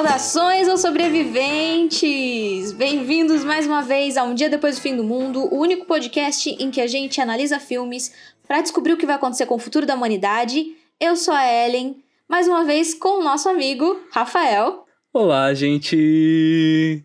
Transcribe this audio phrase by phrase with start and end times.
[0.00, 2.72] Saudações aos sobreviventes!
[2.72, 6.48] Bem-vindos mais uma vez a Um Dia Depois do Fim do Mundo, o único podcast
[6.48, 8.10] em que a gente analisa filmes
[8.48, 10.74] para descobrir o que vai acontecer com o futuro da humanidade.
[10.98, 14.86] Eu sou a Ellen, mais uma vez com o nosso amigo Rafael.
[15.12, 17.04] Olá, gente!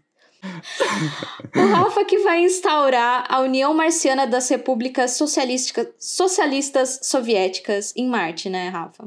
[1.53, 8.49] O Rafa que vai instaurar a União Marciana das Repúblicas Socialística- Socialistas Soviéticas em Marte,
[8.49, 9.03] né, Rafa?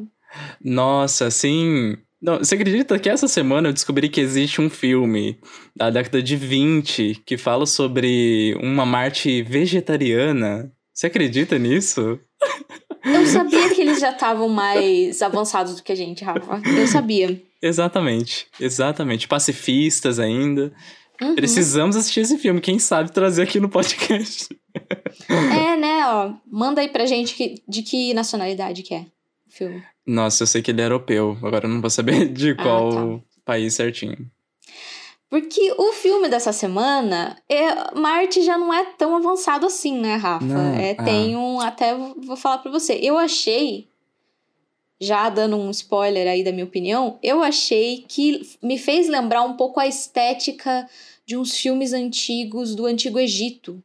[0.63, 1.97] Nossa, assim.
[2.21, 5.39] Não, você acredita que essa semana eu descobri que existe um filme
[5.77, 10.73] da década de 20 que fala sobre uma Marte vegetariana?
[10.93, 12.19] Você acredita nisso?
[13.05, 16.61] Eu sabia que eles já estavam mais avançados do que a gente, Rafa.
[16.77, 17.41] Eu sabia.
[17.63, 19.29] Exatamente, exatamente.
[19.29, 20.73] Pacifistas ainda.
[21.23, 21.35] Uhum.
[21.37, 24.49] Precisamos assistir esse filme, quem sabe trazer aqui no podcast.
[25.29, 26.33] É, né, ó.
[26.51, 29.07] Manda aí pra gente que- de que nacionalidade que é
[29.49, 29.83] filme.
[30.07, 33.25] Nossa, eu sei que ele é europeu, agora eu não vou saber de qual tá.
[33.45, 34.31] país certinho.
[35.31, 40.45] Porque o filme dessa semana, é, Marte já não é tão avançado assim, né, Rafa?
[40.45, 41.05] Não, é, ah.
[41.05, 41.61] tem um.
[41.61, 42.95] Até vou falar pra você.
[42.95, 43.87] Eu achei,
[44.99, 49.55] já dando um spoiler aí da minha opinião, eu achei que me fez lembrar um
[49.55, 50.89] pouco a estética
[51.27, 53.83] de uns filmes antigos do Antigo Egito.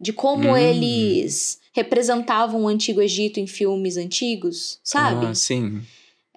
[0.00, 0.56] De como Hum.
[0.56, 5.26] eles representavam o Antigo Egito em filmes antigos, sabe?
[5.26, 5.80] Ah, sim.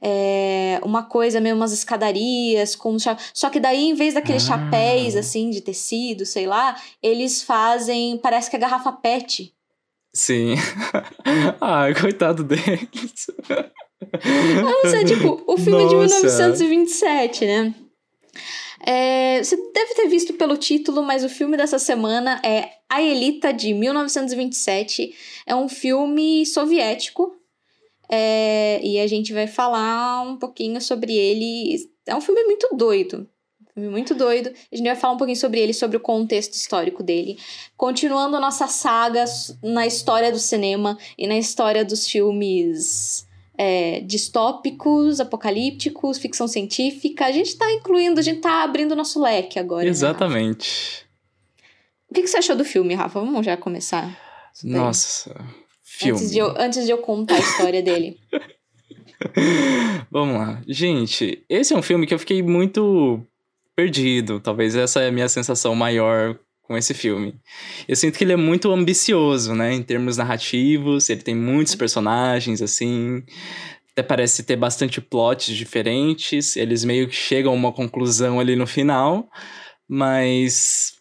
[0.05, 4.57] É, uma coisa meio umas escadarias com cha- só que daí em vez daqueles Ah.
[4.57, 9.53] chapéus assim de tecido, sei lá, eles fazem, parece que é garrafa PET.
[10.13, 10.55] Sim.
[11.61, 13.27] Ai, coitado deles.
[14.61, 16.15] Nossa, é tipo, o filme de Nossa.
[16.19, 17.73] 1927, né?
[18.85, 23.53] É, você deve ter visto pelo título, mas o filme dessa semana é A Elita
[23.53, 25.15] de 1927.
[25.45, 27.35] É um filme soviético.
[28.09, 31.89] é, e a gente vai falar um pouquinho sobre ele.
[32.05, 33.27] É um filme muito doido.
[33.61, 34.53] Um filme muito doido.
[34.71, 37.39] A gente vai falar um pouquinho sobre ele, sobre o contexto histórico dele.
[37.77, 39.23] Continuando a nossa saga
[39.63, 43.25] na história do cinema e na história dos filmes
[43.57, 47.25] é, distópicos, apocalípticos, ficção científica.
[47.25, 49.83] A gente tá incluindo, a gente tá abrindo o nosso leque agora.
[49.83, 49.89] né?
[49.89, 51.05] Exatamente.
[52.09, 53.19] o que, que você achou do filme, Rafa?
[53.19, 54.17] Vamos já começar.
[54.63, 55.35] Nossa.
[55.81, 56.19] Filme.
[56.19, 58.19] Antes de, eu, antes de eu contar a história dele.
[60.11, 60.61] Vamos lá.
[60.67, 63.21] Gente, esse é um filme que eu fiquei muito
[63.75, 64.39] perdido.
[64.39, 67.35] Talvez essa é a minha sensação maior com esse filme.
[67.87, 69.73] Eu sinto que ele é muito ambicioso, né?
[69.73, 73.21] Em termos narrativos, ele tem muitos personagens, assim.
[73.91, 76.55] Até parece ter bastante plots diferentes.
[76.55, 79.29] Eles meio que chegam a uma conclusão ali no final.
[79.87, 80.93] Mas.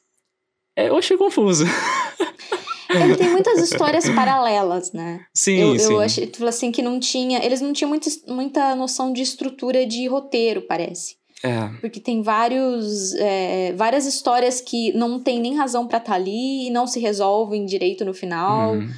[0.77, 1.65] é, eu achei confuso.
[2.95, 5.25] Ele tem muitas histórias paralelas, né?
[5.35, 5.93] Sim, eu, sim.
[5.93, 7.43] eu achei tipo assim que não tinha.
[7.43, 7.91] Eles não tinham
[8.27, 11.17] muita noção de estrutura de roteiro, parece.
[11.43, 11.69] É.
[11.81, 16.71] Porque tem vários, é, várias histórias que não tem nem razão pra estar ali e
[16.71, 18.75] não se resolvem direito no final.
[18.75, 18.89] Uhum.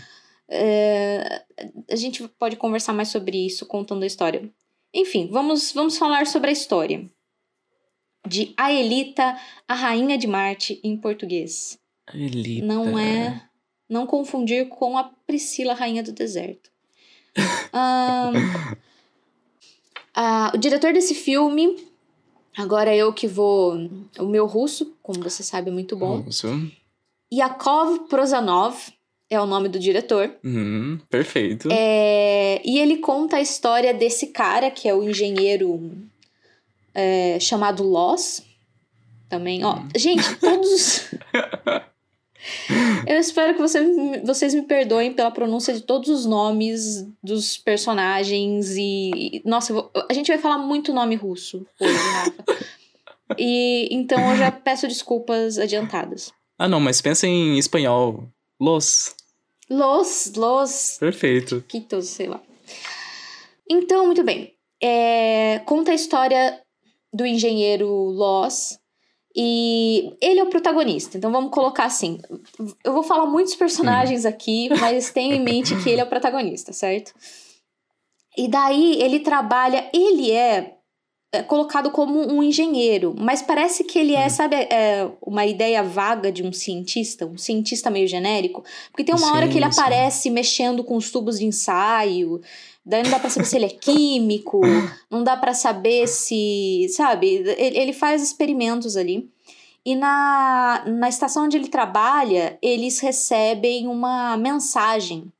[0.49, 1.43] É,
[1.91, 4.49] a gente pode conversar mais sobre isso contando a história.
[4.93, 7.09] Enfim, vamos, vamos falar sobre a história
[8.27, 9.37] de A Elita,
[9.69, 11.79] a Rainha de Marte, em português.
[12.13, 12.67] Elita.
[12.67, 13.49] Não é.
[13.89, 16.71] Não confundir com a Priscila, Rainha do Deserto.
[20.17, 21.75] Ah, o diretor desse filme,
[22.57, 23.75] agora eu que vou.
[24.19, 26.25] O meu russo, como você sabe, é muito bom.
[26.29, 26.49] Isso.
[27.33, 28.77] Yakov Prozanov
[29.31, 30.31] é o nome do diretor.
[30.45, 31.69] Uhum, perfeito.
[31.71, 35.93] É, e ele conta a história desse cara, que é o engenheiro
[36.95, 38.43] é, chamado Loss.
[39.29, 39.83] Também, ó.
[39.97, 41.11] Gente, todos.
[43.07, 43.81] Eu espero que você,
[44.23, 49.43] vocês me perdoem pela pronúncia de todos os nomes dos personagens e.
[49.45, 52.45] Nossa, vou- a gente vai falar muito nome russo hoje, Rafa.
[53.39, 56.33] E então eu já peço desculpas adiantadas.
[56.59, 58.29] Ah, não, mas pensa em espanhol.
[58.61, 59.15] Los.
[59.69, 61.65] Los, los Perfeito.
[61.67, 62.41] Quitos, sei lá.
[63.69, 64.53] Então, muito bem.
[64.83, 66.61] É, conta a história
[67.13, 68.79] do engenheiro Loss.
[69.37, 71.19] E ele é o protagonista.
[71.19, 72.21] Então vamos colocar assim.
[72.85, 76.73] Eu vou falar muitos personagens aqui, mas tenha em mente que ele é o protagonista,
[76.73, 77.13] certo?
[78.37, 79.91] E daí ele trabalha.
[79.93, 80.75] Ele é.
[81.35, 86.31] é colocado como um engenheiro, mas parece que ele é, sabe, é uma ideia vaga
[86.31, 89.81] de um cientista, um cientista meio genérico, porque tem uma hora Sim, que ele sim.
[89.81, 92.41] aparece mexendo com os tubos de ensaio,
[92.85, 94.61] daí não dá pra saber se ele é químico,
[95.11, 99.29] não dá pra saber se, sabe, ele, ele faz experimentos ali.
[99.85, 105.31] E na, na estação onde ele trabalha, eles recebem uma mensagem.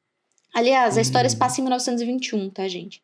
[0.53, 3.03] Aliás, a história se passa em 1921, tá, gente?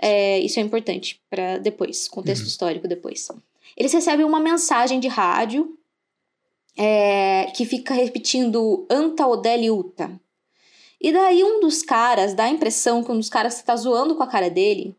[0.00, 3.28] É, isso é importante para depois, contexto histórico depois.
[3.76, 5.76] Eles recebem uma mensagem de rádio
[6.76, 10.18] é, que fica repetindo Anta Odeli Uta.
[11.00, 14.16] E daí um dos caras, dá a impressão que um dos caras que tá zoando
[14.16, 14.96] com a cara dele,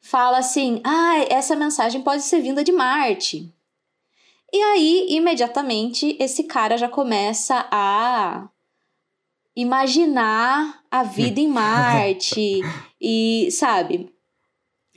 [0.00, 3.52] fala assim: Ah, essa mensagem pode ser vinda de Marte.
[4.52, 8.48] E aí, imediatamente, esse cara já começa a
[9.54, 12.60] imaginar a vida em Marte
[13.00, 14.12] e, sabe,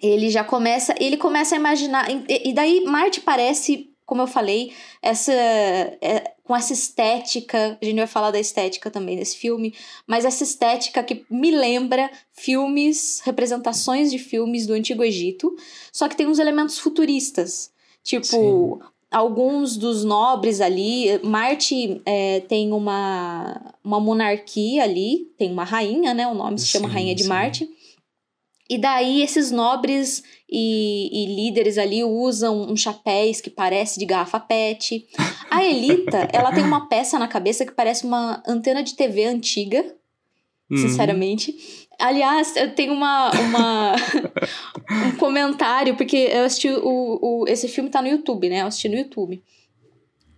[0.01, 4.73] ele já começa, ele começa a imaginar e, e daí Marte parece, como eu falei,
[5.01, 9.71] essa é, com essa estética, a gente vai falar da estética também desse filme,
[10.07, 15.55] mas essa estética que me lembra filmes, representações de filmes do Antigo Egito,
[15.93, 17.71] só que tem uns elementos futuristas,
[18.03, 18.79] tipo Sim.
[19.11, 21.19] alguns dos nobres ali.
[21.21, 26.27] Marte é, tem uma, uma monarquia ali, tem uma rainha, né?
[26.27, 27.29] O nome se chama Sim, Rainha de sim.
[27.29, 27.69] Marte.
[28.69, 34.39] E daí esses nobres e, e líderes ali usam uns chapéus que parece de garrafa
[34.39, 35.07] pet.
[35.49, 39.83] A Elita, ela tem uma peça na cabeça que parece uma antena de TV antiga,
[40.71, 40.77] Hum.
[40.77, 41.87] sinceramente.
[41.97, 43.95] Aliás, eu tenho uma, uma
[45.07, 47.45] um comentário, porque eu assisti o, o.
[47.47, 48.61] Esse filme tá no YouTube, né?
[48.61, 49.41] Eu assisti no YouTube.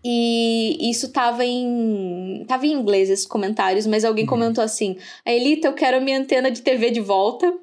[0.04, 2.44] E isso tava em.
[2.48, 6.18] Tava em inglês esses comentários, mas alguém comentou assim: A Elita, eu quero a minha
[6.18, 7.54] antena de TV de volta.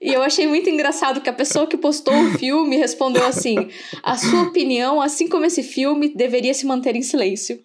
[0.00, 3.68] E eu achei muito engraçado que a pessoa que postou o filme respondeu assim:
[4.02, 7.60] A sua opinião, assim como esse filme, deveria se manter em silêncio.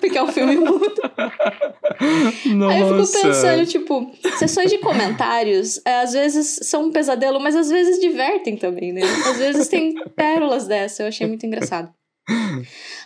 [0.00, 0.94] Porque é um filme mudo.
[2.54, 2.74] Nossa.
[2.74, 7.56] Aí eu fico pensando, tipo, sessões de comentários, é, às vezes são um pesadelo, mas
[7.56, 9.02] às vezes divertem também, né?
[9.02, 11.92] Às vezes tem pérolas dessa, eu achei muito engraçado.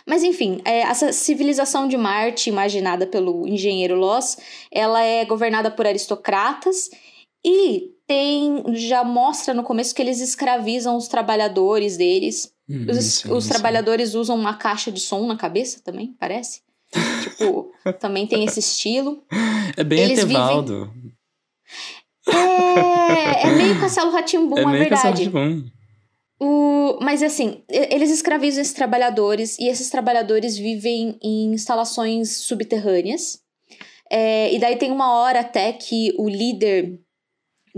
[0.05, 4.37] Mas enfim, é, essa civilização de Marte, imaginada pelo engenheiro Loss,
[4.71, 6.89] ela é governada por aristocratas
[7.45, 12.51] e tem já mostra no começo que eles escravizam os trabalhadores deles.
[12.69, 16.61] Hum, Os, sim, os trabalhadores usam uma caixa de som na cabeça também, parece.
[17.23, 19.23] tipo, também tem esse estilo.
[19.75, 20.91] É bem Eles vivem- Etevaldo.
[22.27, 25.23] É, é meio Castelo Ratimbum, É é, Castelo verdade.
[25.29, 25.69] Rá-Tim-Bum.
[26.39, 33.39] O, mas assim, eles escravizam esses trabalhadores e esses trabalhadores vivem em instalações subterrâneas.
[34.09, 36.99] É, e daí tem uma hora até que o líder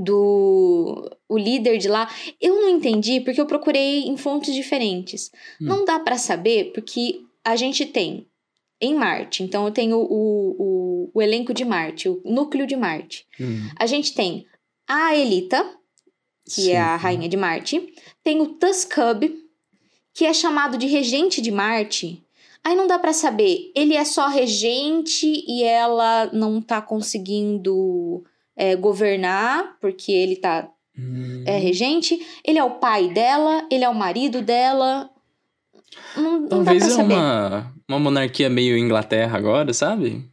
[0.04, 1.10] do.
[1.28, 2.10] O líder de lá.
[2.42, 5.31] Eu não entendi porque eu procurei em fontes diferentes.
[5.62, 5.66] Hum.
[5.66, 8.28] Não dá pra saber porque a gente tem
[8.81, 9.44] em Marte.
[9.44, 13.25] Então eu tenho o, o, o elenco de Marte, o núcleo de Marte.
[13.40, 14.46] Hum, A gente tem
[14.88, 15.63] a Elita,
[16.45, 16.72] que sim.
[16.72, 17.94] é a rainha de Marte.
[18.24, 19.30] Tem o Tuskub,
[20.13, 22.24] que é chamado de regente de Marte.
[22.63, 28.24] Aí não dá pra saber, ele é só regente e ela não tá conseguindo
[28.59, 31.45] é, governar, porque ele tá Hum.
[31.47, 32.19] é regente.
[32.44, 35.09] Ele é o pai dela, ele é o marido dela.
[36.16, 40.30] Não, não Talvez pra é uma, uma monarquia meio Inglaterra agora, sabe?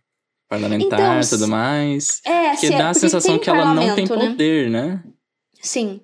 [0.48, 2.20] Parlamentar Então, e tudo mais.
[2.24, 4.28] É, Porque é- dá a porque sensação que ela não tem né?
[4.28, 5.02] poder, né?
[5.62, 6.00] Sim.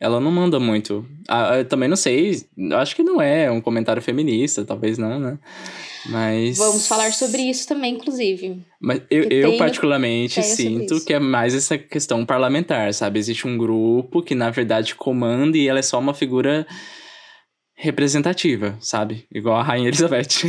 [0.00, 1.06] Ela não manda muito.
[1.28, 2.44] Ah, eu também não sei.
[2.72, 5.38] Acho que não é um comentário feminista, talvez não, né?
[6.06, 6.58] Mas.
[6.58, 8.62] Vamos falar sobre isso também, inclusive.
[8.80, 13.18] Mas eu, eu particularmente, sinto que é mais essa questão parlamentar, sabe?
[13.18, 16.66] Existe um grupo que, na verdade, comanda e ela é só uma figura
[17.74, 19.26] representativa, sabe?
[19.32, 20.48] Igual a Rainha Elizabeth.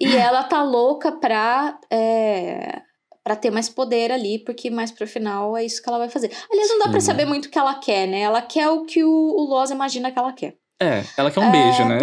[0.00, 2.80] E ela tá louca pra, é,
[3.22, 6.30] pra ter mais poder ali, porque mais pro final é isso que ela vai fazer.
[6.50, 7.06] Aliás, não dá pra Sim.
[7.06, 8.20] saber muito o que ela quer, né?
[8.20, 10.56] Ela quer o que o, o Loz imagina que ela quer.
[10.82, 11.98] É, ela quer um beijo, né?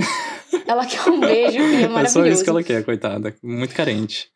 [0.66, 2.28] Ela quer um beijo e é É só maravilhoso.
[2.30, 3.36] isso que ela quer, coitada.
[3.44, 4.30] Muito carente.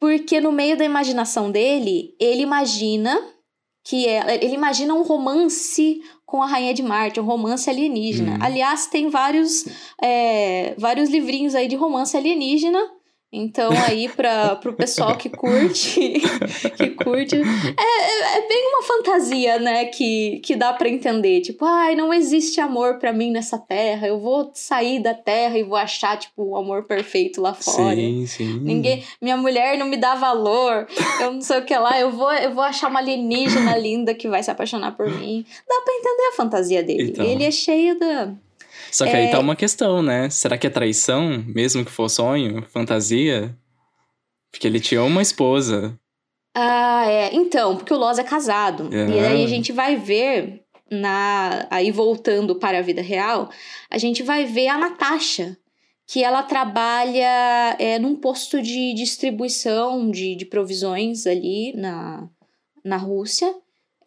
[0.00, 3.18] Porque no meio da imaginação dele, ele imagina
[3.84, 8.34] que é, ele imagina um romance com a Rainha de Marte, um romance alienígena.
[8.34, 8.38] Hum.
[8.40, 9.64] Aliás, tem vários,
[10.02, 12.78] é, vários livrinhos aí de romance alienígena
[13.30, 16.14] Então, aí, para pro pessoal que curte,
[16.78, 21.42] que curte, é, é, é, bem uma fantasia, né, que, que dá para entender.
[21.42, 25.62] Tipo, ai, não existe amor para mim nessa terra, eu vou sair da terra e
[25.62, 27.96] vou achar, tipo, o amor perfeito lá fora.
[27.96, 28.60] Sim, sim.
[28.60, 30.86] Ninguém, minha mulher não me dá valor,
[31.20, 34.26] eu não sei o que lá, eu vou, eu vou achar uma alienígena linda que
[34.26, 35.44] vai se apaixonar por mim.
[35.68, 37.10] Dá pra entender a fantasia dele.
[37.10, 37.26] Então.
[37.26, 38.32] Ele é cheio da
[38.90, 40.30] Só que aí tá uma questão, né?
[40.30, 43.56] Será que é traição, mesmo que for sonho, fantasia?
[44.50, 45.98] Porque ele tinha uma esposa.
[46.54, 47.34] Ah, é.
[47.34, 48.88] Então, porque o Loz é casado.
[48.92, 49.08] É.
[49.08, 53.50] E aí a gente vai ver na aí voltando para a vida real,
[53.90, 55.56] a gente vai ver a Natasha,
[56.06, 62.26] que ela trabalha é, num posto de distribuição de, de provisões ali na,
[62.82, 63.54] na Rússia.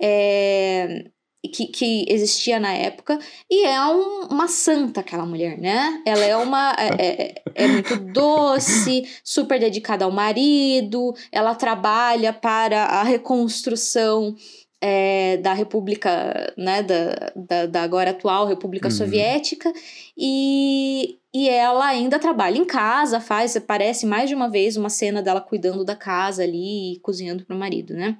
[0.01, 1.05] É,
[1.49, 3.17] que, que existia na época,
[3.49, 6.01] e é um- uma santa aquela mulher, né?
[6.05, 6.75] Ela é uma.
[6.77, 14.35] É, é- é muito doce, super dedicada ao marido, ela trabalha para a reconstrução
[14.83, 16.81] é, da República, né?
[16.81, 18.91] Da, da, da agora atual República Uhum.
[18.91, 19.71] Soviética,
[20.17, 25.21] e, e ela ainda trabalha em casa, faz, aparece mais de uma vez uma cena
[25.21, 28.17] dela cuidando da casa ali e cozinhando para o marido, né?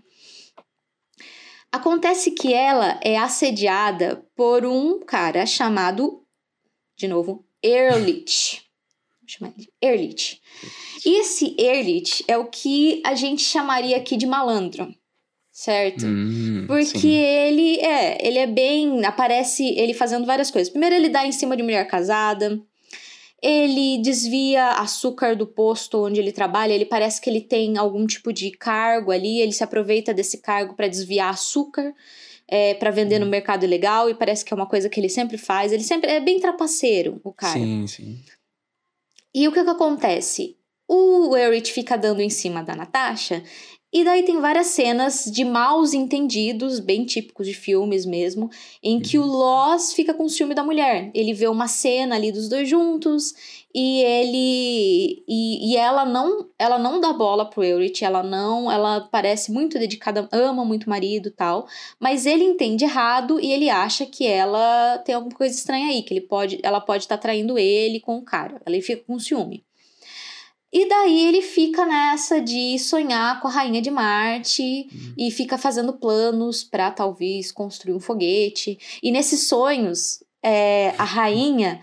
[1.72, 6.22] Acontece que ela é assediada por um cara chamado,
[6.98, 8.62] de novo, Ehrlich.
[9.22, 10.42] Vou chamar ele de Ehrlich.
[11.06, 14.94] E esse Ehrlich é o que a gente chamaria aqui de malandro,
[15.50, 16.06] certo?
[16.06, 17.10] Hum, Porque sim.
[17.10, 20.70] ele é, ele é bem, aparece ele fazendo várias coisas.
[20.70, 22.62] Primeiro ele dá em cima de mulher casada.
[23.42, 26.74] Ele desvia açúcar do posto onde ele trabalha.
[26.74, 29.42] Ele parece que ele tem algum tipo de cargo ali.
[29.42, 31.94] Ele se aproveita desse cargo para desviar açúcar,
[32.48, 34.10] é, para vender no mercado ilegal.
[34.10, 35.72] E parece que é uma coisa que ele sempre faz.
[35.72, 37.54] Ele sempre é bem trapaceiro, o cara.
[37.54, 38.20] Sim, sim.
[39.34, 40.58] E o que que acontece?
[40.88, 43.42] O Erich fica dando em cima da Natasha,
[43.94, 48.50] e daí tem várias cenas de maus entendidos, bem típicos de filmes mesmo,
[48.82, 51.12] em que o Loz fica com ciúme da mulher.
[51.14, 53.34] Ele vê uma cena ali dos dois juntos,
[53.74, 59.02] e ele e, e ela não ela não dá bola pro Eurich, ela não, ela
[59.12, 61.68] parece muito dedicada, ama muito o marido e tal,
[62.00, 66.14] mas ele entende errado e ele acha que ela tem alguma coisa estranha aí, que
[66.14, 68.62] ele pode, ela pode estar traindo ele com o cara.
[68.66, 69.64] Ele fica com ciúme.
[70.74, 74.88] E daí ele fica nessa de sonhar com a rainha de Marte
[75.18, 78.80] e fica fazendo planos para talvez construir um foguete.
[79.04, 81.82] E nesses sonhos, é, a rainha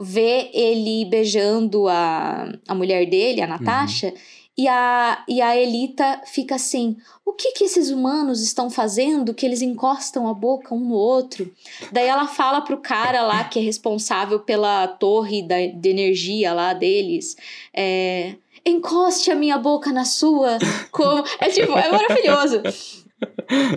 [0.00, 4.12] vê ele beijando a, a mulher dele, a Natasha,
[4.56, 9.46] e, a, e a Elita fica assim: o que, que esses humanos estão fazendo que
[9.46, 11.50] eles encostam a boca um no outro?
[11.90, 16.74] Daí ela fala pro cara lá que é responsável pela torre da, de energia lá
[16.74, 17.36] deles.
[17.74, 20.58] É, Encoste a minha boca na sua.
[20.92, 21.24] Como...
[21.40, 22.62] É tipo, é maravilhoso.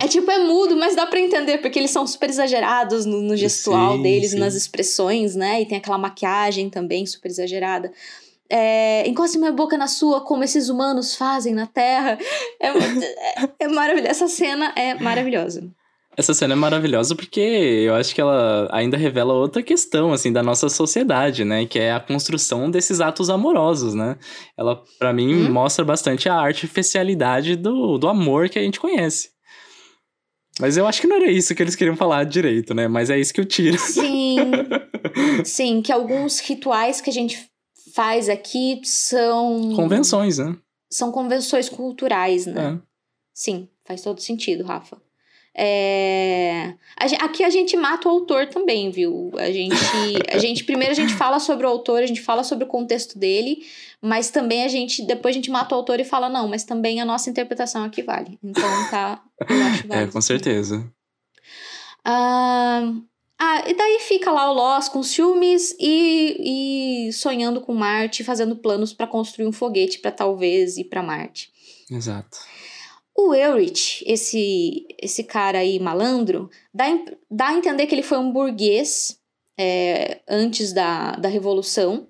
[0.02, 3.36] É tipo, é mudo, mas dá pra entender, porque eles são super exagerados no, no
[3.36, 4.38] gestual Sim, deles, sim.
[4.38, 5.62] nas expressões, né?
[5.62, 7.92] E tem aquela maquiagem também super exagerada.
[8.50, 12.18] É, encoste minha boca na sua, como esses humanos fazem na Terra.
[12.60, 14.10] É, é, é maravilhoso.
[14.10, 15.68] Essa cena é maravilhosa.
[16.18, 20.42] Essa cena é maravilhosa porque eu acho que ela ainda revela outra questão, assim, da
[20.42, 21.66] nossa sociedade, né?
[21.66, 24.16] Que é a construção desses atos amorosos, né?
[24.56, 25.52] Ela, pra mim, Hum.
[25.52, 29.28] mostra bastante a artificialidade do, do amor que a gente conhece.
[30.58, 32.88] Mas eu acho que não era isso que eles queriam falar direito, né?
[32.88, 33.76] Mas é isso que eu tiro.
[33.78, 34.38] Sim,
[35.44, 37.46] sim, que alguns rituais que a gente
[37.96, 39.74] faz aqui são.
[39.74, 40.54] Convenções, né?
[40.90, 42.78] São convenções culturais, né?
[42.78, 42.86] É.
[43.32, 45.00] Sim, faz todo sentido, Rafa.
[45.58, 46.74] É,
[47.20, 49.32] aqui a gente mata o autor também, viu?
[49.38, 49.74] A gente,
[50.30, 53.18] a gente primeiro a gente fala sobre o autor, a gente fala sobre o contexto
[53.18, 53.64] dele,
[54.02, 57.00] mas também a gente depois a gente mata o autor e fala não, mas também
[57.00, 58.38] a nossa interpretação aqui vale.
[58.44, 60.12] Então tá, eu acho É, válido.
[60.12, 60.92] com certeza.
[62.04, 62.92] Ah,
[63.38, 68.56] ah, e daí fica lá o Lost com ciúmes e, e sonhando com Marte, fazendo
[68.56, 71.52] planos para construir um foguete para talvez ir para Marte.
[71.90, 72.38] Exato.
[73.14, 76.84] O Eurich, esse, esse cara aí malandro, dá,
[77.30, 79.18] dá a entender que ele foi um burguês
[79.58, 82.08] é, antes da, da Revolução,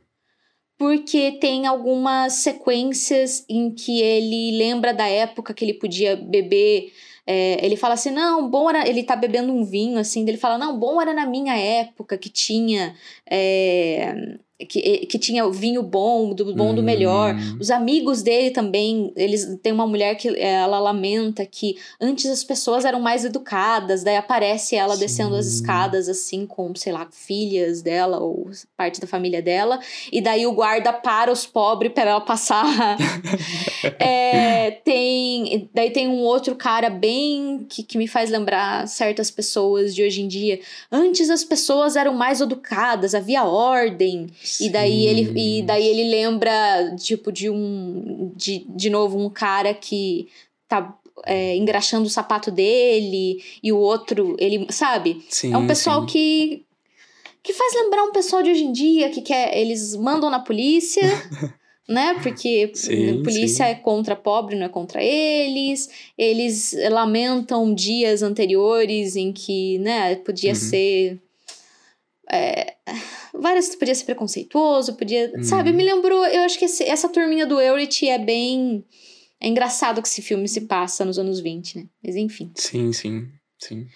[0.79, 6.93] porque tem algumas sequências em que ele lembra da época que ele podia beber.
[7.27, 8.89] É, ele fala assim: não, bom era.
[8.89, 12.31] Ele tá bebendo um vinho, assim, ele fala: não, bom era na minha época que
[12.31, 12.95] tinha.
[13.29, 17.35] é, que, que tinha vinho bom, do bom do melhor.
[17.35, 17.59] Hum.
[17.61, 22.85] Os amigos dele também, eles tem uma mulher que ela lamenta que antes as pessoas
[22.85, 25.55] eram mais educadas, daí aparece ela descendo as Sim.
[25.57, 29.79] escadas assim com, sei lá, filhas dela ou parte da família dela,
[30.11, 32.65] e daí o guarda para os pobres para ela passar.
[34.01, 39.95] É, tem, daí tem um outro cara bem que, que me faz lembrar certas pessoas
[39.95, 40.61] de hoje em dia.
[40.91, 44.29] Antes as pessoas eram mais educadas, havia ordem.
[44.61, 49.75] E daí ele e daí ele lembra tipo de um de, de novo um cara
[49.75, 50.29] que
[50.69, 56.01] tá é, engraxando o sapato dele e o outro ele sabe Sim, é um pessoal
[56.03, 56.07] sim.
[56.07, 56.63] que
[57.43, 61.03] que faz lembrar um pessoal de hoje em dia que quer eles mandam na polícia
[61.89, 63.71] né porque Sim, polícia sim.
[63.71, 65.89] é contra pobre não é contra eles
[66.19, 70.57] eles lamentam dias anteriores em que né podia Uhum.
[70.57, 71.21] ser
[72.31, 72.75] é,
[73.41, 75.33] várias podia ser preconceituoso, podia.
[75.37, 75.43] Uhum.
[75.43, 76.25] Sabe, me lembrou.
[76.27, 78.85] Eu acho que esse- essa turminha do Eurich é bem.
[79.41, 81.85] É engraçado que esse filme se passa nos anos 20, né?
[82.05, 82.51] Mas enfim.
[82.55, 83.27] Sim, sim,
[83.59, 83.87] sim.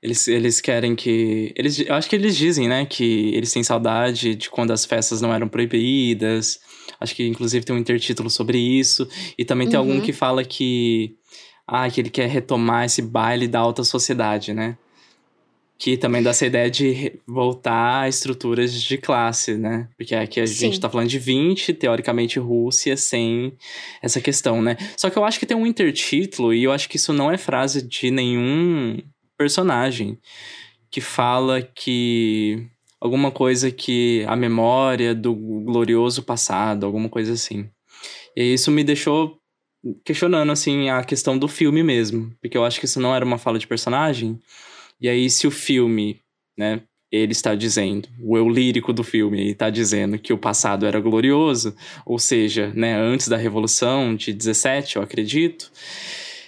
[0.00, 1.52] Eles, eles querem que.
[1.56, 5.20] Eles, eu acho que eles dizem, né, que eles têm saudade de quando as festas
[5.20, 6.60] não eram proibidas.
[7.00, 9.08] Acho que inclusive tem um intertítulo sobre isso.
[9.36, 10.00] E também tem algum Uhum.
[10.00, 11.16] que fala que.
[11.66, 14.78] Ah, que ele quer retomar esse baile da alta sociedade, né?
[15.78, 19.88] Que também dá essa ideia de voltar a estruturas de classe, né?
[19.96, 20.80] Porque aqui a gente Sim.
[20.80, 23.52] tá falando de 20, teoricamente Rússia, sem
[24.02, 24.76] essa questão, né?
[24.96, 27.38] Só que eu acho que tem um intertítulo, e eu acho que isso não é
[27.38, 28.98] frase de nenhum
[29.36, 30.18] personagem,
[30.90, 32.66] que fala que.
[33.00, 34.24] alguma coisa que.
[34.26, 37.70] a memória do glorioso passado, alguma coisa assim.
[38.36, 39.38] E isso me deixou
[40.04, 42.32] questionando, assim, a questão do filme mesmo.
[42.40, 44.40] Porque eu acho que isso não era uma fala de personagem.
[45.00, 46.20] E aí, se o filme,
[46.56, 51.00] né, ele está dizendo, o eu lírico do filme, está dizendo que o passado era
[51.00, 51.74] glorioso,
[52.04, 55.70] ou seja, né, antes da Revolução de 17, eu acredito.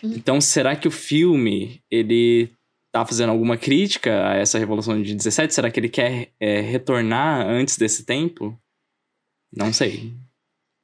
[0.02, 0.12] Uhum.
[0.14, 2.50] Então, será que o filme, ele
[2.92, 5.54] tá fazendo alguma crítica a essa Revolução de 17?
[5.54, 8.58] Será que ele quer é, retornar antes desse tempo?
[9.52, 10.12] Não sei.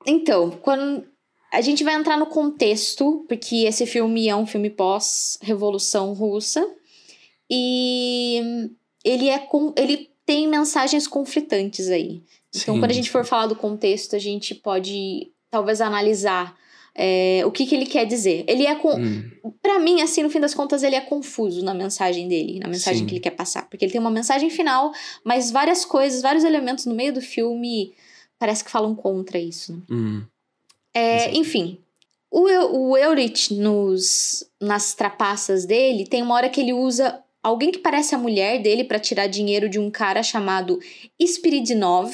[0.06, 1.04] Então, quando.
[1.52, 6.60] A gente vai entrar no contexto, porque esse filme é um filme pós-Revolução Russa.
[7.50, 8.70] E
[9.04, 9.72] ele é com.
[9.76, 12.22] ele tem mensagens conflitantes aí.
[12.50, 12.80] Então, Sim.
[12.80, 16.56] quando a gente for falar do contexto, a gente pode talvez analisar
[16.94, 18.44] é, o que, que ele quer dizer.
[18.48, 18.94] Ele é com.
[18.94, 19.30] Hum,
[19.62, 23.00] Pra mim, assim, no fim das contas, ele é confuso na mensagem dele, na mensagem
[23.00, 23.06] Sim.
[23.06, 23.68] que ele quer passar.
[23.68, 27.94] Porque ele tem uma mensagem final, mas várias coisas, vários elementos no meio do filme
[28.38, 29.72] parece que falam contra isso.
[29.74, 29.82] né?
[29.90, 30.22] hum,
[30.94, 31.78] É, enfim,
[32.30, 32.42] o,
[32.90, 38.12] o Eurich, nos, nas trapaças dele, tem uma hora que ele usa alguém que parece
[38.12, 40.80] a mulher dele pra tirar dinheiro de um cara chamado
[41.20, 42.12] Spiridnov.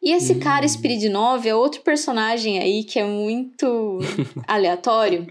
[0.00, 0.38] E esse Hum.
[0.38, 3.98] cara, Spiridnov, é outro personagem aí que é muito
[4.46, 5.26] aleatório.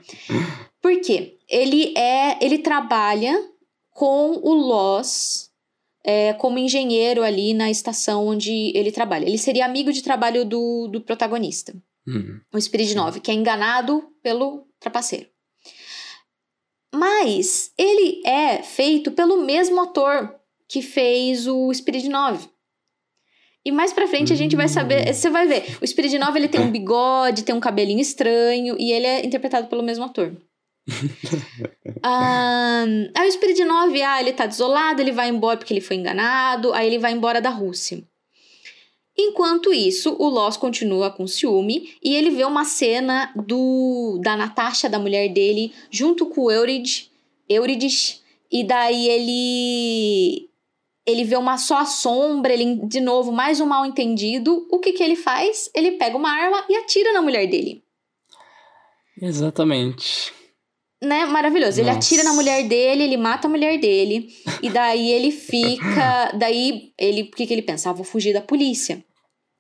[0.81, 1.37] Por quê?
[1.47, 2.43] Ele é.
[2.43, 3.33] Ele trabalha
[3.89, 5.49] com o Loss
[6.03, 9.25] é, como engenheiro ali na estação onde ele trabalha.
[9.25, 11.73] Ele seria amigo de trabalho do, do protagonista
[12.05, 12.41] hum.
[12.53, 15.27] o Spiridnov, que é enganado pelo trapaceiro.
[16.95, 20.33] Mas ele é feito pelo mesmo ator
[20.67, 22.47] que fez o Spiridnov.
[23.65, 26.61] E mais pra frente a gente vai saber, você vai ver, o Spiridnov ele tem
[26.61, 30.35] um bigode, tem um cabelinho estranho e ele é interpretado pelo mesmo ator.
[32.07, 32.85] Ah,
[33.17, 36.85] aí o Spiridnov, ah, ele tá desolado, ele vai embora porque ele foi enganado, aí
[36.85, 38.03] ele vai embora da Rússia.
[39.17, 44.89] Enquanto isso, o Loss continua com ciúme e ele vê uma cena do da Natasha,
[44.89, 47.09] da mulher dele, junto com o Eurid,
[47.47, 48.19] Euridice,
[48.51, 50.49] e daí ele
[51.05, 54.67] ele vê uma só sombra, ele de novo mais um mal entendido.
[54.71, 55.69] O que que ele faz?
[55.73, 57.83] Ele pega uma arma e atira na mulher dele.
[59.21, 60.33] Exatamente.
[61.05, 61.25] Né?
[61.25, 61.79] Maravilhoso.
[61.79, 61.99] Ele Nossa.
[61.99, 64.27] atira na mulher dele, ele mata a mulher dele.
[64.61, 66.31] e daí ele fica.
[66.37, 67.23] Daí ele.
[67.23, 67.89] O que, que ele pensa?
[67.89, 69.03] Ah, vou fugir da polícia.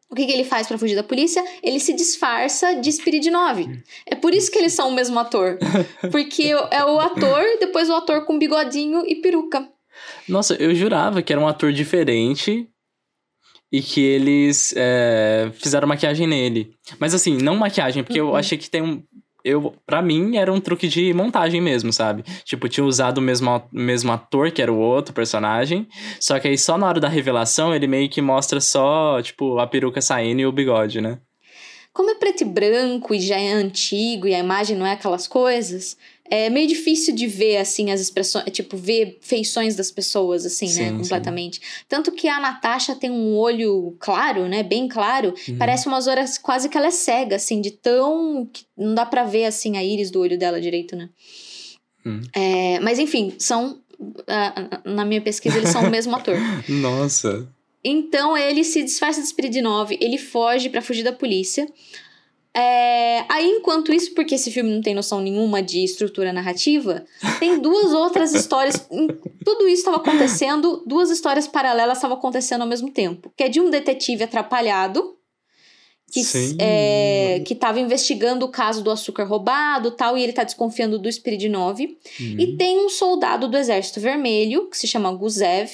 [0.09, 1.43] O que, que ele faz pra fugir da polícia?
[1.63, 3.59] Ele se disfarça de Spiridnov.
[4.05, 5.57] É por isso que eles são o mesmo ator.
[6.11, 9.67] Porque é o ator, depois o ator com bigodinho e peruca.
[10.29, 12.67] Nossa, eu jurava que era um ator diferente
[13.71, 16.71] e que eles é, fizeram maquiagem nele.
[16.99, 18.35] Mas assim, não maquiagem, porque eu Uhum.
[18.35, 19.03] achei que tem um.
[19.45, 22.23] Eu, pra mim, era um truque de montagem mesmo, sabe?
[22.43, 25.87] Tipo, tinha usado o mesmo, mesmo ator, que era o outro personagem.
[26.19, 29.67] Só que aí, só na hora da revelação, ele meio que mostra só, tipo, a
[29.67, 31.19] peruca saindo e o bigode, né?
[31.93, 35.27] Como é preto e branco e já é antigo e a imagem não é aquelas
[35.27, 35.95] coisas,
[36.29, 40.81] é meio difícil de ver, assim, as expressões, tipo, ver feições das pessoas, assim, Sim,
[40.81, 40.97] né, sim.
[40.97, 41.61] completamente.
[41.87, 45.57] Tanto que a Natasha tem um olho claro, né, bem claro, Uhum.
[45.57, 48.49] parece umas horas quase que ela é cega, assim, de tão...
[48.51, 51.09] que não dá pra ver, assim, a íris do olho dela direito, né.
[52.05, 52.21] Hum.
[52.33, 53.79] É, mas, enfim, são...
[54.83, 56.35] na minha pesquisa, eles são o mesmo ator.
[56.67, 57.47] Nossa.
[57.87, 61.67] Então ele se disfarça de Spirit 9, ele foge pra fugir da polícia.
[62.55, 67.05] É, Aí, enquanto isso, porque esse filme não tem noção nenhuma de estrutura narrativa,
[67.39, 68.87] tem duas outras histórias.
[69.43, 73.31] Tudo isso estava acontecendo, duas histórias paralelas estavam acontecendo ao mesmo tempo.
[73.35, 75.17] Que é de um detetive atrapalhado,
[76.09, 76.21] que
[76.59, 81.49] é, estava investigando o caso do açúcar roubado tal, e ele tá desconfiando do Spirit
[81.49, 81.97] 9.
[82.19, 82.35] Uhum.
[82.39, 85.71] E tem um soldado do Exército Vermelho, que se chama Guzev,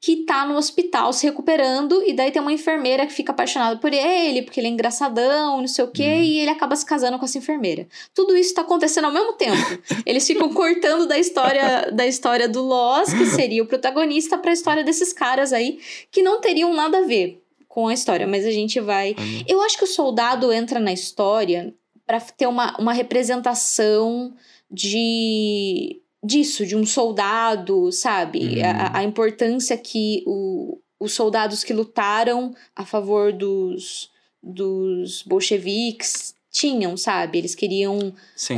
[0.00, 3.92] que tá no hospital se recuperando, e daí tem uma enfermeira que fica apaixonada por
[3.92, 7.24] ele, porque ele é engraçadão, não sei o quê, e ele acaba se casando com
[7.24, 7.88] essa enfermeira.
[8.14, 9.56] Tudo isso tá acontecendo ao mesmo tempo.
[10.04, 14.84] Eles ficam cortando da história da história do Loss, que seria o protagonista, pra história
[14.84, 15.80] desses caras aí,
[16.10, 19.14] que não teriam nada a ver com a história, mas a gente vai.
[19.18, 19.44] Olha.
[19.48, 21.74] Eu acho que o soldado entra na história
[22.06, 24.34] pra ter uma, uma representação
[24.70, 28.58] de disso, de um soldado, sabe?
[28.58, 28.64] Uhum.
[28.64, 34.10] A, a importância que o, os soldados que lutaram a favor dos,
[34.42, 37.38] dos bolcheviques tinham, sabe?
[37.38, 38.12] Eles queriam.
[38.34, 38.56] Sim.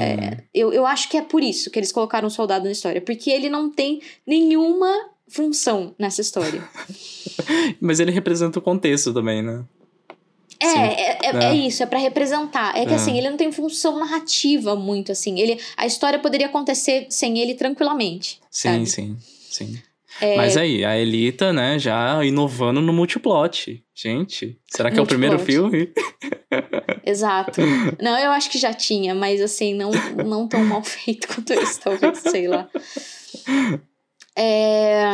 [0.55, 3.31] Eu, eu acho que é por isso que eles colocaram o soldado na história, porque
[3.31, 6.63] ele não tem nenhuma função nessa história.
[7.81, 9.65] Mas ele representa o contexto também, né?
[10.61, 11.45] É, é, é, É.
[11.45, 12.77] é isso, é pra representar.
[12.77, 12.97] É que É.
[12.97, 15.39] assim, ele não tem função narrativa muito, assim.
[15.39, 18.41] Ele, a história poderia acontecer sem ele tranquilamente.
[18.51, 18.87] Sim, sabe?
[18.87, 19.17] sim,
[19.51, 19.83] sim.
[20.21, 23.85] É, Mas aí, a Elita, né, já inovando no multiplot.
[23.95, 25.93] Gente, será que é o primeiro filme?
[27.07, 27.61] Exato.
[28.03, 29.91] Não, eu acho que já tinha, mas assim, não,
[30.27, 32.69] não tão mal feito quanto esse, talvez, sei lá.
[34.37, 35.13] É,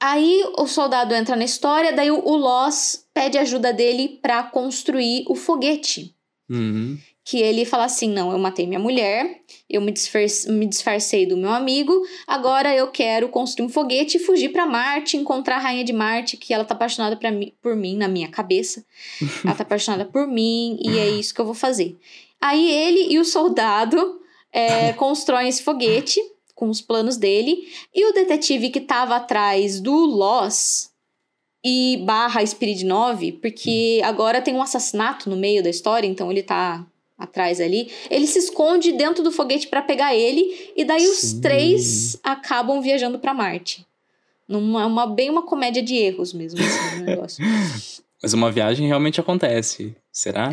[0.00, 5.24] Aí o soldado entra na história, daí o, o Loss pede ajuda dele pra construir
[5.28, 6.14] o foguete.
[6.48, 6.96] Uhum.
[7.24, 11.36] que ele fala assim: não, eu matei minha mulher, eu me, disfarce- me disfarcei do
[11.36, 11.92] meu amigo,
[12.24, 16.36] agora eu quero construir um foguete e fugir pra Marte, encontrar a rainha de Marte,
[16.36, 18.84] que ela tá apaixonada mim, por mim, na minha cabeça.
[19.44, 21.98] ela tá apaixonada por mim e é isso que eu vou fazer.
[22.40, 24.20] Aí ele e o soldado
[24.52, 26.20] é, constroem esse foguete
[26.56, 30.90] com os planos dele, e o detetive que tava atrás do Loss.
[31.64, 36.42] E barra Spirit 9, porque agora tem um assassinato no meio da história, então ele
[36.42, 36.86] tá
[37.18, 37.90] atrás ali.
[38.08, 41.40] Ele se esconde dentro do foguete pra pegar ele e daí os Sim.
[41.40, 43.84] três acabam viajando pra Marte.
[44.48, 47.44] Numa, uma, bem uma comédia de erros mesmo, assim, negócio.
[48.22, 49.94] Mas uma viagem realmente acontece.
[50.12, 50.50] Será?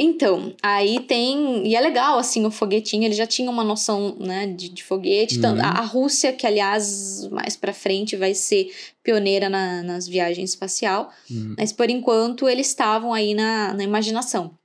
[0.00, 1.66] Então, aí tem.
[1.66, 5.34] E é legal, assim, o foguetinho, ele já tinha uma noção, né, de, de foguete.
[5.34, 5.38] Uhum.
[5.38, 10.50] Então, a, a Rússia, que aliás, mais pra frente vai ser pioneira na- nas viagens
[10.50, 11.12] espacial.
[11.28, 11.56] Uhum.
[11.58, 14.56] Mas por enquanto eles estavam aí na, na imaginação.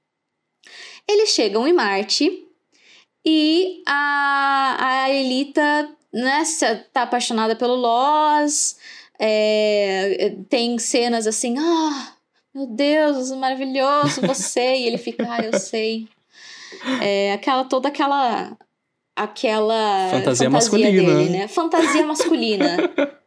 [1.07, 2.45] Eles chegam em Marte
[3.25, 6.43] e a, a Elita, né,
[6.93, 8.77] tá apaixonada pelo Loz.
[9.19, 12.12] é, tem cenas assim, ah,
[12.53, 14.75] meu Deus, maravilhoso você.
[14.75, 16.07] e ele fica, ah, eu sei.
[17.01, 18.57] É, aquela, toda aquela.
[19.15, 20.91] Aquela Fantasia masculina.
[20.91, 21.47] dele, né?
[21.47, 22.77] Fantasia masculina.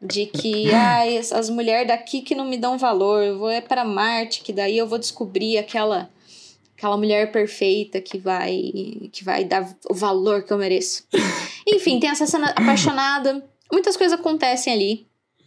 [0.03, 3.61] de que, ai, as, as mulheres daqui que não me dão valor, eu vou é
[3.61, 6.11] para Marte, que daí eu vou descobrir aquela
[6.77, 11.05] aquela mulher perfeita que vai que vai dar o valor que eu mereço.
[11.67, 15.07] Enfim, tem essa cena apaixonada, muitas coisas acontecem ali.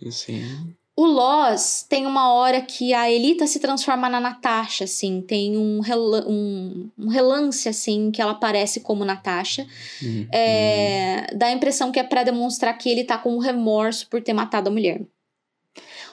[0.10, 0.74] Sim.
[1.00, 5.80] O Loz tem uma hora que a Elita se transforma na Natasha, assim, tem um,
[5.80, 9.66] rela um, um relance, assim, que ela aparece como Natasha.
[10.04, 10.28] Uhum.
[10.30, 14.34] É, Dá a impressão que é pra demonstrar que ele tá com remorso por ter
[14.34, 15.02] matado a mulher.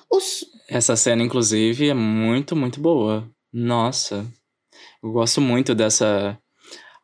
[0.08, 3.28] Os, Essa cena, inclusive, é muito, muito boa.
[3.52, 4.24] Nossa.
[5.02, 6.38] Eu gosto muito dessa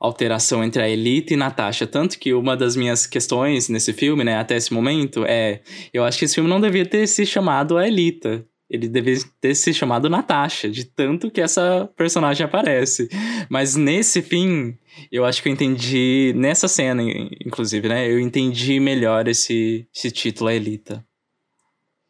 [0.02, 1.86] alteração entre a Elite e Natasha.
[1.86, 5.60] Tanto que uma das minhas questões nesse filme, né, até esse momento, é...
[5.94, 8.44] Eu acho que esse filme não devia ter se chamado a Elita.
[8.68, 13.08] Ele devia ter se chamado Natasha, de tanto que essa personagem aparece.
[13.48, 14.76] Mas nesse fim,
[15.10, 16.32] eu acho que eu entendi...
[16.34, 17.02] Nessa cena,
[17.46, 21.04] inclusive, né, eu entendi melhor esse, esse título, a Elita.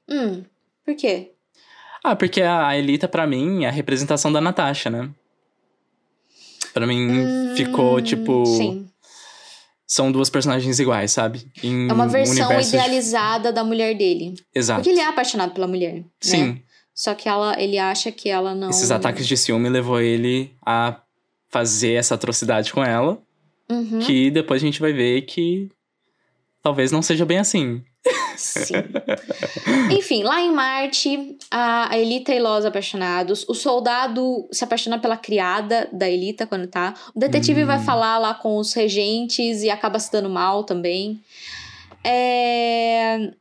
[0.08, 0.44] hum,
[0.84, 1.32] por quê?
[2.02, 5.10] Ah, porque a Elita, pra mim, é a representação da Natasha, né?
[6.72, 8.44] Pra mim, Hum, ficou, tipo...
[8.46, 8.88] Sim.
[9.86, 11.46] São duas personagens iguais, sabe?
[11.62, 14.34] Em É uma um versão universo de- idealizada da mulher dele.
[14.54, 14.80] Exato.
[14.80, 15.96] Porque ele é apaixonado pela mulher.
[15.96, 16.04] né?
[16.18, 16.62] Sim,
[16.94, 18.70] Só que ela, ele acha que ela não.
[18.70, 20.98] esses ataques de ciúme levou ele a
[21.50, 23.20] fazer essa atrocidade com ela.
[23.70, 25.68] Uhum, que depois a gente vai ver que
[26.62, 27.82] talvez não seja bem assim.
[28.36, 28.74] Sim.
[29.96, 33.44] Enfim, lá em Marte, a, Elita e Los apaixonados.
[33.48, 36.94] O soldado se apaixona pela criada da Elita quando tá.
[37.14, 37.66] O detetive Hum.
[37.66, 41.20] vai falar lá com os regentes e acaba se dando mal também.
[42.04, 43.32] É,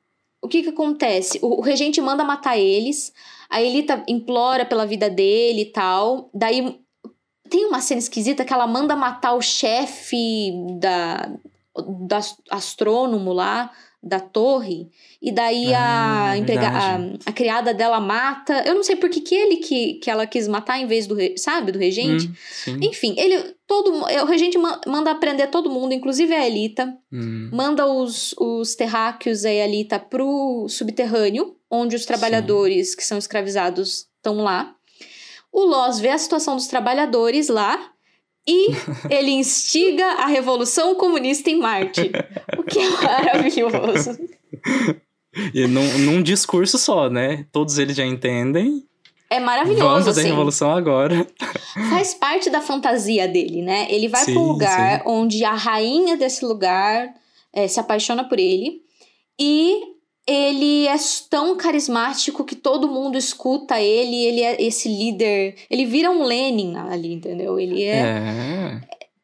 [0.43, 1.39] O que que acontece?
[1.41, 3.13] O, o regente manda matar eles.
[3.49, 6.29] A Elita implora pela vida dele e tal.
[6.33, 6.79] Daí
[7.49, 11.31] tem uma cena esquisita que ela manda matar o chefe da,
[12.07, 12.19] da
[12.49, 13.71] astrônomo lá
[14.03, 14.89] da torre
[15.21, 16.95] e daí Ah, a, emprega, a,
[17.27, 18.63] a criada dela mata.
[18.65, 21.15] Eu não sei por que, que ele que, que ela quis matar em vez do
[21.37, 22.27] sabe do regente.
[22.27, 22.77] Hum, sim.
[22.81, 26.97] enfim ele todo mu- o regente ma- manda prender todo mundo inclusive a Elita.
[27.13, 33.17] Hum, manda os, os terráqueos e a Elita pro subterrâneo, onde os trabalhadores que são
[33.19, 34.75] escravizados estão lá.
[35.53, 37.91] O Loz vê a situação dos trabalhadores lá
[38.47, 38.69] e
[39.09, 42.11] ele instiga a Revolução Comunista em Marte.
[42.57, 44.17] O que é maravilhoso.
[45.53, 47.45] E num, num discurso só, né?
[47.51, 48.83] Todos eles já entendem.
[49.29, 50.29] É maravilhoso, Vamos fazer a assim.
[50.31, 51.25] revolução agora.
[51.89, 53.87] Faz parte da fantasia dele, né?
[53.89, 57.07] Ele vai Sim, para um lugar onde a rainha desse lugar
[57.53, 58.81] eh, se apaixona por ele
[59.39, 59.90] e
[60.27, 60.95] ele é
[61.29, 66.75] tão carismático que todo mundo escuta ele, ele é esse líder, ele vira um Lenin
[66.75, 67.59] ali, entendeu?
[67.59, 68.81] Ele é, É.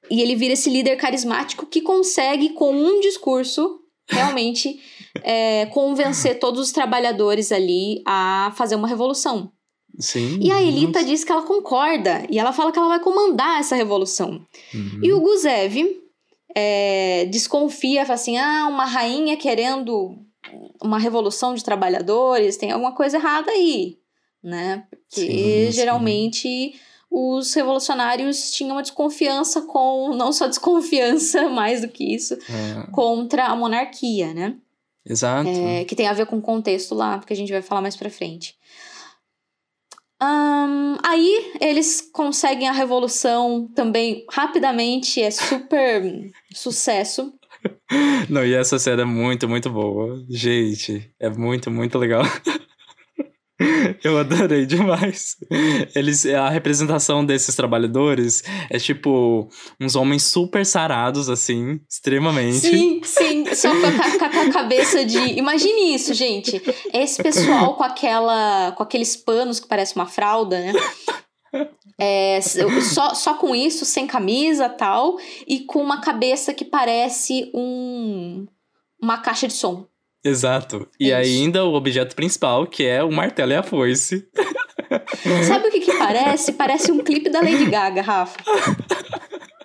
[0.10, 3.80] e ele vira esse líder carismático que consegue com um discurso
[4.10, 4.80] realmente
[5.24, 9.52] eh, convencer todos os trabalhadores ali a fazer uma revolução.
[10.00, 10.40] Sim.
[10.42, 11.06] E a Elita nossa.
[11.06, 14.46] diz que ela concorda e ela fala que ela vai comandar essa revolução.
[14.74, 15.00] Uhum.
[15.02, 15.76] E o Guzev
[16.56, 20.16] é, desconfia, fala assim: ah, uma rainha querendo
[20.82, 23.98] uma revolução de trabalhadores, tem alguma coisa errada aí,
[24.44, 24.86] né?
[24.90, 25.72] Porque Sim, sim.
[25.72, 26.80] geralmente
[27.10, 33.46] os revolucionários tinham uma desconfiança com, não só desconfiança, mais do que isso, É, contra
[33.46, 34.56] a monarquia, né?
[35.06, 35.50] exato.
[35.50, 37.96] É, que tem a ver com o contexto lá, que a gente vai falar mais
[37.96, 38.56] pra frente.
[40.20, 47.34] Ahn, aí eles conseguem a revolução também rapidamente, é super sucesso.
[48.30, 50.22] Não, e essa cena é muito, muito boa.
[50.30, 52.24] Gente, é muito, muito legal.
[54.04, 55.36] Eu adorei demais.
[55.96, 59.50] Eles, a representação desses trabalhadores é tipo
[59.82, 62.58] uns homens super sarados, assim, extremamente.
[62.60, 65.18] Sim, sim, só com a- com a cabeça de.
[65.40, 66.62] Imagine isso, gente.
[66.94, 68.74] Esse pessoal com aquela.
[68.74, 70.74] com aqueles panos que parece uma fralda, né?
[72.00, 75.18] É, só, só com isso, sem camisa tal,
[75.48, 78.46] e com uma cabeça que parece um.
[79.02, 79.86] uma caixa de som.
[80.24, 80.88] Exato.
[81.00, 81.16] E Isso.
[81.16, 84.28] ainda o objeto principal, que é o martelo e a foice.
[85.48, 86.54] Sabe o que, que parece?
[86.54, 88.38] Parece um clipe da Lady Gaga, Rafa.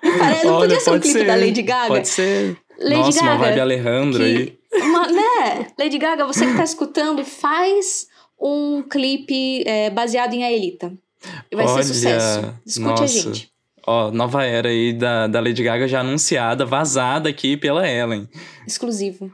[0.02, 1.88] Não, pare- não Olha, podia ser um clipe ser, da Lady Gaga?
[1.88, 2.56] Pode ser.
[2.78, 4.58] Lady Nossa, uma Gaga, vibe Alejandro aí.
[4.74, 5.66] uma, né?
[5.78, 8.06] Lady Gaga, você que tá escutando, faz
[8.40, 10.92] um clipe é, baseado em Aelita.
[10.92, 11.11] E
[11.52, 12.54] vai Olha, ser sucesso.
[12.66, 13.04] Escute nossa.
[13.04, 13.52] a gente.
[13.86, 18.28] Ó, nova era aí da, da Lady Gaga já anunciada, vazada aqui pela Ellen.
[18.66, 19.32] Exclusivo.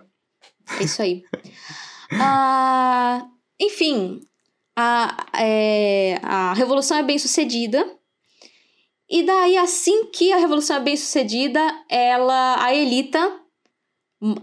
[0.81, 1.22] É isso aí.
[2.11, 3.27] Ah,
[3.61, 4.22] enfim,
[4.74, 7.87] a, é, a revolução é bem sucedida.
[9.11, 13.40] E daí, assim que a revolução é bem sucedida, ela, a Elita,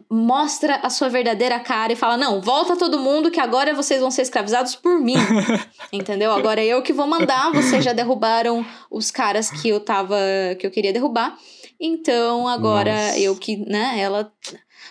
[0.09, 4.09] mostra a sua verdadeira cara e fala: Não, volta todo mundo que agora vocês vão
[4.09, 5.15] ser escravizados por mim.
[5.91, 6.31] Entendeu?
[6.31, 7.51] Agora é eu que vou mandar.
[7.51, 10.17] Vocês já derrubaram os caras que eu tava.
[10.59, 11.37] que eu queria derrubar.
[11.79, 13.19] Então agora Nossa.
[13.19, 14.31] eu que, né, ela.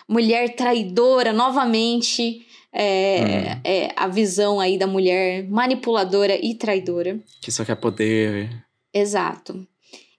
[0.07, 2.45] Mulher traidora novamente.
[2.77, 7.17] É, é a visão aí da mulher manipuladora e traidora.
[7.41, 8.65] Que só quer poder.
[8.93, 9.65] Exato.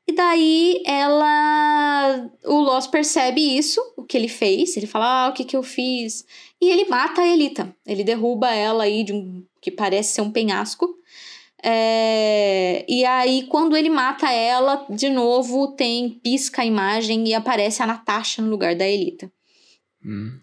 [0.09, 2.31] E daí ela.
[2.45, 4.77] O Lost percebe isso, o que ele fez.
[4.77, 6.25] Ele fala: Ah, o que, que eu fiz?
[6.61, 7.75] E ele mata a Elita.
[7.85, 9.45] Ele derruba ela aí de um.
[9.61, 10.97] que parece ser um penhasco.
[11.63, 17.83] É, e aí, quando ele mata ela, de novo tem pisca a imagem e aparece
[17.83, 19.31] a Natasha no lugar da Elita.
[20.05, 20.39] Hum.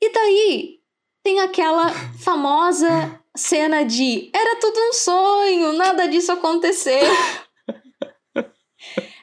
[0.00, 0.78] E daí
[1.24, 7.02] tem aquela famosa cena de era tudo um sonho, nada disso aconteceu.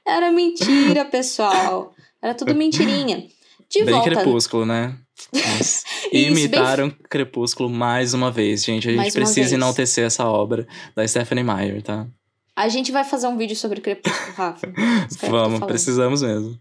[0.06, 1.94] Era mentira, pessoal.
[2.22, 3.28] Era tudo mentirinha.
[3.70, 4.10] De bem volta.
[4.12, 4.96] crepúsculo, né?
[6.12, 8.88] E imitaram Crepúsculo mais uma vez, gente.
[8.88, 12.08] A gente Mais precisa enaltecer essa obra da Stephanie Meyer, tá?
[12.56, 14.72] A gente vai fazer um vídeo sobre Crepúsculo, Rafa.
[15.30, 16.58] Vamos, precisamos mesmo.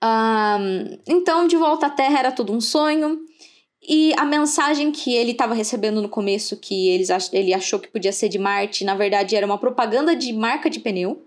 [0.00, 3.18] Ahn, então, de volta à Terra era tudo um sonho.
[3.82, 7.88] E a mensagem que ele estava recebendo no começo, que eles ach- ele achou que
[7.88, 11.26] podia ser de Marte, na verdade era uma propaganda de marca de pneu.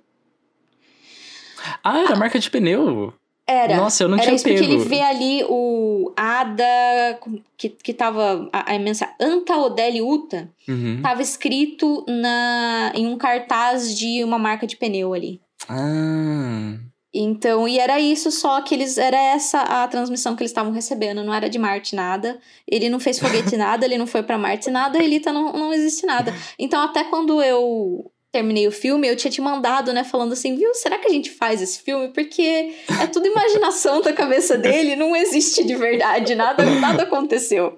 [1.83, 3.13] Ah, era marca de pneu.
[3.45, 3.75] Era.
[3.75, 4.71] Nossa, eu não Era tinha isso porque pego.
[4.73, 7.19] ele vê ali o Ada,
[7.57, 11.01] que, que tava, a, a mensagem, Anta Odeli Uta, Uhum.
[11.03, 15.41] tava escrito na, em um cartaz de uma marca de pneu ali.
[15.67, 16.77] Ah,
[17.13, 21.21] Então, e era isso, só que eles era essa a transmissão que eles estavam recebendo,
[21.23, 22.39] não era de Marte nada.
[22.67, 25.73] Ele não fez foguete nada, ele não foi pra Marte nada, a Elita não, não
[25.73, 26.33] existe nada.
[26.57, 30.73] Então, até quando eu terminei o filme, eu tinha te mandado, né, falando assim, viu,
[30.73, 32.07] será que a gente faz esse filme?
[32.07, 37.77] Porque é tudo imaginação da cabeça dele, não existe de verdade, nada, nada aconteceu.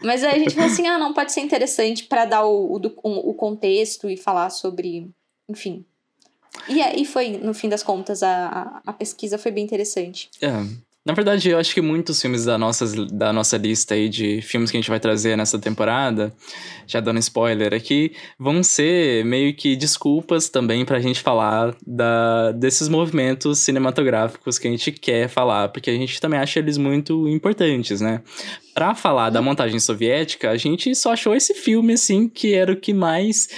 [0.00, 3.30] Mas aí a gente falou assim, ah, não, pode ser interessante pra dar o, o,
[3.30, 5.10] o contexto e falar sobre,
[5.48, 5.84] enfim.
[6.68, 10.30] E, e foi, no fim das contas, a, a pesquisa foi bem interessante.
[10.40, 10.85] é.
[11.06, 14.72] Na verdade, eu acho que muitos filmes da nossa, da nossa lista aí de filmes
[14.72, 16.34] que a gente vai trazer nessa temporada,
[16.84, 22.88] já dando spoiler aqui, vão ser meio que desculpas também pra gente falar da, desses
[22.88, 28.00] movimentos cinematográficos que a gente quer falar, porque a gente também acha eles muito importantes,
[28.00, 28.20] né?
[28.76, 32.76] Pra falar da montagem soviética, a gente só achou esse filme, assim, que era o
[32.76, 33.48] que mais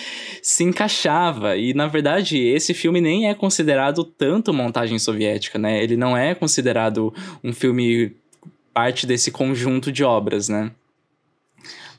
[0.40, 1.56] se encaixava.
[1.56, 5.82] E, na verdade, esse filme nem é considerado tanto montagem soviética, né?
[5.82, 8.14] Ele não é considerado um filme
[8.72, 10.70] parte desse conjunto de obras, né?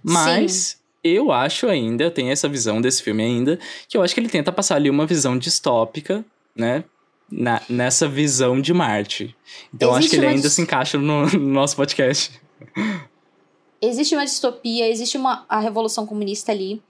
[0.02, 4.22] Mas eu acho ainda, eu tenho essa visão desse filme ainda, que eu acho que
[4.22, 6.24] ele tenta passar ali uma visão distópica,
[6.56, 6.86] né?
[7.30, 9.36] Na, nessa visão de Marte.
[9.74, 12.40] Então eu acho Existe que ele uma ainda se encaixa no, no nosso podcast.
[13.82, 16.82] Existe uma distopia, existe uma, a revolução comunista ali.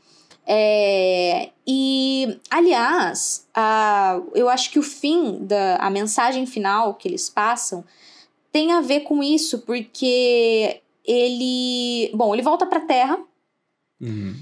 [0.46, 7.30] É, e, aliás, a, eu acho que o fim, da, a mensagem final que eles
[7.30, 7.84] passam
[8.52, 12.10] tem a ver com isso, porque ele.
[12.16, 13.20] Bom, ele volta pra Terra,
[14.02, 14.34] Uhum.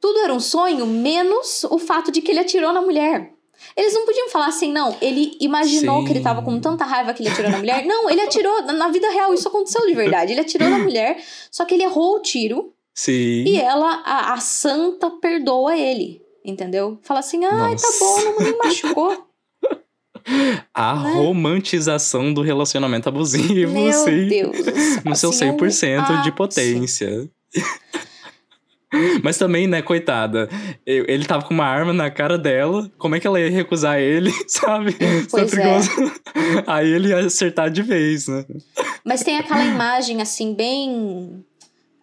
[0.00, 3.34] tudo era um sonho, menos o fato de que ele atirou na mulher.
[3.76, 6.06] Eles não podiam falar assim, não, ele imaginou Sim.
[6.06, 7.84] que ele tava com tanta raiva que ele atirou na mulher.
[7.86, 10.32] Não, ele atirou na vida real, isso aconteceu de verdade.
[10.32, 13.44] Ele atirou na mulher, só que ele errou o tiro Sim.
[13.46, 16.22] e ela, a, a santa, perdoa ele.
[16.44, 16.98] Entendeu?
[17.02, 18.04] Fala assim, ai, tá Nossa.
[18.04, 19.26] bom, não me machucou.
[20.72, 21.14] A né?
[21.14, 24.28] romantização do relacionamento abusivo, Meu sim.
[24.28, 24.56] Deus.
[25.04, 27.28] No seu Assim, é um 100% de potência.
[29.22, 30.48] Mas também, né, coitada,
[30.86, 34.30] ele tava com uma arma na cara dela, como é que ela ia recusar ele,
[34.46, 34.96] sabe?
[35.30, 35.80] Pois Isso é.
[36.66, 38.44] Aí ele ia acertar de vez, né?
[39.04, 41.44] Mas tem aquela imagem, assim, bem.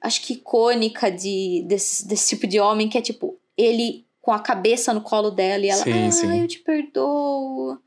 [0.02, 4.40] Acho que icônica de, desse, desse tipo de homem, que é tipo, ele com a
[4.40, 6.42] cabeça no colo dela e ela, Sim, ah, sim.
[6.42, 7.78] eu te perdoo.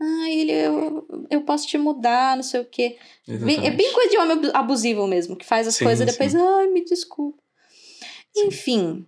[0.00, 2.96] Ah, ele, eu, eu posso te mudar, não sei o quê.
[3.28, 6.34] É bem coisa de homem abu- abusivo mesmo, que faz as Sim, coisas e depois,
[6.34, 7.38] ai, me desculpa.
[8.36, 9.06] Enfim.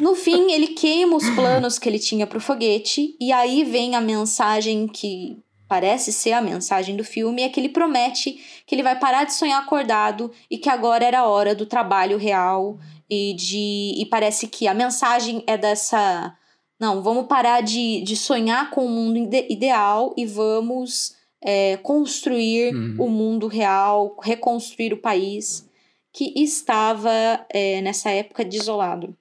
[0.00, 4.00] No fim, ele queima os planos que ele tinha pro foguete, e aí vem a
[4.00, 5.36] mensagem que
[5.68, 9.34] parece ser a mensagem do filme, é que ele promete que ele vai parar de
[9.34, 13.94] sonhar acordado e que agora era a hora do trabalho real e de.
[13.96, 16.34] E parece que a mensagem é dessa.
[16.78, 22.74] Não, vamos parar de, de sonhar com o mundo ide- ideal e vamos é, construir
[22.74, 22.96] Uhum.
[22.98, 25.68] o mundo real, reconstruir o país
[26.12, 27.10] que estava
[27.50, 29.16] é, nessa época desolado.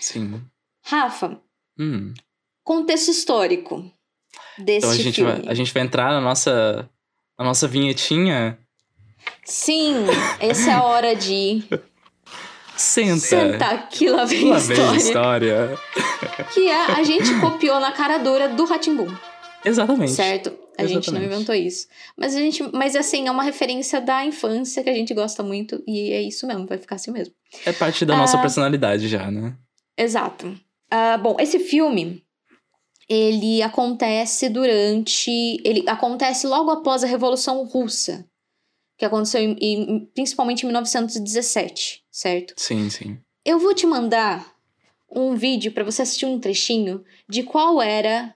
[0.00, 0.42] Sim.
[0.84, 1.40] Rafa,
[1.78, 2.12] Hum.
[2.64, 3.90] contexto histórico
[4.58, 5.32] deste Então a gente, filme.
[5.42, 6.88] vai, a gente vai entrar na nossa,
[7.38, 8.58] na nossa vinhetinha.
[9.44, 9.94] Sim,
[10.40, 11.62] essa é a hora de
[12.76, 13.18] Senta.
[13.18, 14.98] sentar aqui, lá vem Lá a vem história.
[14.98, 15.78] história.
[16.54, 19.14] Que é, a gente copiou na cara dura do Ratimbum,
[19.64, 20.12] Exatamente.
[20.12, 20.56] certo?
[20.78, 21.34] A gente não Exatamente.
[21.34, 21.88] inventou isso.
[22.16, 25.82] Mas a gente, mas assim, é uma referência da infância que a gente gosta muito
[25.86, 27.34] e é isso mesmo, vai ficar assim mesmo.
[27.66, 28.40] É parte da nossa Ah.
[28.40, 29.56] personalidade já, né?
[29.96, 30.56] Exato.
[30.90, 32.22] Ah, bom, esse filme
[33.08, 35.30] ele acontece durante,
[35.64, 38.24] ele acontece logo após a Revolução Russa,
[38.96, 42.54] que aconteceu em- em- principalmente em 1917, certo?
[42.56, 43.18] Sim, sim.
[43.44, 44.54] Eu vou te mandar
[45.10, 48.34] um vídeo para você assistir um trechinho de qual era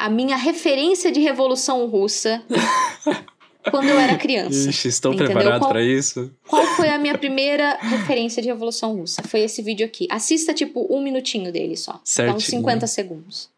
[0.00, 2.42] a minha referência de Revolução Russa
[3.70, 4.70] quando eu era criança.
[4.70, 5.34] Ixi, estou Entendeu?
[5.34, 6.32] preparado pra isso.
[6.48, 9.22] Qual foi a minha primeira referência de Revolução Russa?
[9.22, 10.08] Foi esse vídeo aqui.
[10.10, 11.92] Assista, tipo, um minutinho dele só.
[11.92, 12.40] Dá uns Certinho.
[12.40, 13.50] 50 segundos.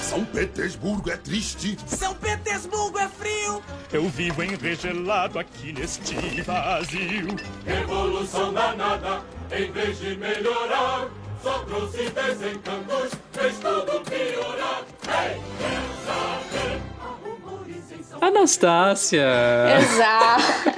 [0.00, 1.76] São Petersburgo é triste.
[1.86, 3.62] São Petersburgo é frio.
[3.92, 7.36] Eu vivo enregelado aqui neste vazio.
[7.66, 9.22] Revolução danada,
[9.54, 11.10] em vez de melhorar,
[11.46, 14.84] só trouxe desencantos, fez tudo piorar.
[15.06, 15.40] Ei,
[18.02, 19.24] São Anastácia!
[19.80, 20.76] Exato.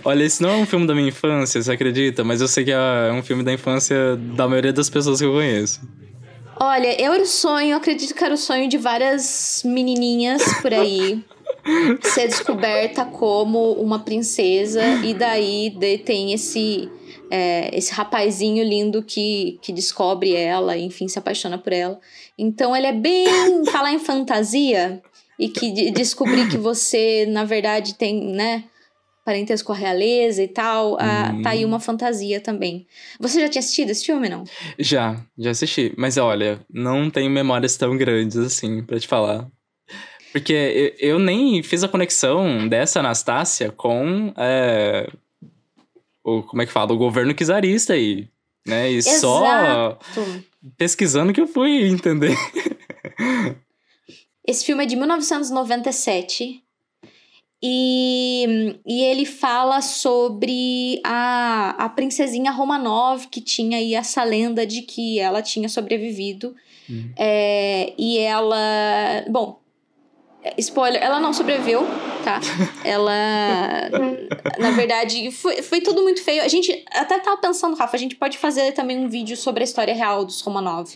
[0.02, 2.24] Olha, esse não é um filme da minha infância, você acredita?
[2.24, 5.32] Mas eu sei que é um filme da infância da maioria das pessoas que eu
[5.32, 5.82] conheço.
[6.58, 11.22] Olha, era o sonho, eu acredito que era o sonho de várias menininhas por aí.
[12.02, 16.90] ser descoberta como uma princesa, e daí de- tem esse.
[17.34, 21.98] É, esse rapazinho lindo que, que descobre ela, enfim, se apaixona por ela.
[22.36, 23.26] Então ele é bem
[23.72, 25.02] falar em fantasia
[25.38, 28.64] e que de- descobrir que você, na verdade, tem, né,
[29.24, 32.86] parentesco com a realeza e tal, ah, tá aí uma fantasia também.
[33.18, 34.44] Você já tinha assistido esse filme, não?
[34.78, 35.94] Já, já assisti.
[35.96, 39.48] Mas olha, não tenho memórias tão grandes assim pra te falar.
[40.32, 40.52] Porque
[40.98, 44.32] eu, eu nem fiz a conexão dessa Anastácia com.
[44.36, 45.08] é,
[46.24, 46.92] o, como é que fala?
[46.92, 48.28] O governo czarista aí.
[48.66, 48.90] Né?
[48.90, 50.44] E só Exato.
[50.76, 52.36] pesquisando que eu fui entender.
[54.46, 56.62] Esse filme é de 1997
[57.64, 64.82] e, e ele fala sobre a, a princesinha Romanov, que tinha aí essa lenda de
[64.82, 66.56] que ela tinha sobrevivido.
[67.16, 69.24] É, e ela.
[69.30, 69.61] Bom,
[70.58, 71.86] spoiler, ela não sobreviveu,
[72.24, 72.40] tá?
[72.84, 73.12] ela.
[74.58, 76.42] Na verdade, foi, foi tudo muito feio.
[76.42, 79.64] A gente até tava pensando, Rafa, a gente pode fazer também um vídeo sobre a
[79.64, 80.90] história real dos Romanov.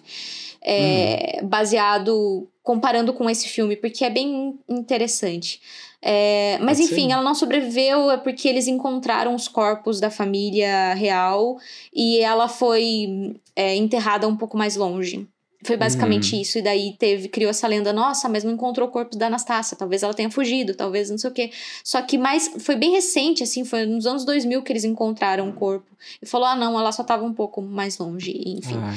[0.62, 5.61] É, Baseado, comparando com esse filme, porque é bem interessante.
[6.03, 6.94] É, mas Pode ser.
[6.94, 11.57] enfim, ela não sobreviveu é porque eles encontraram os corpos da família real
[11.92, 15.26] e ela foi é, enterrada um pouco mais longe.
[15.66, 16.58] Foi basicamente isso.
[16.58, 19.76] E daí teve, criou essa lenda, nossa, mas não encontrou o corpo da Anastácia.
[19.76, 21.50] Talvez ela tenha fugido, talvez não sei o quê.
[21.82, 25.52] Só que mais foi bem recente, assim, foi nos anos 2000 que eles encontraram o
[25.52, 25.86] corpo.
[26.22, 28.32] E falou: ah, não, ela só tava um pouco mais longe.
[28.46, 28.94] Enfim, Ah,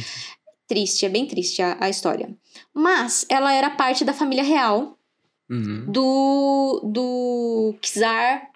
[0.67, 2.29] triste, é bem triste a, a história.
[2.73, 4.95] Mas ela era parte da família real
[5.49, 5.85] uhum.
[5.87, 8.49] do, do Czar,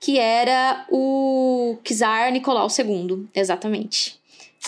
[0.00, 4.18] que era o Czar Nicolau II, exatamente.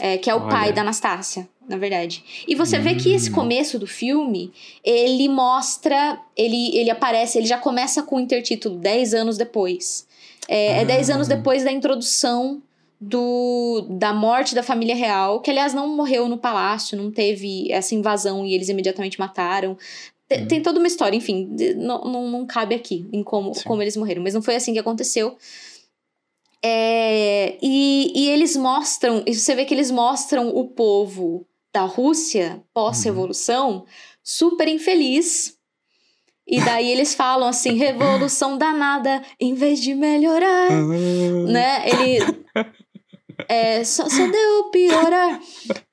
[0.01, 0.49] É, que é o Olha.
[0.49, 2.25] pai da Anastácia, na verdade.
[2.49, 3.15] E você vê que Hum.
[3.15, 4.51] esse começo do filme,
[4.83, 10.07] ele mostra, ele, ele aparece, ele já começa com o intertítulo 10 anos depois.
[10.49, 11.15] É, é 10 Ah.
[11.17, 12.63] anos depois da introdução
[13.01, 17.95] do, da morte da família real, que aliás não morreu no palácio, não teve essa
[17.95, 19.77] invasão e eles imediatamente mataram.
[20.29, 23.63] Te- Tem toda uma história, enfim, não, não, não cabe aqui em como, Sim.
[23.65, 25.37] como eles morreram, mas não foi assim que aconteceu.
[26.63, 32.63] É, e, e eles mostram, e você vê que eles mostram o povo da Rússia
[32.73, 33.85] pós-revolução
[34.23, 35.57] super infeliz.
[36.47, 40.71] E daí eles falam assim: revolução danada, em vez de melhorar
[41.49, 41.89] né?
[41.89, 42.45] Ele
[43.49, 45.41] é, só, só deu piorar.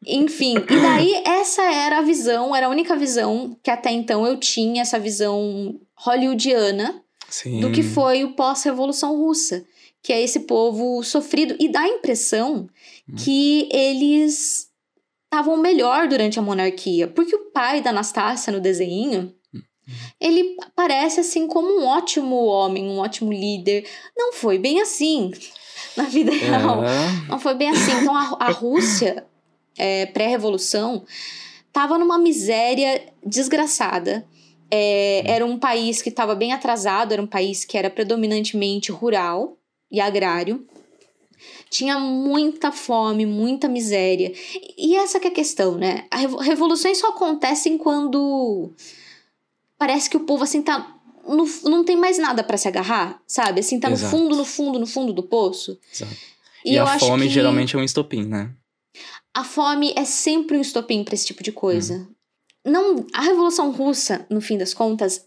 [0.05, 4.37] Enfim, e daí essa era a visão, era a única visão que até então eu
[4.37, 7.59] tinha, essa visão hollywoodiana Sim.
[7.59, 9.65] do que foi o pós-revolução russa,
[10.01, 12.67] que é esse povo sofrido e dá a impressão
[13.17, 14.69] que eles
[15.25, 19.33] estavam melhor durante a monarquia, porque o pai da Anastácia no desenho
[20.19, 23.87] ele parece assim como um ótimo homem, um ótimo líder.
[24.17, 25.31] Não foi bem assim
[25.95, 26.83] na vida real.
[26.83, 27.27] É.
[27.29, 27.91] Não foi bem assim.
[28.01, 29.25] Então a, a Rússia,
[29.77, 31.05] é, pré-revolução,
[31.71, 34.25] tava numa miséria desgraçada.
[34.71, 39.57] É, era um país que estava bem atrasado, era um país que era predominantemente rural
[39.91, 40.65] e agrário.
[41.69, 44.31] Tinha muita fome, muita miséria.
[44.77, 46.05] E essa que é a questão, né?
[46.41, 48.71] Revoluções só acontecem quando
[49.77, 50.95] parece que o povo assim tá
[51.27, 53.59] no- não tem mais nada pra se agarrar, sabe?
[53.59, 54.15] Assim tá no Exato.
[54.15, 55.77] fundo, no fundo, no fundo do poço.
[55.93, 56.15] Exato.
[56.63, 58.51] E, E, a fome geralmente é um estopim, né?
[59.33, 62.07] a fome é sempre um estopim pra esse tipo de coisa.
[62.63, 65.25] Não, a Revolução Russa, no fim das contas,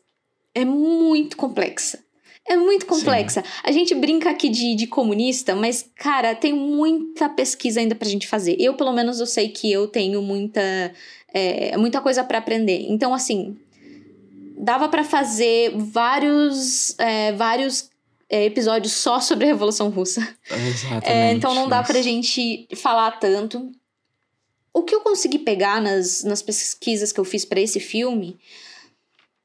[0.54, 2.02] é muito complexa.
[2.48, 3.44] É muito complexa.
[3.62, 8.26] A gente brinca aqui de, de comunista, mas, cara, tem muita pesquisa ainda pra gente
[8.26, 8.56] fazer.
[8.58, 10.60] Eu, pelo menos, eu sei que eu tenho muita,
[11.32, 12.86] é, muita coisa pra aprender.
[12.88, 13.54] Então, assim,
[14.56, 17.90] dava pra fazer vários, é, vários
[18.30, 20.26] é, episódios só sobre a Revolução Russa.
[20.50, 21.06] Exatamente.
[21.06, 23.70] É, então não dá pra gente falar tanto.
[24.72, 28.38] O que eu consegui pegar nas, nas pesquisas que eu fiz pra esse filme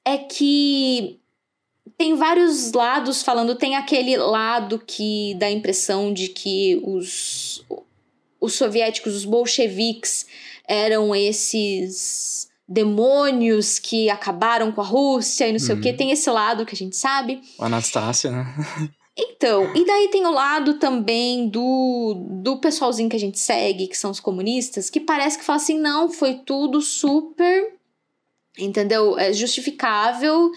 [0.05, 1.19] é que
[1.97, 3.55] tem vários lados falando.
[3.55, 7.65] Tem aquele lado que dá a impressão de que os,
[8.39, 10.25] os soviéticos, os bolcheviques,
[10.67, 15.93] eram esses demônios que acabaram com a Rússia e não sei o que.
[15.93, 17.41] Tem esse lado que a gente sabe.
[17.59, 18.45] O Anastácia, né?
[19.15, 23.97] Então, e daí tem o lado também do, do pessoalzinho que a gente segue, que
[23.97, 27.75] são os comunistas, que parece que fala assim, não, foi tudo super,
[28.57, 29.17] entendeu?
[29.17, 30.51] É justificável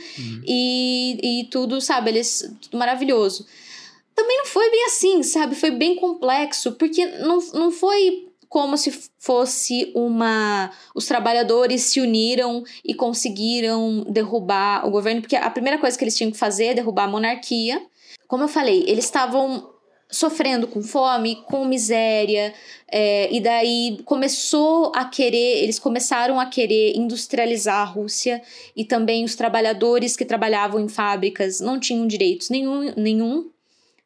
[0.47, 3.47] e, e tudo, sabe, eles, tudo maravilhoso.
[4.14, 5.55] Também não foi bem assim, sabe?
[5.55, 10.70] Foi bem complexo, porque não, não foi como se fosse uma.
[10.94, 16.16] Os trabalhadores se uniram e conseguiram derrubar o governo, porque a primeira coisa que eles
[16.16, 17.84] tinham que fazer é derrubar a monarquia.
[18.26, 19.76] Como eu falei, eles estavam
[20.11, 22.54] sofrendo com fome, com miséria,
[22.90, 28.40] é, e daí começou a querer, eles começaram a querer industrializar a Rússia,
[28.76, 33.50] e também os trabalhadores que trabalhavam em fábricas não tinham direitos nenhum, nenhum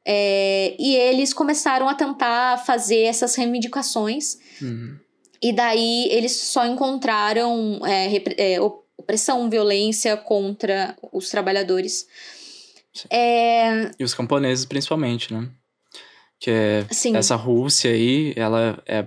[0.04, 4.38] é, e eles começaram a tentar fazer essas reivindicações.
[4.60, 4.96] Uhum.
[5.42, 12.06] E daí eles só encontraram é, é, opressão, violência contra os trabalhadores.
[13.08, 13.90] É...
[13.98, 15.48] E os camponeses, principalmente, né?
[16.40, 17.16] Que é Sim.
[17.16, 19.06] essa Rússia aí, ela é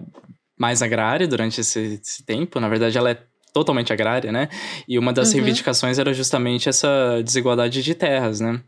[0.57, 2.59] mais agrária durante esse, esse, tempo.
[2.59, 4.49] Na verdade, ela é totalmente agrária, né?
[4.88, 5.36] E uma das Uhum.
[5.36, 8.61] reivindicações era justamente essa desigualdade de terras, né?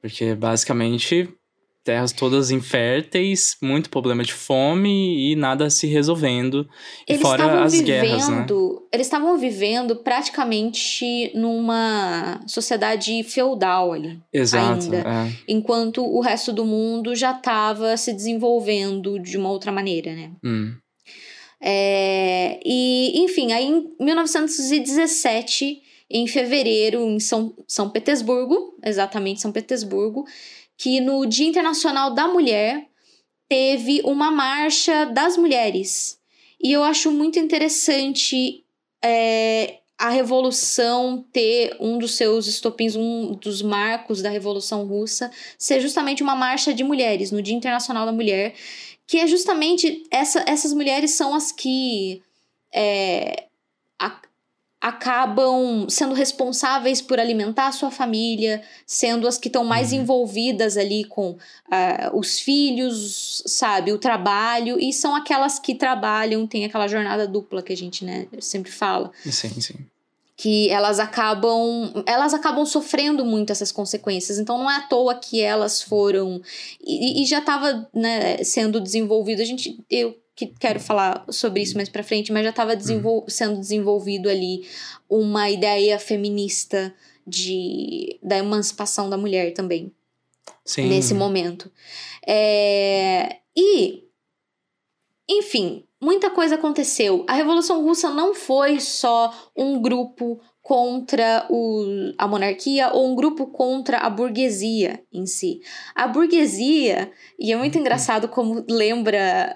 [0.00, 1.28] Porque basicamente
[1.84, 6.66] terras todas inférteis, muito problema de fome e nada se resolvendo.
[7.06, 8.46] E Eles fora estavam as vivendo, guerras, né?
[8.90, 14.18] eles estavam vivendo praticamente numa sociedade feudal ali.
[14.32, 14.84] Exato.
[14.84, 14.98] ainda.
[14.98, 15.32] é.
[15.46, 20.32] Enquanto o resto do mundo já estava se desenvolvendo de uma outra maneira, né?
[20.42, 20.74] Hum.
[21.66, 30.24] É, e, enfim, aí em 1917, em fevereiro, em São, São Petersburgo, exatamente São Petersburgo,
[30.76, 32.86] que no Dia Internacional da Mulher
[33.48, 36.18] teve uma marcha das mulheres.
[36.60, 38.64] E eu acho muito interessante
[39.02, 45.80] é, a Revolução ter um dos seus estopins, um dos marcos da Revolução Russa, ser
[45.80, 48.54] justamente uma marcha de mulheres, no Dia Internacional da Mulher,
[49.06, 52.22] que é justamente essa, essas mulheres são as que
[52.72, 53.44] é,
[54.84, 61.04] acabam sendo responsáveis por alimentar a sua família, sendo as que estão mais envolvidas ali
[61.04, 61.38] com
[61.70, 67.62] ah, os filhos, sabe, o trabalho, e são aquelas que trabalham, tem aquela jornada dupla
[67.62, 69.10] que a gente né, sempre fala.
[69.24, 69.74] Sim, sim.
[70.36, 74.38] que elas acabam elas acabam sofrendo muito essas consequências.
[74.38, 76.42] Então não é à toa que elas foram
[76.86, 79.40] e, e já estava né, sendo desenvolvido.
[79.40, 83.24] A gente eu que quero falar sobre isso mais para frente mas já estava desenvol
[83.28, 84.66] sendo desenvolvido ali
[85.08, 86.94] uma ideia feminista
[87.26, 89.92] de da emancipação da mulher também
[90.64, 90.88] Sim.
[90.88, 91.70] nesse momento.
[92.26, 94.04] É, E,
[95.28, 97.24] enfim, muita coisa aconteceu.
[97.28, 103.46] A Revolução Russa não foi só um grupo contra o, a monarquia ou um grupo
[103.46, 105.60] contra a burguesia em si.
[105.94, 109.54] A burguesia, e é muito engraçado como lembra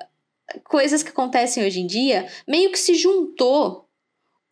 [0.65, 3.87] coisas que acontecem hoje em dia, meio que se juntou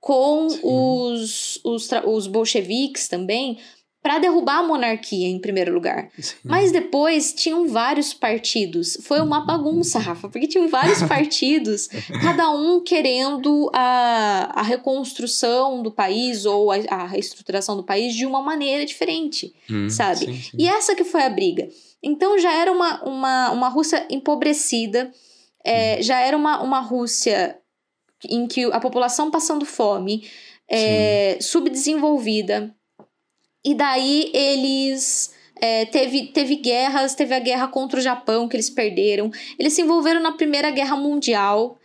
[0.01, 3.59] com os, os, os bolcheviques também
[4.03, 6.09] para derrubar a monarquia em primeiro lugar.
[6.17, 6.37] Sim.
[6.45, 8.97] Mas depois tinham vários partidos.
[9.03, 11.89] Foi uma bagunça, Rafa, porque tinham vários partidos,
[12.23, 18.25] cada um querendo a, a reconstrução do país ou a, a reestruturação do país de
[18.25, 20.27] uma maneira diferente, Hum, sabe?
[20.27, 20.57] sim, sim.
[20.57, 21.69] E essa que foi a briga.
[22.01, 25.11] Então já era uma, uma, uma Rússia empobrecida,
[25.67, 27.59] é, já era uma, uma Rússia
[28.29, 30.29] em que a população passando fome,
[30.71, 32.73] é, subdesenvolvida.
[33.65, 35.35] E daí eles.
[35.61, 39.31] é, teve, teve guerras, teve a guerra contra o Japão que eles perderam.
[39.59, 41.79] Eles se envolveram na Primeira Guerra Mundial,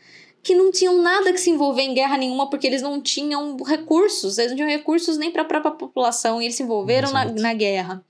[0.43, 4.38] que não tinham nada que se envolver em guerra nenhuma, porque eles não tinham recursos,
[4.38, 7.53] eles não tinham recursos nem para a própria população, e eles se envolveram na, na
[7.53, 8.05] guerra.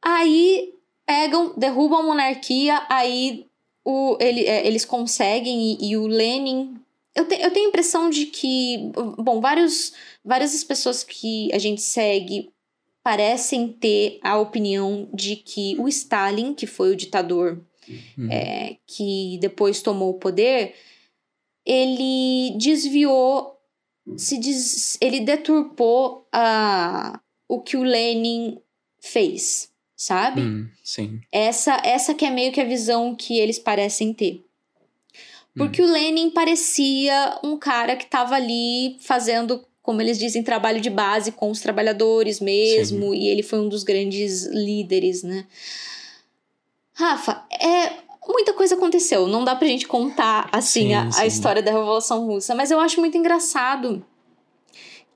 [0.00, 3.49] Aí pegam, derrubam a monarquia, aí
[3.90, 6.76] o, ele, é, eles conseguem, e, e o Lenin.
[7.14, 8.92] Eu, te, eu tenho a impressão de que.
[9.18, 9.92] Bom, vários,
[10.24, 12.50] várias das pessoas que a gente segue
[13.02, 17.58] parecem ter a opinião de que o Stalin, que foi o ditador
[18.18, 18.30] Hum.
[18.30, 20.74] é, que depois tomou o poder,
[21.64, 23.58] ele desviou,
[24.16, 28.60] se des, ele deturpou a, o que o Lenin
[29.00, 29.69] fez,
[30.00, 30.40] sabe?
[30.40, 31.20] Hum, sim.
[31.30, 34.42] Essa, essa que é meio que a visão que eles parecem ter.
[35.54, 40.88] Porque o Lenin parecia um cara que estava ali fazendo, como eles dizem, trabalho de
[40.88, 45.44] base com os trabalhadores mesmo, e ele foi um dos grandes líderes, né?
[46.94, 47.92] Rafa, é
[48.26, 49.26] muita coisa aconteceu.
[49.26, 51.26] Não dá pra gente contar assim Sim, a, a sim.
[51.26, 54.02] história da Revolução Russa, mas eu acho muito engraçado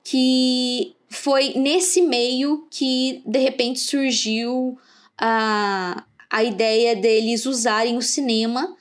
[0.03, 4.77] que foi nesse meio que de repente surgiu
[5.17, 8.75] a, a ideia deles usarem o cinema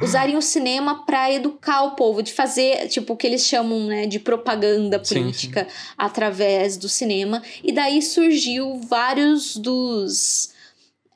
[0.00, 4.06] usarem o cinema para educar o povo, de fazer, tipo, o que eles chamam, né,
[4.06, 5.66] de propaganda Sim, política
[5.96, 7.42] através do cinema.
[7.64, 10.50] E daí surgiu vários dos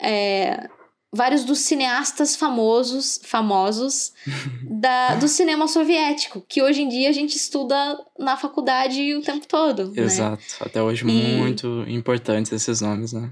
[0.00, 0.68] é,
[1.12, 4.12] vários dos cineastas famosos, famosos
[4.62, 9.46] da, do cinema soviético, que hoje em dia a gente estuda na faculdade o tempo
[9.46, 9.90] todo.
[9.92, 10.02] né?
[10.02, 10.42] Exato.
[10.60, 13.30] Até hoje, E- muito importantes esses nomes, né?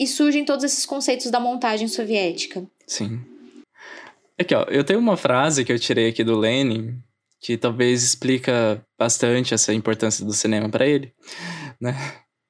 [0.00, 2.64] E surgem todos esses conceitos da montagem soviética.
[2.86, 3.20] Sim.
[4.38, 6.96] Aqui, ó, eu tenho uma frase que eu tirei aqui do Lenin,
[7.40, 11.12] que talvez explica bastante essa importância do cinema para ele,
[11.80, 11.96] né?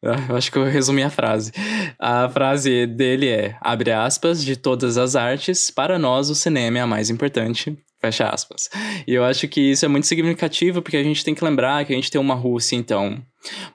[0.03, 1.53] Eu acho que eu resumi a frase.
[1.99, 6.81] A frase dele é, abre aspas, de todas as artes, para nós o cinema é
[6.83, 8.69] a mais importante, fecha aspas.
[9.07, 11.93] E eu acho que isso é muito significativo, porque a gente tem que lembrar que
[11.93, 13.21] a gente tem uma Rússia, então,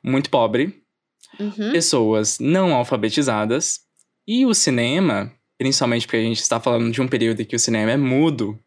[0.04, 0.82] muito pobre,
[1.40, 1.72] Uhum.
[1.72, 3.80] pessoas não alfabetizadas,
[4.28, 7.60] e o cinema, principalmente porque a gente está falando de um período em que o
[7.60, 8.58] cinema é mudo,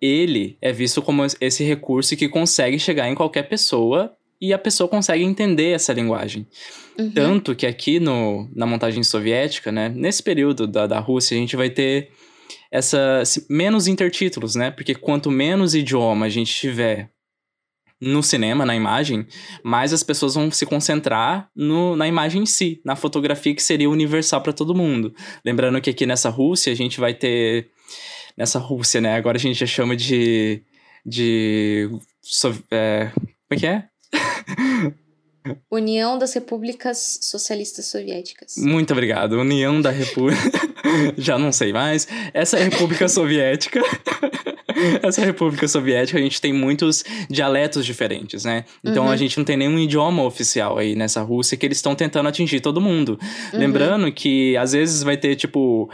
[0.00, 4.88] ele é visto como esse recurso que consegue chegar em qualquer pessoa e a pessoa
[4.88, 6.46] consegue entender essa linguagem.
[6.98, 7.10] Uhum.
[7.10, 11.56] Tanto que aqui no, na montagem soviética, né, nesse período da, da Rússia, a gente
[11.56, 12.10] vai ter
[12.70, 14.70] essa, menos intertítulos, né?
[14.70, 17.10] Porque quanto menos idioma a gente tiver
[18.00, 19.26] no cinema, na imagem,
[19.62, 23.90] mais as pessoas vão se concentrar no, na imagem em si, na fotografia que seria
[23.90, 25.12] universal para todo mundo.
[25.44, 27.70] Lembrando que aqui nessa Rússia a gente vai ter.
[28.36, 29.14] Nessa Rússia, né?
[29.16, 30.62] Agora a gente já chama de.
[31.04, 31.90] de.
[32.22, 33.84] so- é, como é que é?
[35.70, 38.54] União das Repúblicas Socialistas Soviéticas.
[38.58, 39.32] Muito obrigado.
[39.40, 40.42] União da República.
[41.16, 42.06] Já não sei mais.
[42.34, 43.80] Essa é a República Soviética.
[45.02, 48.64] Essa República Soviética, a gente tem muitos dialetos diferentes, né?
[48.84, 49.10] Então Uhum.
[49.10, 52.60] a gente não tem nenhum idioma oficial aí nessa Rússia que eles estão tentando atingir
[52.60, 53.18] todo mundo.
[53.52, 53.58] Uhum.
[53.58, 55.90] Lembrando que às vezes vai ter, tipo.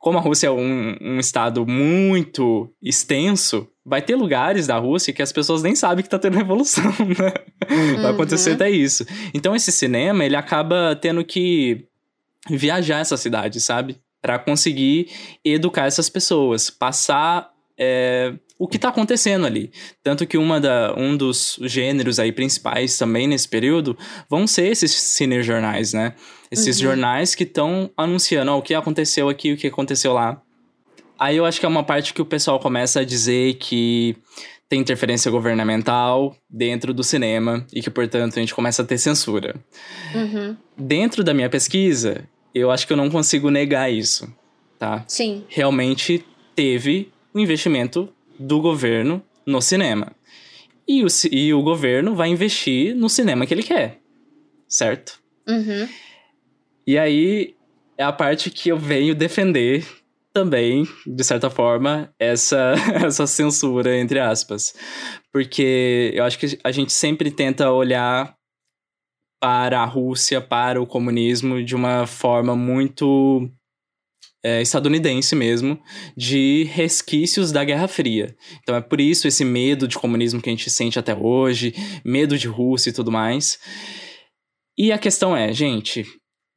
[0.00, 5.22] Como a Rússia é um, um estado muito extenso, vai ter lugares da Rússia que
[5.22, 7.32] as pessoas nem sabem que tá tendo revolução, né?
[8.00, 8.56] Vai acontecer Uhum.
[8.56, 9.04] até isso.
[9.34, 11.84] Então esse cinema, ele acaba tendo que
[12.48, 13.98] viajar essa cidade, sabe?
[14.22, 15.08] Pra conseguir
[15.44, 19.70] educar essas pessoas, passar é, o que tá acontecendo ali.
[20.02, 23.96] Tanto que uma da, um dos gêneros aí principais também nesse período
[24.30, 26.14] vão ser esses cinejornais, né?
[26.50, 26.82] Esses Uhum.
[26.84, 30.40] jornais que estão anunciando ó, o que aconteceu aqui, o que aconteceu lá.
[31.18, 34.16] Aí eu acho que é uma parte que o pessoal começa a dizer que
[34.68, 39.56] tem interferência governamental dentro do cinema e que, portanto, a gente começa a ter censura.
[40.14, 40.56] Uhum.
[40.78, 42.24] Dentro da minha pesquisa,
[42.54, 44.32] eu acho que eu não consigo negar isso,
[44.78, 45.04] tá?
[45.06, 45.44] Sim.
[45.48, 46.24] Realmente
[46.54, 50.12] teve o investimento do governo no cinema.
[50.86, 53.98] E o, e o governo vai investir no cinema que ele quer,
[54.68, 55.20] certo?
[55.48, 55.88] Uhum.
[56.90, 57.54] E aí
[57.96, 59.86] é a parte que eu venho defender
[60.34, 62.74] também, de certa forma, essa,
[63.06, 64.74] essa censura, entre aspas.
[65.32, 68.34] Porque eu acho que a gente sempre tenta olhar
[69.40, 73.48] para a Rússia, para o comunismo, de uma forma muito
[74.44, 75.80] é, estadunidense mesmo,
[76.16, 78.34] de resquícios da Guerra Fria.
[78.64, 81.72] Então é por isso esse medo de comunismo que a gente sente até hoje,
[82.04, 83.60] medo de Rússia e tudo mais.
[84.76, 86.04] E a questão é, gente,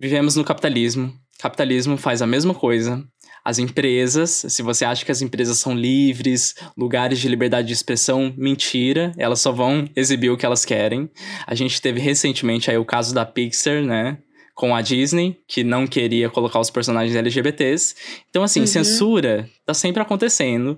[0.03, 1.13] vivemos no capitalismo.
[1.39, 3.01] Capitalismo faz a mesma coisa.
[3.45, 8.33] As empresas, se você acha que as empresas são livres, lugares de liberdade de expressão,
[8.37, 11.09] mentira, elas só vão exibir o que elas querem.
[11.47, 14.17] A gente teve recentemente aí o caso da Pixar, né?
[14.53, 17.95] Com a Disney, que não queria colocar os personagens LGBTs.
[18.29, 18.67] Então, assim, Uhum.
[18.67, 20.77] censura tá sempre acontecendo.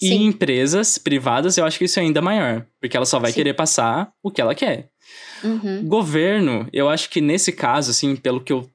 [0.00, 0.14] E Sim.
[0.14, 2.66] em empresas privadas, eu acho que isso é ainda maior.
[2.80, 3.36] Porque ela só vai Sim.
[3.36, 4.90] querer passar o que ela quer.
[5.44, 5.84] Uhum.
[5.86, 8.68] Governo, eu acho que nesse caso, assim, pelo que eu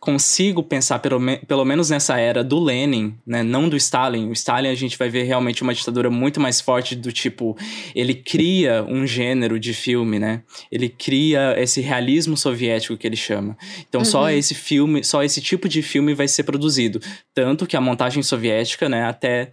[0.00, 4.28] consigo pensar, pelo, me- pelo menos nessa era do Lenin, né, não do Stalin.
[4.28, 7.56] O Stalin a gente vai ver realmente uma ditadura muito mais forte do tipo,
[7.96, 10.42] ele cria um gênero de filme, né?
[10.70, 13.58] Ele cria esse realismo soviético que ele chama.
[13.88, 14.28] Então só Uhum.
[14.30, 17.00] esse filme, só esse tipo de filme vai ser produzido.
[17.34, 19.50] Tanto que a montagem soviética, né, até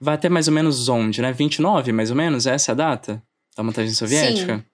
[0.00, 1.32] vai até mais ou menos onde, né?
[1.32, 3.22] 29, mais ou menos, essa é a data
[3.54, 4.56] da montagem soviética?
[4.56, 4.64] Sim.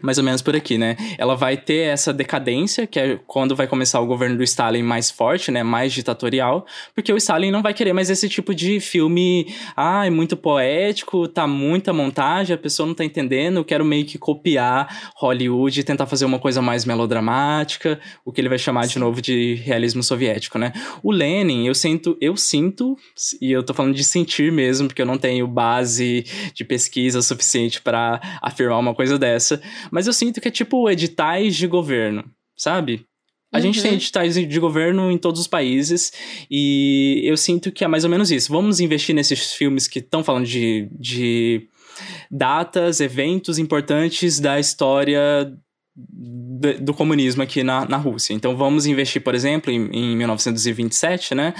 [0.00, 0.96] Mais ou menos por aqui, né?
[1.18, 5.10] Ela vai ter essa decadência, que é quando vai começar o governo do Stalin mais
[5.10, 5.62] forte, né?
[5.64, 6.64] Mais ditatorial,
[6.94, 11.26] porque o Stalin não vai querer mais esse tipo de filme, ah, é muito poético,
[11.26, 15.84] tá muita montagem, a pessoa não tá entendendo, eu quero meio que copiar Hollywood e
[15.84, 20.02] tentar fazer uma coisa mais melodramática, o que ele vai chamar de novo de realismo
[20.02, 20.72] soviético, né?
[21.02, 22.96] O Lenin, eu sinto, eu sinto,
[23.40, 27.80] e eu tô falando de sentir mesmo, porque eu não tenho base de pesquisa suficiente
[27.80, 29.55] para afirmar uma coisa dessa,
[29.90, 32.24] mas eu sinto que é tipo editais de governo,
[32.56, 33.04] sabe?
[33.52, 33.82] A gente Uhum.
[33.84, 36.12] tem editais de governo em todos os países
[36.50, 38.52] e eu sinto que é mais ou menos isso.
[38.52, 41.68] Vamos investir nesses filmes que estão falando de, de
[42.30, 45.50] datas, eventos importantes da história
[46.80, 48.34] do comunismo aqui na, na Rússia.
[48.34, 51.54] Então vamos investir, por exemplo, em, em 1927, né?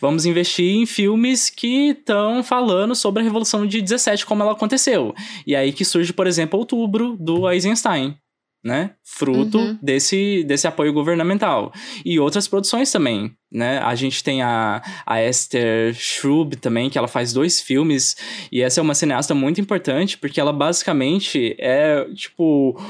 [0.00, 5.14] Vamos investir em filmes que estão falando sobre a Revolução de 17, como ela aconteceu.
[5.46, 8.16] E aí que surge, por exemplo, Outubro, do Eisenstein,
[8.64, 8.92] né?
[9.04, 9.78] Fruto uhum.
[9.82, 11.72] desse, desse apoio governamental.
[12.04, 13.78] E outras produções também, né?
[13.78, 18.16] A gente tem a, a Esther Schrub também, que ela faz dois filmes,
[18.52, 22.80] e essa é uma cineasta muito importante, porque ela basicamente é, tipo,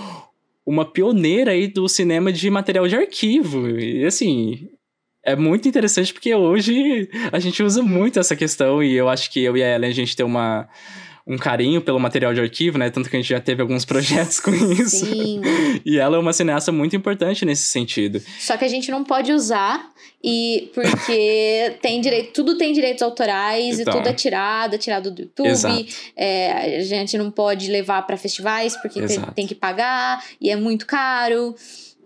[0.67, 3.69] uma pioneira aí do cinema de material de arquivo.
[3.79, 4.69] E, assim,
[5.25, 9.41] é muito interessante porque hoje a gente usa muito essa questão, e eu acho que
[9.43, 10.69] eu e a Ellen, a gente tem uma
[11.27, 12.91] um carinho pelo material de arquivo, né?
[12.91, 15.07] Tanto que a gente já teve alguns projetos com isso.
[15.07, 15.41] Sim.
[15.85, 18.23] E ela é uma cineasta muito importante nesse sentido.
[18.39, 19.91] Só que a gente não pode usar
[20.23, 25.11] e porque tem direito, tudo tem direitos autorais então, e tudo é tirado, é tirado
[25.11, 25.89] do YouTube.
[26.17, 30.57] É, a gente não pode levar para festivais porque tem, tem que pagar e é
[30.57, 31.55] muito caro.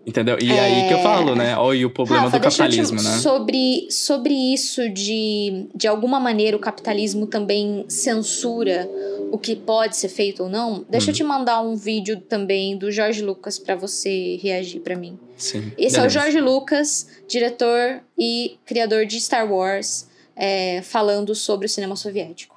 [0.07, 0.37] Entendeu?
[0.41, 0.59] E é...
[0.59, 1.57] aí que eu falo, né?
[1.57, 3.03] Olha o problema Rafa, do capitalismo, te...
[3.03, 3.11] né?
[3.17, 8.89] Sobre, sobre isso de, de alguma maneira, o capitalismo também censura
[9.29, 11.09] o que pode ser feito ou não, deixa hum.
[11.11, 15.19] eu te mandar um vídeo também do Jorge Lucas para você reagir para mim.
[15.35, 15.73] Sim.
[15.77, 15.99] Esse Beleza.
[15.99, 21.97] é o Jorge Lucas, diretor e criador de Star Wars, é, falando sobre o cinema
[21.97, 22.55] soviético.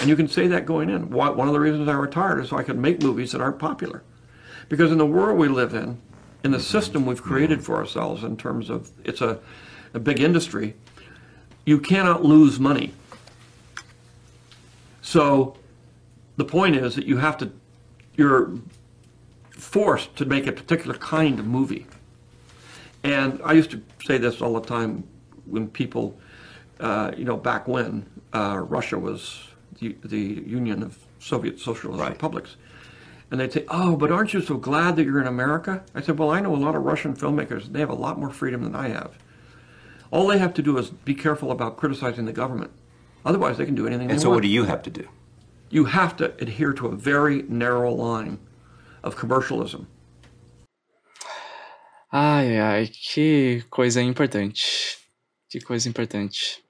[0.00, 1.12] And you can say that going in.
[1.12, 4.02] One of the reasons I retired is so I could make movies that aren't popular.
[4.68, 5.98] Because in the world we live in,
[6.42, 9.38] in the system we've created for ourselves in terms of it's a,
[9.94, 10.74] a big industry,
[11.64, 12.92] you cannot lose money.
[15.02, 15.56] So
[16.36, 17.52] the point is that you have to,
[18.16, 18.52] you're
[19.50, 21.86] forced to make a particular kind of movie.
[23.02, 25.04] And I used to say this all the time
[25.46, 26.18] when people,
[26.78, 29.48] uh, you know, back when uh, Russia was
[29.80, 32.10] the, the Union of Soviet Socialist right.
[32.10, 32.56] Republics.
[33.30, 35.84] And they'd say, Oh, but aren't you so glad that you're in America?
[35.94, 37.72] I said, Well, I know a lot of Russian filmmakers.
[37.72, 39.18] They have a lot more freedom than I have.
[40.10, 42.72] All they have to do is be careful about criticizing the government.
[43.24, 44.38] Otherwise, they can do anything and they so want.
[44.38, 45.08] what do you have to do?
[45.68, 48.38] You have to adhere to a very narrow line
[49.04, 49.86] of commercialism.
[52.12, 54.98] Ai, ai, que coisa importante.
[55.48, 56.60] Que coisa importante.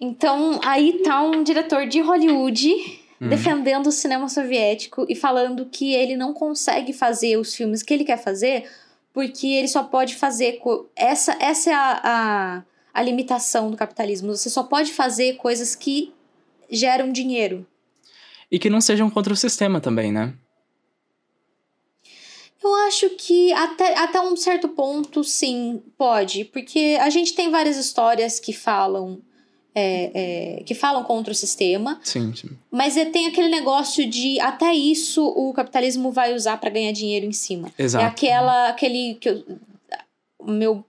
[0.00, 3.28] Então, aí tá um diretor de Hollywood uhum.
[3.28, 8.04] defendendo o cinema soviético e falando que ele não consegue fazer os filmes que ele
[8.04, 8.68] quer fazer
[9.12, 10.60] porque ele só pode fazer.
[10.94, 12.62] Essa, essa é a, a,
[12.94, 14.36] a limitação do capitalismo.
[14.36, 16.12] Você só pode fazer coisas que
[16.70, 17.66] geram dinheiro.
[18.50, 20.34] E que não sejam contra o sistema também, né?
[22.62, 26.44] Eu acho que até, até um certo ponto, sim, pode.
[26.44, 29.20] Porque a gente tem várias histórias que falam
[29.74, 32.00] é, é, que falam contra o sistema.
[32.02, 32.50] Sim, sim.
[32.70, 37.26] Mas é, tem aquele negócio de até isso o capitalismo vai usar para ganhar dinheiro
[37.26, 37.70] em cima.
[37.78, 38.04] Exato.
[38.04, 39.44] É aquela aquele que eu,
[40.38, 40.84] o meu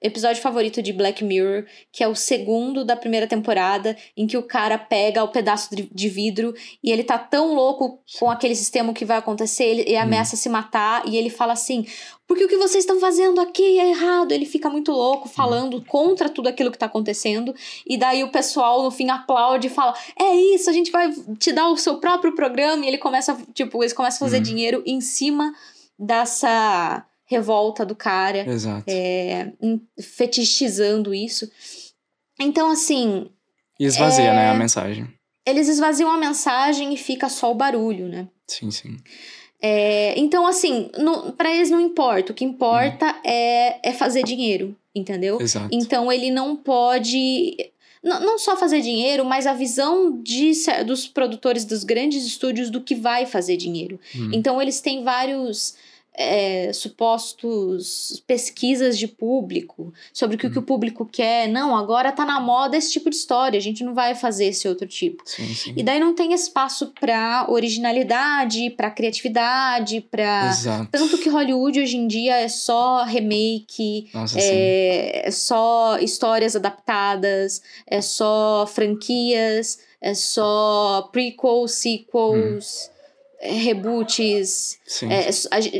[0.00, 4.42] episódio favorito de Black Mirror, que é o segundo da primeira temporada, em que o
[4.42, 9.04] cara pega o pedaço de vidro e ele tá tão louco com aquele sistema que
[9.04, 10.02] vai acontecer, ele, ele hum.
[10.02, 11.86] ameaça se matar e ele fala assim:
[12.30, 14.30] porque o que vocês estão fazendo aqui é errado.
[14.30, 15.84] Ele fica muito louco falando hum.
[15.84, 17.52] contra tudo aquilo que tá acontecendo.
[17.84, 21.50] E daí o pessoal, no fim, aplaude e fala: É isso, a gente vai te
[21.50, 22.84] dar o seu próprio programa.
[22.84, 24.42] E ele começa, tipo, eles começam a fazer hum.
[24.44, 25.52] dinheiro em cima
[25.98, 28.44] dessa revolta do cara.
[28.50, 28.84] Exato.
[28.88, 29.52] É,
[30.00, 31.48] fetichizando isso.
[32.38, 33.30] Então, assim.
[33.78, 34.34] E esvazia, é...
[34.34, 35.08] né, a mensagem.
[35.46, 38.28] Eles esvaziam a mensagem e fica só o barulho, né?
[38.46, 38.96] Sim, sim.
[39.62, 40.90] É, então, assim,
[41.36, 42.32] para eles não importa.
[42.32, 43.20] O que importa hum.
[43.24, 45.40] é, é fazer dinheiro, entendeu?
[45.40, 45.68] Exato.
[45.70, 47.56] Então, ele não pode
[48.02, 50.52] não só fazer dinheiro, mas a visão de,
[50.86, 54.00] dos produtores dos grandes estúdios do que vai fazer dinheiro.
[54.16, 54.30] Hum.
[54.32, 55.76] Então, eles têm vários
[56.14, 60.50] é, supostos pesquisas de público sobre o que, hum.
[60.50, 61.48] que, o público quer.
[61.48, 64.68] Não, agora tá na moda esse tipo de história, a gente não vai fazer esse
[64.68, 65.22] outro tipo.
[65.24, 65.74] Sim, sim.
[65.76, 70.52] E daí não tem espaço para originalidade, para criatividade, para
[70.90, 77.62] tanto que Hollywood hoje em dia é só remake, Nossa, é, é só histórias adaptadas,
[77.86, 82.90] é só franquias, é só prequels, sequels.
[82.96, 82.99] Hum
[83.40, 84.78] reboots.
[85.02, 85.28] É,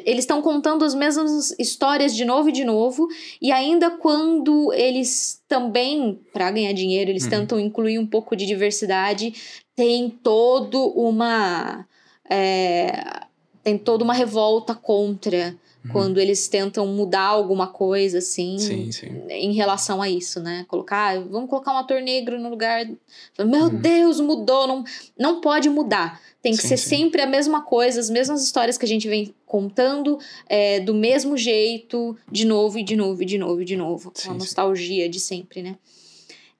[0.05, 3.07] eles estão contando as mesmas histórias de novo e de novo.
[3.41, 7.31] E ainda quando eles também, para ganhar dinheiro, eles uhum.
[7.31, 9.35] tentam incluir um pouco de diversidade,
[9.77, 11.87] tem todo uma.
[12.29, 13.27] É,
[13.63, 15.55] tem toda uma revolta contra
[15.85, 15.93] uhum.
[15.93, 19.23] quando eles tentam mudar alguma coisa, assim, sim, sim.
[19.29, 20.65] em relação a isso, né?
[20.69, 22.87] Colocar, ah, vamos colocar um ator negro no lugar.
[23.39, 23.81] Meu uhum.
[23.81, 24.85] Deus, mudou, não,
[25.19, 26.21] não pode mudar.
[26.43, 26.97] Tem que sim, ser sim.
[26.97, 30.19] sempre a mesma coisa, as mesmas histórias que a gente vem contando
[30.49, 34.13] é, do mesmo jeito, de novo e de novo e de novo e de novo.
[34.25, 35.77] Com a nostalgia de sempre, né?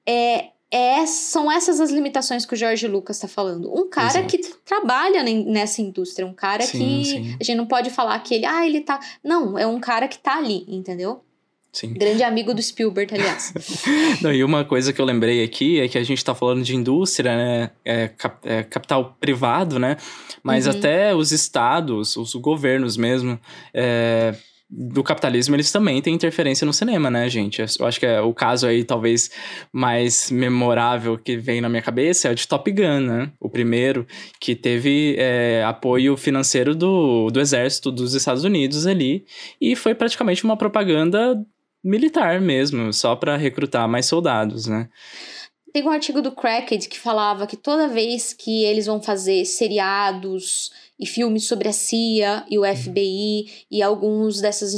[0.05, 3.71] É, é, são essas as limitações que o Jorge Lucas está falando.
[3.73, 4.27] Um cara Exato.
[4.27, 7.35] que trabalha nessa indústria, um cara sim, que sim.
[7.39, 8.99] a gente não pode falar que ele, ah, ele tá.
[9.21, 11.21] Não, é um cara que tá ali, entendeu?
[11.73, 11.93] Sim.
[11.93, 13.53] Grande amigo do Spielberg, aliás.
[14.21, 16.75] não, e uma coisa que eu lembrei aqui é que a gente está falando de
[16.75, 17.71] indústria, né?
[17.83, 19.95] É, cap, é, capital privado, né?
[20.43, 20.73] Mas uhum.
[20.73, 23.39] até os estados, os governos mesmo,
[23.73, 24.35] é,
[24.73, 27.61] do capitalismo, eles também têm interferência no cinema, né, gente?
[27.77, 29.29] Eu acho que é o caso aí, talvez,
[29.73, 33.31] mais memorável que vem na minha cabeça é o de Top Gun, né?
[33.37, 34.07] O primeiro,
[34.39, 39.25] que teve é, apoio financeiro do, do exército dos Estados Unidos ali,
[39.59, 41.35] e foi praticamente uma propaganda
[41.83, 44.87] militar mesmo, só para recrutar mais soldados, né?
[45.73, 50.71] Tem um artigo do Cracked que falava que toda vez que eles vão fazer seriados
[51.01, 52.75] e filmes sobre a CIA e o uhum.
[52.75, 54.75] FBI e alguns dessas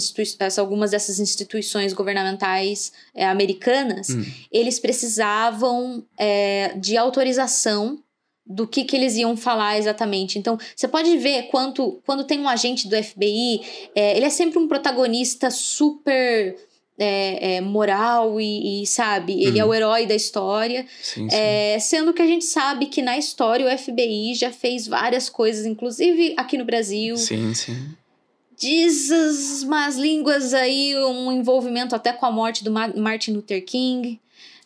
[0.58, 4.24] algumas dessas instituições governamentais é, americanas, hum.
[4.50, 8.00] eles precisavam é, de autorização
[8.46, 10.40] do que, que eles iam falar exatamente.
[10.40, 13.62] Então, você pode ver quanto, quando tem um agente do FBI,
[13.96, 16.56] é, ele é sempre um protagonista super
[16.98, 19.74] é, é, moral e, e, sabe, ele é o uhum.
[19.74, 20.86] herói da história.
[21.02, 25.30] Sim, é, sendo que a gente sabe que na história o FBI já fez várias
[25.30, 27.18] coisas, inclusive aqui no Brasil.
[27.18, 27.76] Sim, sim.
[28.58, 34.20] Diz as más línguas aí, um envolvimento até com a morte do Martin Luther King.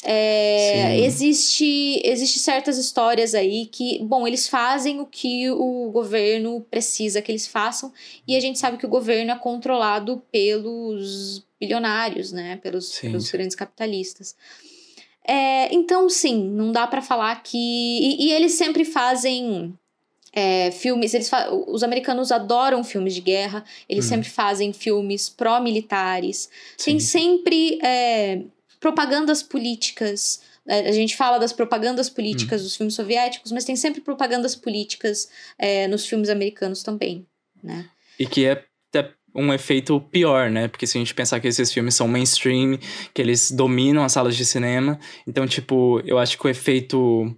[0.10, 7.22] É, existe, existe certas histórias aí que, bom, eles fazem o que o governo precisa
[7.22, 7.92] que eles façam,
[8.26, 12.56] e a gente sabe que o governo é controlado pelos bilionários, né?
[12.64, 13.32] Pelos, sim, pelos sim.
[13.34, 14.34] grandes capitalistas.
[15.28, 17.58] É, então, sim, não dá para falar que.
[17.58, 19.78] E, e, eles sempre fazem
[20.32, 21.14] é, filmes.
[21.14, 21.52] Eles fa...
[21.52, 24.10] Os americanos adoram filmes de guerra, eles hum.
[24.10, 26.50] sempre fazem filmes pró-militares.
[26.82, 28.44] Tem sempre é,
[28.80, 30.42] propagandas políticas.
[30.68, 32.64] É, a gente fala das propagandas políticas hum.
[32.66, 37.26] dos filmes soviéticos, mas tem sempre propagandas políticas é, nos filmes americanos também,
[37.64, 37.90] né?
[38.20, 40.68] E que é até um efeito pior, né?
[40.68, 42.78] Porque se a gente pensar que esses filmes são mainstream,
[43.14, 47.34] que eles dominam as salas de cinema, então, tipo, eu acho que o efeito,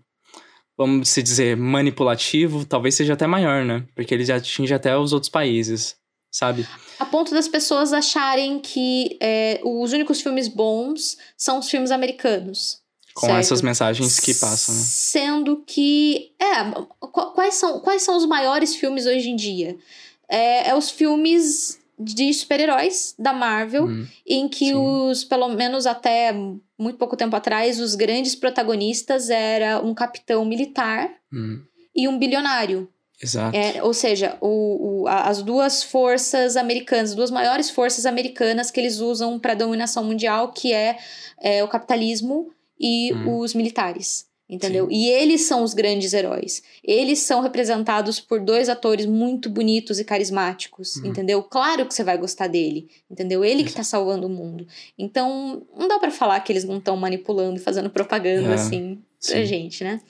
[0.77, 3.85] vamos se dizer, manipulativo, talvez seja até maior, né?
[3.93, 5.98] Porque ele atinge até os outros países,
[6.31, 6.67] sabe?
[6.99, 12.79] A ponto das pessoas acharem que é, os únicos filmes bons são os filmes americanos.
[13.13, 13.39] Com certo?
[13.39, 14.81] essas mensagens que passam, né?
[14.81, 16.31] Sendo que.
[16.39, 16.63] É,
[16.99, 19.77] quais são, quais são os maiores filmes hoje em dia?
[20.29, 24.75] É, é os filmes de super-heróis da Marvel, hum, em que sim.
[24.75, 26.33] os, pelo menos até
[26.77, 31.61] muito pouco tempo atrás, os grandes protagonistas era um capitão militar hum.
[31.93, 32.89] e um bilionário.
[33.21, 33.55] Exato.
[33.55, 38.99] É, ou seja, o, o, as duas forças americanas, duas maiores forças americanas que eles
[38.99, 40.97] usam para a dominação mundial, que é,
[41.41, 42.49] é, o capitalismo
[42.79, 43.39] e hum.
[43.39, 44.29] os militares.
[44.49, 44.87] Entendeu?
[44.87, 44.95] Sim.
[44.95, 46.63] E eles são os grandes heróis.
[46.83, 51.05] Eles são representados por dois atores muito bonitos e carismáticos, uhum.
[51.05, 51.43] entendeu?
[51.43, 53.45] Claro que você vai gostar dele, entendeu?
[53.45, 54.65] Ele que tá salvando o mundo.
[54.97, 58.99] Então, não dá para falar que eles não estão manipulando e fazendo propaganda é, assim
[59.23, 59.45] pra sim.
[59.45, 60.01] gente, né?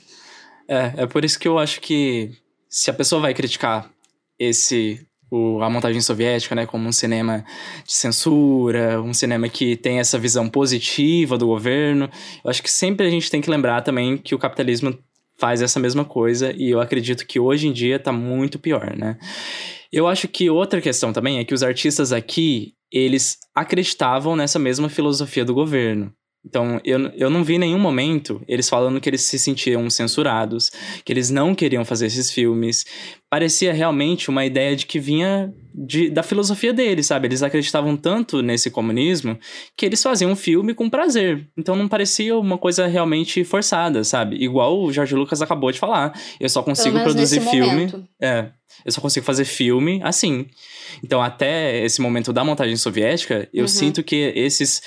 [0.69, 2.31] É, é por isso que eu acho que
[2.69, 3.89] se a pessoa vai criticar
[4.37, 7.45] esse o, a montagem soviética, né, como um cinema
[7.85, 12.09] de censura, um cinema que tem essa visão positiva do governo.
[12.43, 14.97] Eu acho que sempre a gente tem que lembrar também que o capitalismo
[15.37, 19.17] faz essa mesma coisa e eu acredito que hoje em dia está muito pior, né?
[19.91, 24.89] Eu acho que outra questão também é que os artistas aqui, eles acreditavam nessa mesma
[24.89, 26.13] filosofia do governo.
[26.49, 30.71] Então, eu, eu não vi em nenhum momento eles falando que eles se sentiam censurados,
[31.05, 32.87] que eles não queriam fazer esses filmes.
[33.29, 37.27] Parecia realmente uma ideia de que vinha de, da filosofia deles, sabe?
[37.27, 39.37] Eles acreditavam tanto nesse comunismo
[39.77, 41.47] que eles faziam um filme com prazer.
[41.55, 44.35] Então, não parecia uma coisa realmente forçada, sabe?
[44.43, 46.19] Igual o Jorge Lucas acabou de falar.
[46.39, 47.85] Eu só consigo produzir filme.
[47.85, 48.07] Momento.
[48.19, 48.47] É.
[48.83, 50.47] Eu só consigo fazer filme assim.
[51.03, 53.67] Então, até esse momento da montagem soviética, eu uhum.
[53.67, 54.81] sinto que esses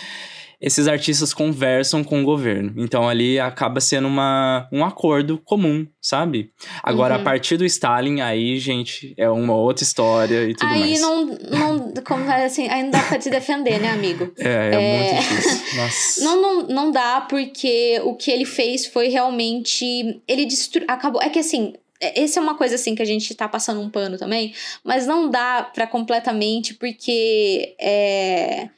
[0.63, 2.73] esses artistas conversam com o governo.
[2.77, 6.53] Então ali acaba sendo uma, um acordo comum, sabe?
[6.81, 7.21] Agora, uhum.
[7.21, 10.93] a partir do Stalin, aí, gente, é uma outra história e tudo aí mais.
[10.93, 14.33] Aí não, não, como, assim, aí não dá pra te defender, né, amigo?
[14.39, 15.13] É, é, é...
[15.13, 15.61] muito difícil.
[15.77, 16.25] Nossa.
[16.25, 20.23] Não, não, não dá, porque o que ele fez foi realmente.
[20.29, 20.85] Ele destru...
[20.87, 21.21] acabou.
[21.21, 24.17] É que assim, essa é uma coisa assim que a gente tá passando um pano
[24.17, 24.55] também,
[24.85, 28.69] mas não dá para completamente porque é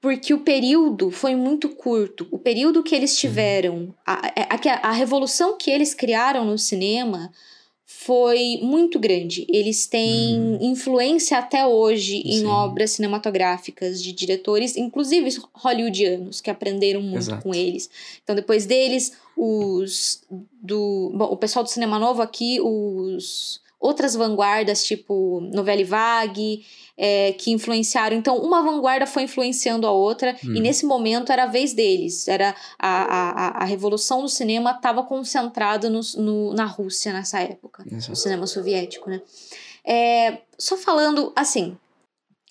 [0.00, 2.26] porque o período foi muito curto.
[2.30, 7.30] O período que eles tiveram, a, a, a revolução que eles criaram no cinema
[7.84, 9.44] foi muito grande.
[9.48, 10.58] Eles têm hum.
[10.60, 12.46] influência até hoje em Sim.
[12.46, 17.42] obras cinematográficas de diretores, inclusive hollywoodianos, que aprenderam muito Exato.
[17.42, 17.90] com eles.
[18.22, 20.22] Então, depois deles, os
[20.62, 21.12] do.
[21.14, 26.64] Bom, o pessoal do cinema novo aqui, os outras vanguardas, tipo Novelle Vague,
[26.96, 28.14] é, que influenciaram.
[28.14, 30.54] Então, uma vanguarda foi influenciando a outra, hum.
[30.54, 32.28] e nesse momento era a vez deles.
[32.28, 37.82] Era a, a, a revolução do cinema estava concentrada no, no, na Rússia nessa época,
[37.90, 38.10] Exato.
[38.10, 39.22] no cinema soviético, né?
[39.82, 41.74] É, só falando assim,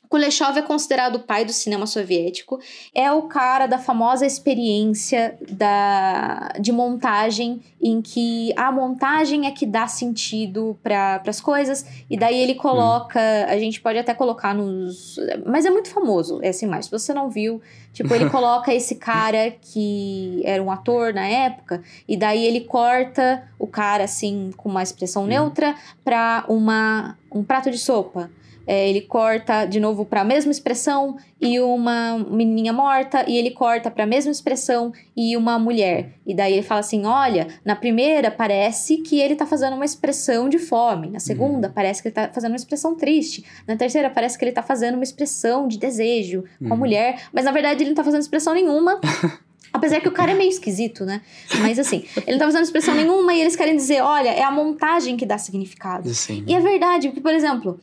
[0.09, 2.59] Kuleshov é considerado o pai do cinema soviético.
[2.95, 9.67] É o cara da famosa experiência da, de montagem, em que a montagem é que
[9.67, 11.85] dá sentido para as coisas.
[12.09, 13.19] E daí ele coloca.
[13.19, 13.51] Hum.
[13.51, 15.19] A gente pode até colocar nos.
[15.45, 16.83] Mas é muito famoso essa imagem.
[16.85, 17.61] Se você não viu,
[17.93, 21.83] tipo, ele coloca esse cara que era um ator na época.
[22.07, 25.27] E daí ele corta o cara assim, com uma expressão hum.
[25.27, 28.31] neutra, para um prato de sopa
[28.69, 33.49] é, ele corta de novo para a mesma expressão e uma menininha morta, e ele
[33.49, 36.11] corta para a mesma expressão e uma mulher.
[36.23, 40.47] E daí ele fala assim: olha, na primeira parece que ele tá fazendo uma expressão
[40.47, 41.73] de fome, na segunda uhum.
[41.73, 44.93] parece que ele tá fazendo uma expressão triste, na terceira parece que ele tá fazendo
[44.93, 46.77] uma expressão de desejo com a uhum.
[46.77, 49.01] mulher, mas na verdade ele não tá fazendo expressão nenhuma.
[49.71, 51.21] Apesar que o cara é meio esquisito, né?
[51.59, 54.51] Mas assim, ele não tá fazendo expressão nenhuma e eles querem dizer, olha, é a
[54.51, 56.11] montagem que dá significado.
[56.11, 56.43] Sim.
[56.47, 57.79] E é verdade, porque, por exemplo,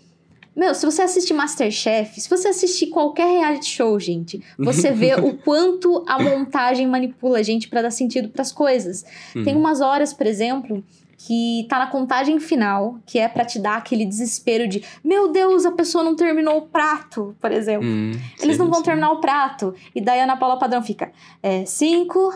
[0.57, 5.37] meu, se você assiste Masterchef, se você assistir qualquer reality show, gente, você vê o
[5.45, 9.05] quanto a montagem manipula a gente para dar sentido para as coisas.
[9.35, 9.45] Uhum.
[9.45, 10.83] Tem umas horas, por exemplo,
[11.19, 15.67] que tá na contagem final, que é para te dar aquele desespero de, meu Deus,
[15.67, 17.87] a pessoa não terminou o prato, por exemplo.
[17.87, 18.85] Hum, Eles sim, não vão sim.
[18.85, 19.75] terminar o prato.
[19.95, 22.33] E daí a Ana Paula Padrão fica, é, cinco,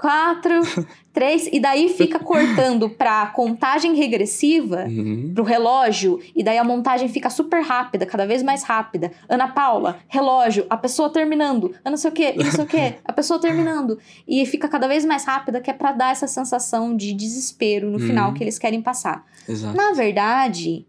[0.00, 0.62] quatro,
[1.12, 5.32] três, e daí fica cortando pra contagem regressiva uhum.
[5.34, 9.12] pro relógio, e daí a montagem fica super rápida, cada vez mais rápida.
[9.28, 12.94] Ana Paula, relógio, a pessoa terminando, eu não sei o que, não sei o que,
[13.04, 13.98] a pessoa terminando.
[14.26, 17.98] E fica cada vez mais rápida, que é pra dar essa sensação de desespero no
[17.98, 18.06] uhum.
[18.06, 19.26] final que eles querem passar.
[19.46, 19.76] Exato.
[19.76, 20.86] Na verdade,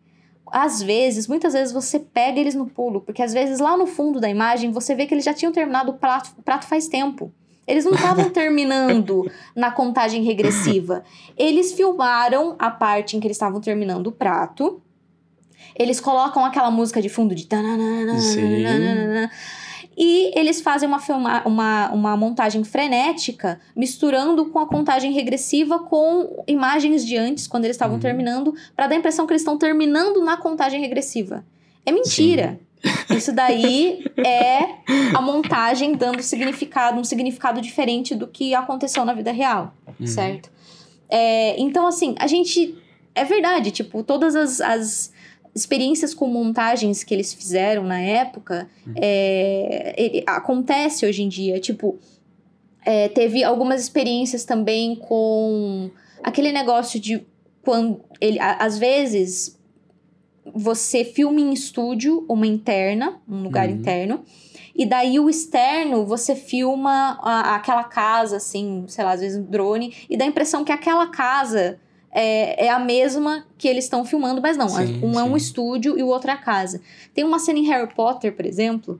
[0.47, 4.21] às vezes, muitas vezes você pega eles no pulo, porque às vezes lá no fundo
[4.21, 7.33] da imagem você vê que eles já tinham terminado o prato, o prato faz tempo.
[7.71, 11.05] Eles não estavam terminando na contagem regressiva.
[11.37, 14.81] Eles filmaram a parte em que eles estavam terminando o prato.
[15.73, 17.47] Eles colocam aquela música de fundo de.
[19.97, 26.43] E eles fazem uma, filma, uma, uma montagem frenética, misturando com a contagem regressiva com
[26.47, 28.01] imagens de antes, quando eles estavam uhum.
[28.01, 31.45] terminando, para dar a impressão que eles estão terminando na contagem regressiva.
[31.85, 32.59] É mentira.
[32.59, 32.70] Sim.
[33.15, 39.31] Isso daí é a montagem dando significado, um significado diferente do que aconteceu na vida
[39.31, 40.07] real, uhum.
[40.07, 40.49] certo?
[41.09, 42.77] É, então, assim, a gente.
[43.13, 45.13] É verdade, tipo, todas as, as
[45.53, 48.93] experiências com montagens que eles fizeram na época uhum.
[48.95, 51.59] é, ele, acontece hoje em dia.
[51.59, 51.99] Tipo,
[52.85, 55.91] é, teve algumas experiências também com
[56.23, 57.25] aquele negócio de
[57.61, 59.59] quando ele, às vezes
[60.53, 63.75] você filma em estúdio uma interna, um lugar uhum.
[63.75, 64.23] interno.
[64.75, 69.43] E daí o externo, você filma a, aquela casa, assim, sei lá, às vezes um
[69.43, 71.77] drone, e dá a impressão que aquela casa
[72.11, 74.69] é, é a mesma que eles estão filmando, mas não.
[74.69, 75.19] Sim, um sim.
[75.19, 76.81] é um estúdio e o outro é a casa.
[77.13, 78.99] Tem uma cena em Harry Potter, por exemplo,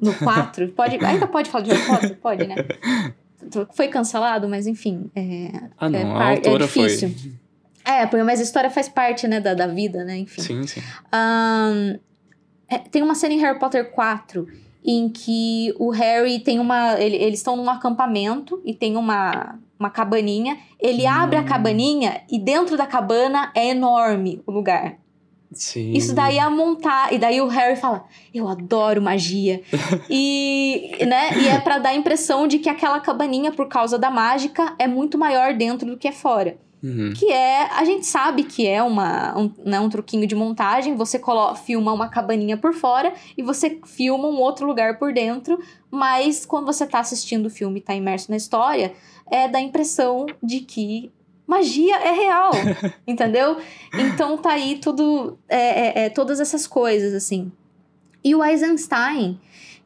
[0.00, 0.68] no 4.
[0.76, 2.16] pode, ainda pode falar de Harry Potter?
[2.16, 2.56] Pode, né?
[3.72, 5.10] Foi cancelado, mas enfim.
[5.14, 5.98] É, ah, não.
[5.98, 7.10] É, a autora é difícil.
[7.10, 7.32] foi.
[7.88, 10.18] É, mas a história faz parte, né, da, da vida, né?
[10.18, 10.42] Enfim.
[10.42, 10.82] Sim, sim.
[11.10, 11.98] Um,
[12.68, 14.46] é, tem uma cena em Harry Potter 4
[14.84, 17.00] em que o Harry tem uma.
[17.00, 20.58] Ele, eles estão num acampamento e tem uma, uma cabaninha.
[20.78, 21.10] Ele hum.
[21.10, 24.98] abre a cabaninha e dentro da cabana é enorme o lugar.
[25.50, 25.92] Sim.
[25.92, 27.10] Isso daí é a montar.
[27.10, 29.62] E daí o Harry fala: Eu adoro magia.
[30.10, 34.10] e, né, e é para dar a impressão de que aquela cabaninha, por causa da
[34.10, 36.58] mágica, é muito maior dentro do que é fora.
[36.82, 37.12] Uhum.
[37.12, 40.94] Que é, a gente sabe que é uma, um, né, um truquinho de montagem.
[40.96, 45.58] Você coloca, filma uma cabaninha por fora e você filma um outro lugar por dentro.
[45.90, 48.92] Mas quando você tá assistindo o filme e tá imerso na história,
[49.30, 51.10] é da impressão de que
[51.46, 52.52] magia é real,
[53.06, 53.56] entendeu?
[53.94, 57.50] Então tá aí tudo, é, é, é, todas essas coisas, assim.
[58.22, 59.40] E o Eisenstein,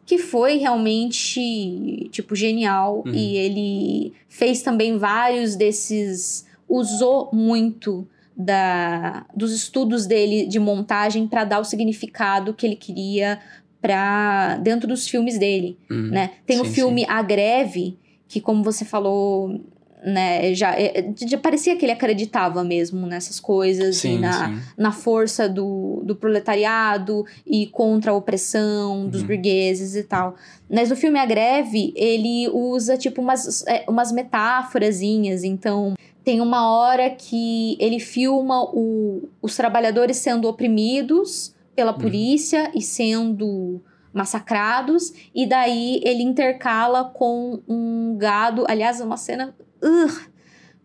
[0.05, 3.15] que foi realmente, tipo, genial, uhum.
[3.15, 8.07] e ele fez também vários desses usou muito
[8.37, 13.39] da, dos estudos dele de montagem para dar o significado que ele queria
[13.81, 16.31] para dentro dos filmes dele, Hum, né?
[16.47, 17.99] Tem o sim, filme A Greve,
[18.29, 19.61] que como você falou,
[20.05, 24.59] né, já, é, já parecia que ele acreditava mesmo nessas coisas e Sim, na, sim.
[24.79, 29.27] na força do, do proletariado e contra a opressão dos Uhum.
[29.27, 30.35] burgueses e tal.
[30.71, 35.45] Mas no filme A Greve, ele usa, tipo, umas, é, umas metáforazinhas.
[35.45, 35.95] Então,
[36.25, 43.81] tem uma hora que ele filma o- os trabalhadores sendo oprimidos pela polícia e sendo
[44.13, 45.13] massacrados.
[45.35, 48.65] E daí ele intercala com um gado.
[48.69, 49.55] Aliás, é uma cena...
[49.83, 50.33] Uh,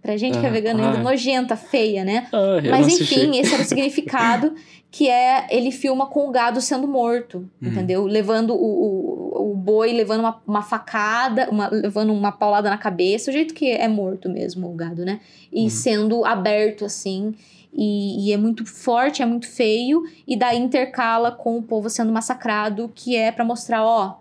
[0.02, 1.04] pra gente que é Ah, vegano ainda ai.
[1.04, 2.28] nojenta, feia, né?
[2.32, 4.54] Ah, Mas enfim, esse era o significado,
[4.90, 7.70] que é ele filma com o gado sendo morto, Uhum.
[7.70, 8.06] entendeu?
[8.06, 13.30] Levando o, o, o boi, levando uma, uma facada, uma- levando uma paulada na cabeça,
[13.30, 15.20] o jeito que é morto mesmo o gado, né?
[15.52, 15.70] E Uhum.
[15.70, 17.36] sendo aberto assim.
[17.74, 22.12] E, e é muito forte, é muito feio, e daí intercala com o povo sendo
[22.12, 24.16] massacrado, que é pra mostrar, ó,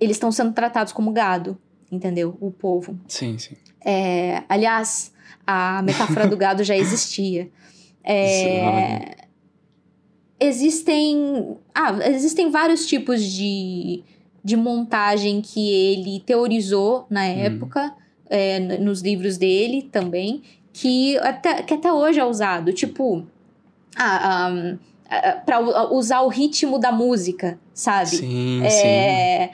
[0.00, 1.56] eles estão sendo tratados como gado,
[1.92, 2.36] entendeu?
[2.40, 2.98] O povo.
[3.06, 3.54] Sim, sim.
[3.84, 5.12] É, aliás,
[5.46, 7.48] a metáfora do gado já existia.
[8.06, 9.16] É,
[10.44, 14.02] existem, ah, existem vários tipos de,
[14.42, 17.94] de montagem que ele teorizou na época,
[18.28, 20.42] é, n- nos livros dele também,
[20.72, 22.72] que até, que até hoje é usado.
[22.72, 23.26] Tipo,
[23.96, 24.78] ah, um,
[25.46, 25.60] para
[25.92, 28.10] usar o ritmo da música, sabe?
[28.16, 28.88] Sim, sim.
[28.88, 29.50] É,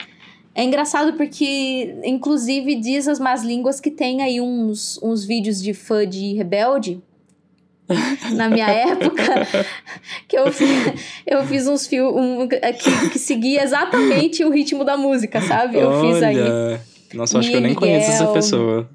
[0.55, 5.73] é engraçado porque, inclusive, diz as más línguas que tem aí uns, uns vídeos de
[5.73, 7.01] fã de Rebelde.
[8.35, 9.23] Na minha época,
[10.27, 10.45] que eu,
[11.25, 15.79] eu fiz uns filmes um, que, que seguia exatamente o ritmo da música, sabe?
[15.79, 16.39] Eu fiz aí.
[16.39, 16.81] Olha,
[17.13, 18.33] Nossa, eu acho que eu nem conheço essa Miguel.
[18.33, 18.89] pessoa.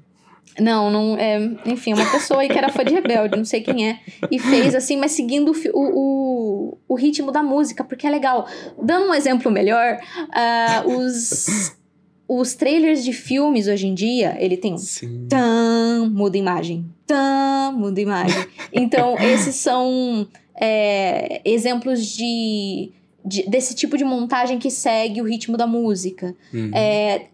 [0.59, 1.17] Não, não.
[1.17, 3.99] É, enfim, uma pessoa aí que era fã de Rebelde, não sei quem é.
[4.31, 8.47] E fez assim, mas seguindo o, o, o, ritmo da música, porque é legal.
[8.81, 9.99] Dando um exemplo melhor,
[10.33, 11.76] ah, os,
[12.27, 15.27] os trailers de filmes hoje em dia, ele tem um Sim.
[15.29, 18.45] tan, muda imagem, tan, muda imagem.
[18.73, 20.27] Então, esses são
[20.59, 22.91] é, exemplos de,
[23.25, 26.35] de- desse tipo de montagem que segue o ritmo da música.
[26.53, 26.71] Uhum.
[26.73, 27.27] É,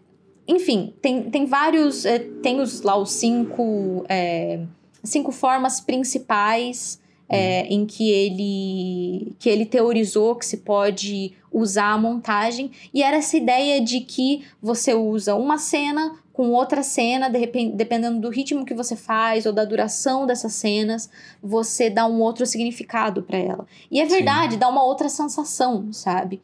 [0.46, 2.04] enfim, tem, tem vários.
[2.04, 4.60] é, tem os, lá os cinco, é,
[5.02, 11.98] cinco formas principais é, em que ele, que ele teorizou que se pode usar a
[11.98, 12.70] montagem.
[12.92, 17.76] E era essa ideia de que você usa uma cena com outra cena, de repente,
[17.76, 21.08] dependendo do ritmo que você faz ou da duração dessas cenas,
[21.40, 23.66] você dá um outro significado para ela.
[23.88, 24.16] E é Sim.
[24.16, 26.42] verdade, dá uma outra sensação, sabe?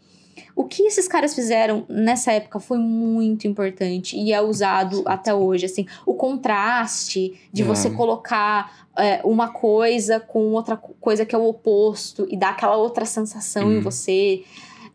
[0.54, 5.66] O que esses caras fizeram nessa época foi muito importante e é usado até hoje,
[5.66, 7.64] assim, o contraste de É.
[7.64, 12.50] você colocar é, uma coisa com outra co- coisa que é o oposto e dar
[12.50, 13.80] aquela outra sensação em Hum.
[13.80, 14.42] você.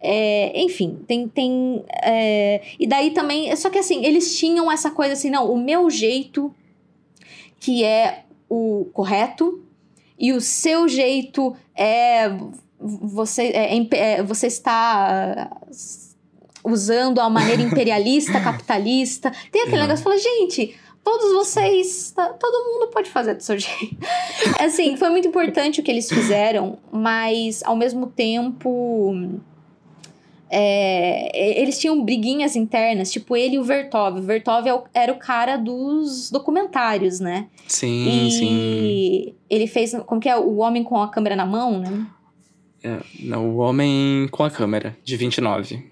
[0.06, 1.28] É, enfim, tem.
[1.28, 3.54] tem é, e daí também.
[3.56, 6.54] Só que assim, eles tinham essa coisa assim, não, o meu jeito,
[7.60, 9.62] que é o correto,
[10.20, 12.30] e o seu jeito é.
[12.80, 15.50] Você, é, é, você está
[16.64, 19.32] usando a maneira imperialista, capitalista.
[19.52, 19.82] Tem aquele Uhum.
[19.84, 22.12] negócio que fala, gente, todos vocês.
[22.12, 23.98] tá- Todo mundo pode fazer do seu jeito.
[24.60, 29.16] Assim, foi muito importante o que eles fizeram, mas ao mesmo tempo.
[30.58, 34.20] É, eles tinham briguinhas internas, tipo ele e o Vertov.
[34.20, 37.48] O Vertov é era o cara dos documentários, né?
[37.68, 39.34] Sim, e sim.
[39.50, 39.94] ele fez.
[40.06, 40.38] Como que é?
[40.38, 42.08] O Homem com a Câmera na Mão, né?
[42.82, 45.84] É, não, o Homem com a Câmera, de 29.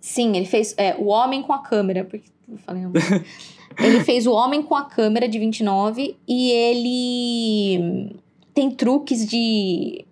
[0.00, 2.02] Sim, ele fez é, O Homem com a Câmera.
[2.02, 2.82] Porque eu falei,
[3.78, 8.10] ele fez O Homem com a Câmera de 29 e ele
[8.52, 10.04] tem truques de.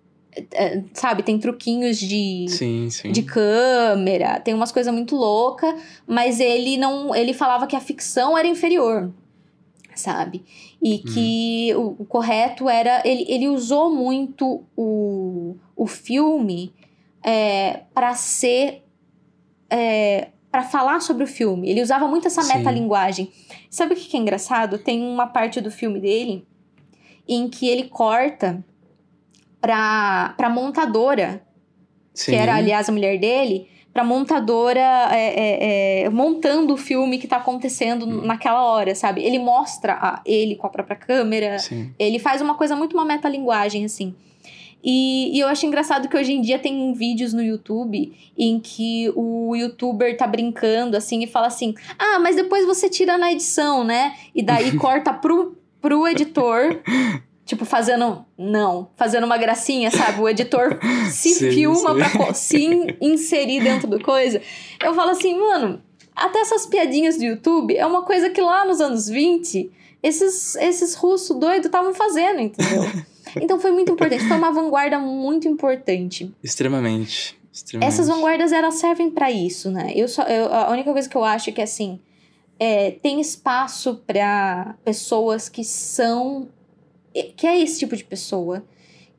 [0.53, 2.45] É, sabe, tem truquinhos de.
[2.49, 3.11] Sim, sim.
[3.11, 5.73] de câmera, tem umas coisas muito loucas,
[6.07, 7.15] mas ele não.
[7.15, 9.11] Ele falava que a ficção era inferior,
[9.95, 10.43] sabe?
[10.81, 13.01] E que o, o correto era.
[13.05, 16.73] Ele, ele usou muito o, o filme
[17.23, 18.83] é, para ser.
[19.69, 21.69] É, para falar sobre o filme.
[21.69, 23.31] Ele usava muito essa metalinguagem.
[23.69, 24.79] Sabe o que é engraçado?
[24.79, 26.43] Tem uma parte do filme dele
[27.27, 28.65] em que ele corta
[29.61, 31.41] pra, pra montadora
[32.13, 32.31] Sim.
[32.31, 34.79] que era, aliás, a mulher dele, pra montadora
[35.11, 38.21] é, é, é, montando o filme que tá acontecendo Hum.
[38.25, 39.21] naquela hora, sabe?
[39.23, 41.91] Ele mostra a- ele com a própria câmera, Sim.
[41.97, 44.13] ele faz uma coisa muito uma metalinguagem, assim.
[44.81, 49.11] E, e eu acho engraçado que hoje em dia tem vídeos no YouTube em que
[49.13, 53.83] o youtuber tá brincando, assim, e fala assim: Ah, mas depois você tira na edição,
[53.83, 54.13] né?
[54.33, 56.79] E daí corta pro, pro editor.
[57.49, 58.23] Tipo, fazendo.
[58.37, 60.21] Não, fazendo uma gracinha, sabe?
[60.21, 60.77] O editor
[61.09, 62.17] se Sim, filma sim.
[62.17, 64.39] pra se in- inserir dentro do coisa.
[64.83, 65.81] Eu falo assim, mano,
[66.15, 69.71] até essas piadinhas do YouTube é uma coisa que lá nos anos 20,
[70.03, 72.83] esses, esses russos doidos estavam fazendo, entendeu?
[73.39, 76.31] Então foi muito importante, foi uma vanguarda muito importante.
[76.43, 77.37] Extremamente.
[77.53, 77.93] extremamente.
[77.93, 79.91] Essas vanguardas, elas servem pra isso, né?
[79.95, 81.99] Eu só, eu- a única coisa que eu acho é que, assim,
[82.59, 86.47] é, tem espaço pra pessoas que são...
[87.35, 88.63] Que é esse tipo de pessoa.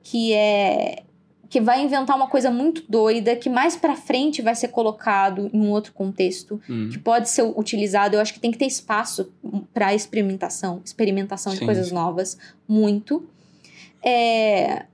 [0.02, 1.02] Que é...
[1.48, 5.60] Que vai inventar uma coisa muito doida, que mais pra frente vai ser colocado em
[5.60, 6.88] um outro contexto, Hum.
[6.92, 8.14] que pode ser utilizado.
[8.14, 9.32] Eu acho que tem que ter espaço
[9.74, 11.94] pra experimentação, experimentação de Sim, coisas sim.
[11.94, 12.38] novas,
[12.68, 13.24] muito.
[14.00, 14.84] É,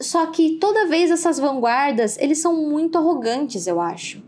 [0.00, 4.22] só que toda vez essas vanguardas, eles são muito arrogantes, eu acho.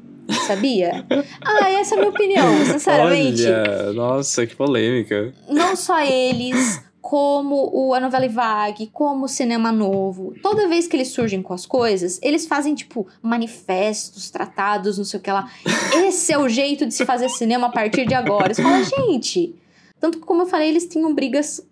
[0.46, 1.06] Sabia?
[1.40, 3.46] ah, essa é a minha opinião, sinceramente.
[3.46, 5.32] Olha, nossa, que polêmica.
[5.48, 10.34] Não só eles, como o A Novela Vague, como o Cinema Novo.
[10.42, 15.20] Toda vez que eles surgem com as coisas, eles fazem, tipo, manifestos, tratados, não sei
[15.20, 15.48] o que lá.
[16.04, 18.52] Esse é o jeito de se fazer cinema a partir de agora.
[18.52, 19.54] Você fala, gente.
[20.00, 21.64] Tanto que, como eu falei, eles tinham brigas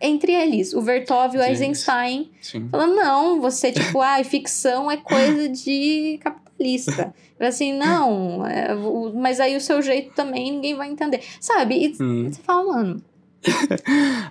[0.00, 0.72] entre eles.
[0.72, 1.42] O Vertov e o.
[1.42, 2.30] Eisenstein.
[2.40, 2.66] Sim.
[2.70, 7.12] Falando, não, você, tipo, ah, ficção é coisa de capitalista.
[7.38, 8.74] Eu Assim, não, é,
[9.14, 11.22] mas aí o seu jeito também ninguém vai entender.
[11.38, 11.74] Sabe?
[11.84, 12.30] E Hum.
[12.32, 13.02] você fala, mano,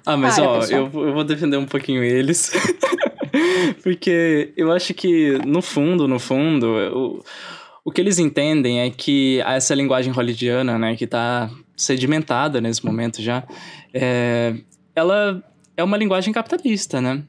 [0.06, 2.52] Ah, mas Para, ó, eu, eu vou defender um pouquinho eles.
[3.84, 7.24] Porque eu acho que, no fundo, no fundo, o,
[7.86, 13.22] o que eles entendem é que essa linguagem hollywoodiana, né, que tá sedimentada nesse momento
[13.22, 13.44] já,
[13.94, 14.56] é,
[14.96, 15.44] ela
[15.76, 17.24] é uma linguagem capitalista, né?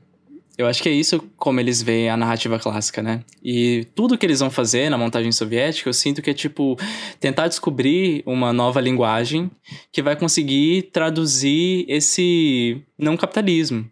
[0.60, 3.24] Eu acho que é isso como eles veem a narrativa clássica, né?
[3.42, 6.76] E tudo que eles vão fazer na montagem soviética, eu sinto que é tipo
[7.18, 9.50] tentar descobrir uma nova linguagem
[9.90, 13.88] que vai conseguir traduzir esse não capitalismo.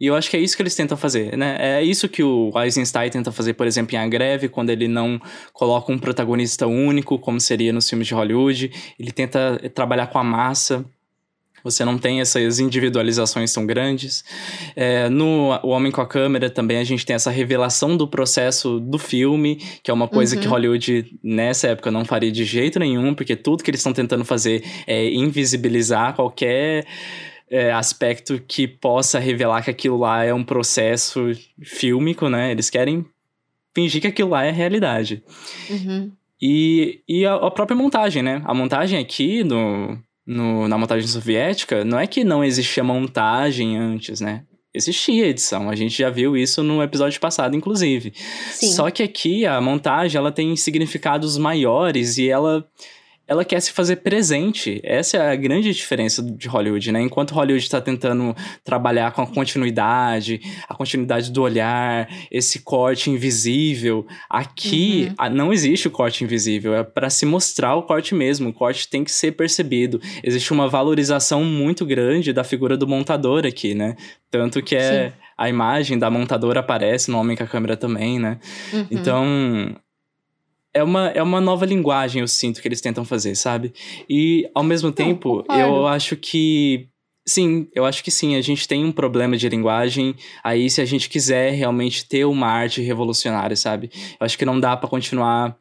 [0.00, 1.58] E eu acho que é isso que eles tentam fazer, né?
[1.58, 5.20] É isso que o Eisenstein tenta fazer, por exemplo, em A Greve, quando ele não
[5.52, 8.72] coloca um protagonista único, como seria nos filmes de Hollywood.
[8.98, 10.82] Ele tenta trabalhar com a massa.
[11.66, 14.24] Você não tem essas individualizações tão grandes.
[14.74, 18.80] É, no O Homem com a Câmera também a gente tem essa revelação do processo
[18.80, 20.40] do filme, que é uma coisa Uhum.
[20.42, 24.24] que Hollywood nessa época não faria de jeito nenhum, porque tudo que eles estão tentando
[24.24, 26.86] fazer é invisibilizar qualquer
[27.50, 31.30] é, aspecto que possa revelar que aquilo lá é um processo
[31.62, 32.50] fílmico, né?
[32.50, 33.04] Eles querem
[33.74, 35.22] fingir que aquilo lá é realidade.
[35.70, 36.10] uhum,
[36.42, 38.42] E, e a, a própria montagem, né?
[38.44, 44.20] A montagem aqui no, no- na montagem soviética, não é que não existia montagem antes,
[44.20, 44.42] né?
[44.74, 48.12] Existia edição, a gente já viu isso no episódio passado, inclusive.
[48.50, 48.68] sim.
[48.72, 52.66] Só que aqui a montagem ela tem significados maiores e ela
[53.28, 54.80] ela quer se fazer presente.
[54.84, 57.00] Essa é a grande diferença de Hollywood, né?
[57.00, 64.06] Enquanto Hollywood está tentando trabalhar com a continuidade, a continuidade do olhar, esse corte invisível,
[64.30, 65.14] aqui Uhum.
[65.18, 68.50] a- não existe o corte invisível, é para se mostrar o corte mesmo.
[68.50, 70.00] O corte tem que ser percebido.
[70.22, 73.96] Existe uma valorização muito grande da figura do montador aqui, né?
[74.30, 75.14] Tanto que é Sim.
[75.38, 78.38] a imagem da montadora aparece no Homem com a Câmera também, né?
[78.72, 78.86] Uhum.
[78.90, 79.76] Então,
[80.76, 83.72] é uma, é uma nova linguagem, eu sinto, que eles tentam fazer, sabe?
[84.08, 86.88] E, ao mesmo tempo, eu acho que.
[87.26, 90.14] Sim, eu acho que sim, a gente tem um problema de linguagem.
[90.44, 93.90] Aí, se a gente quiser realmente ter uma arte revolucionária, sabe?
[94.20, 95.56] Eu acho que não dá pra continuar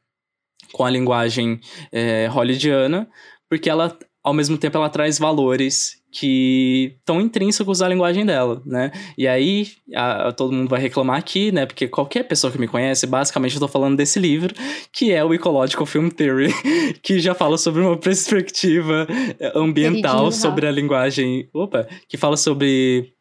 [0.74, 1.60] com a linguagem
[1.92, 3.10] é, hollywoodiana,
[3.50, 8.90] porque ela, ao mesmo tempo, ela traz valores que estão intrínsecos à linguagem dela, né?
[9.18, 11.66] E aí, a- todo mundo vai reclamar aqui, né?
[11.66, 14.56] Porque qualquer pessoa que me conhece, basicamente eu tô falando desse livro,
[14.94, 16.54] que é o Ecological Film Theory,
[17.04, 19.06] que já fala sobre uma perspectiva
[19.38, 21.50] eh, ambiental, sobre a linguagem...
[21.54, 21.86] Opa!
[22.08, 23.12] Que fala sobre...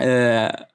[0.00, 0.66] é,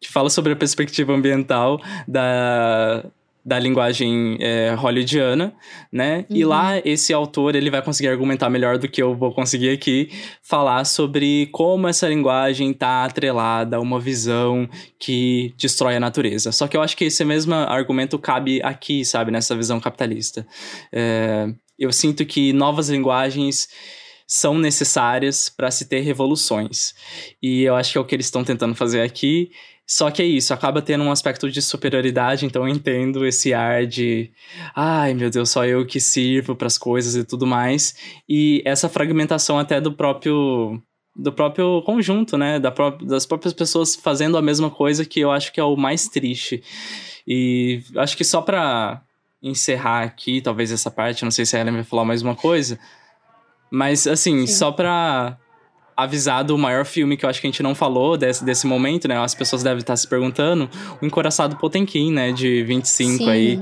[0.00, 3.04] que fala sobre a perspectiva ambiental da,
[3.44, 5.52] da linguagem é, hollywoodiana,
[5.90, 6.24] né?
[6.30, 6.50] E Uhum.
[6.50, 10.10] lá esse autor ele vai conseguir argumentar melhor do que eu vou conseguir aqui,
[10.42, 16.52] falar sobre como essa linguagem está atrelada a uma visão que destrói a natureza.
[16.52, 20.46] Só que eu acho que esse mesmo argumento cabe aqui, sabe, nessa visão capitalista.
[20.92, 21.48] É,
[21.78, 23.68] eu sinto que novas linguagens
[24.26, 26.94] são necessárias para se ter revoluções.
[27.42, 29.50] E eu acho que é o que eles estão tentando fazer aqui.
[29.86, 33.84] Só que é isso, acaba tendo um aspecto de superioridade, então eu entendo esse ar
[33.86, 34.30] de
[34.74, 37.94] ai meu Deus, só eu que sirvo para as coisas e tudo mais.
[38.28, 40.80] E essa fragmentação até do próprio
[41.14, 45.30] do próprio conjunto, né, da pró das próprias pessoas fazendo a mesma coisa que eu
[45.30, 46.62] acho que é o mais triste.
[47.26, 49.02] E acho que só para
[49.42, 52.78] encerrar aqui, talvez essa parte, não sei se a Ellen vai falar mais uma coisa,
[53.70, 54.52] mas assim, Sim.
[54.52, 55.36] só pra
[55.96, 59.06] avisado o maior filme que eu acho que a gente não falou desse, desse momento,
[59.08, 59.16] né?
[59.18, 60.68] As pessoas devem estar se perguntando.
[61.00, 62.32] O Encoraçado Potemkin, né?
[62.32, 63.30] De 25 Sim.
[63.30, 63.56] aí.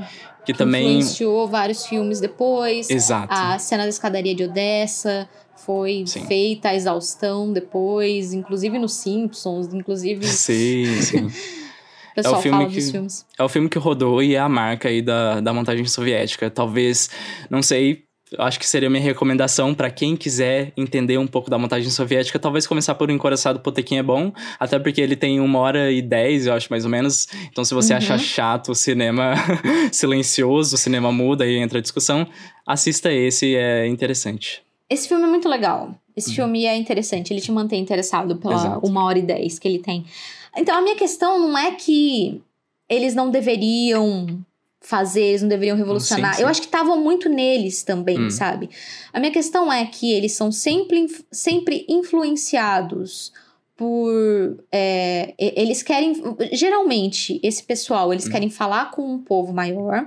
[0.45, 0.99] Que, que também.
[0.99, 2.89] influenciou vários filmes depois.
[2.89, 3.33] Exato.
[3.33, 5.29] A cena da escadaria de Odessa
[5.67, 6.25] foi Sim.
[6.27, 11.29] feita a exaustão depois, inclusive nos Simpsons, inclusive Sim, sim.
[12.17, 13.27] é o filme que- dos filmes.
[13.39, 16.51] É o filme que rodou e é a marca aí da, da montagem soviética.
[16.51, 17.11] Talvez,
[17.51, 18.05] não sei,
[18.39, 22.39] acho que seria minha recomendação pra quem quiser entender um pouco da montagem soviética.
[22.39, 26.01] Talvez começar por O Encoraçado Potequim é bom, até porque ele tem uma hora e
[26.01, 27.27] dez, eu acho, mais ou menos.
[27.51, 27.99] Então, se você Uhum.
[27.99, 29.35] achar chato o cinema
[29.93, 32.27] silencioso, o cinema muda e entra a discussão,
[32.67, 34.63] assista esse, é interessante.
[34.89, 35.95] Esse filme é muito legal.
[36.17, 38.61] Esse filme é interessante, ele te mantém interessado pela Uhum.
[38.61, 38.87] Exato.
[38.87, 40.05] uma hora e dez que ele tem.
[40.57, 42.41] Então, a minha questão não é que
[42.89, 44.27] eles não deveriam
[44.81, 46.33] fazer, eles não deveriam revolucionar.
[46.33, 46.43] Sim, sim.
[46.43, 48.31] Eu acho que estavam muito neles também, Hum.
[48.31, 48.71] sabe?
[49.13, 53.33] A minha questão é que eles são sempre, sempre influenciados
[53.77, 54.63] por.
[54.73, 56.15] é, eles querem.
[56.53, 58.31] Geralmente, esse pessoal, eles Hum.
[58.31, 60.07] querem falar com um povo maior.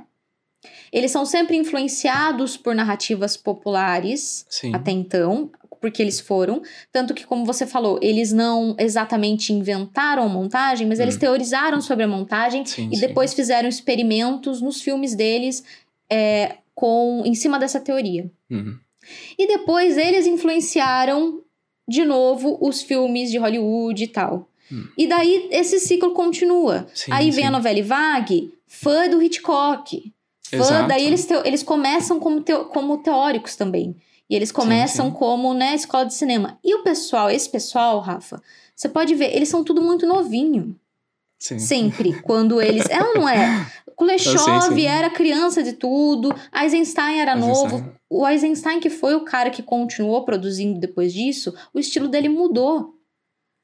[0.92, 4.74] Eles são sempre influenciados por narrativas populares Sim.
[4.74, 5.52] até então,
[5.84, 6.62] porque eles foram.
[6.94, 11.20] Tanto que, como você falou, eles não exatamente inventaram a montagem, mas eles Hum.
[11.20, 13.02] teorizaram sobre a montagem Sim, e sim.
[13.06, 15.62] depois fizeram experimentos nos filmes deles
[16.10, 18.32] é, com em cima dessa teoria.
[18.50, 18.78] Uhum.
[19.38, 21.42] E depois eles influenciaram
[21.86, 24.48] de novo os filmes de Hollywood e tal.
[24.72, 24.88] Hum.
[24.98, 26.88] E daí esse ciclo continua.
[26.96, 27.50] Sim, Aí vem sim.
[27.50, 30.14] a novela Vague, fã do Hitchcock.
[30.58, 30.88] Fã, Exato.
[30.88, 33.96] daí eles, teo- eles começam como, teo- como teóricos também.
[34.30, 35.12] E eles começam sim.
[35.18, 36.58] como, né, escola de cinema.
[36.64, 38.42] E o pessoal, esse pessoal, Rafa,
[38.76, 40.76] você pode ver, eles são tudo muito novinho.
[41.40, 41.60] Sim.
[41.60, 42.22] Sempre.
[42.22, 42.86] quando eles.
[42.90, 43.70] É ou não é?
[43.98, 44.86] Kuleshov sim.
[44.88, 47.64] era criança de tudo, Eisenstein era Eisenstein.
[47.70, 47.94] novo.
[48.10, 52.96] O Eisenstein, que foi o cara que continuou produzindo depois disso, o estilo dele mudou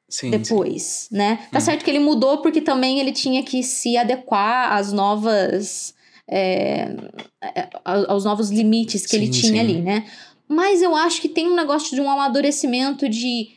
[0.09, 0.37] Sim, sim.
[0.37, 1.37] depois, né?
[1.51, 1.65] Tá Uhum.
[1.65, 5.93] certo que ele mudou porque também ele tinha que se adequar às novas.
[6.29, 6.95] É,
[7.43, 9.59] é, aos novos limites que ele Sim, tinha sim.
[9.59, 10.05] ali, né?
[10.47, 13.49] Mas eu acho que tem um negócio de um amadurecimento de.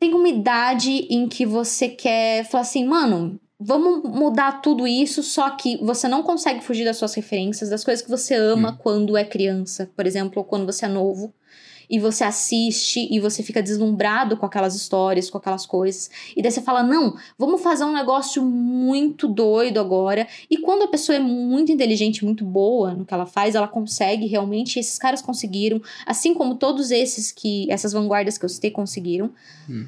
[0.00, 5.50] Tem uma idade em que você quer falar assim, mano, vamos mudar tudo isso, só
[5.50, 8.76] que você não consegue fugir das suas referências, das coisas que você ama Hum.
[8.78, 11.34] quando é criança, por exemplo, ou quando você é novo.
[11.88, 16.10] E você assiste e você fica deslumbrado com aquelas histórias, com aquelas coisas.
[16.36, 20.26] E daí você fala: não, vamos fazer um negócio muito doido agora.
[20.50, 24.26] E quando a pessoa é muito inteligente, muito boa no que ela faz, ela consegue
[24.26, 24.78] realmente.
[24.78, 27.70] Esses caras conseguiram, assim como todos esses que.
[27.70, 29.30] essas vanguardas que eu citei conseguiram.
[29.68, 29.86] Hum.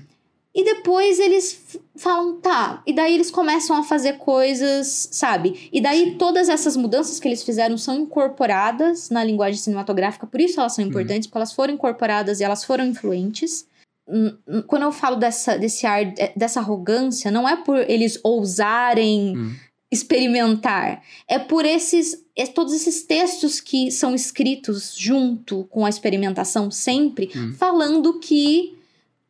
[0.52, 2.82] E depois eles falam, tá.
[2.84, 5.68] E daí eles começam a fazer coisas, sabe?
[5.72, 10.58] E daí todas essas mudanças que eles fizeram são incorporadas na linguagem cinematográfica, por isso
[10.58, 13.64] elas são importantes, porque elas foram incorporadas e elas foram influentes.
[14.08, 18.18] Hum, hum, Quando eu falo dessa, desse ar, eh, dessa arrogância, não é por eles
[18.24, 19.54] ousarem Hum.
[19.92, 26.70] experimentar, é por esses é todos esses textos que são escritos junto com a experimentação
[26.70, 27.52] sempre, Hum.
[27.56, 28.79] falando que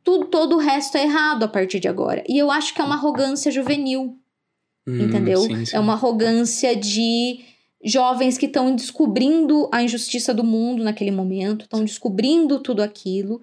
[0.02, 2.24] tudo, todo o resto é errado a partir de agora.
[2.28, 4.16] E eu acho que é uma arrogância juvenil,
[4.88, 5.40] Hum, entendeu?
[5.42, 5.76] sim, sim.
[5.76, 7.40] É uma arrogância de
[7.84, 13.40] jovens que estão descobrindo a injustiça do mundo naquele momento, estão descobrindo tudo aquilo.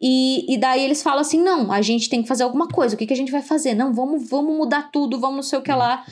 [0.00, 2.98] E, e daí eles falam assim: não, a gente tem que fazer alguma coisa, o
[2.98, 3.74] que, que a gente vai fazer?
[3.74, 6.04] Não, vamos, vamos mudar tudo, vamos não sei o que lá.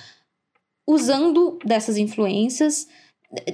[0.87, 2.89] Usando dessas influências,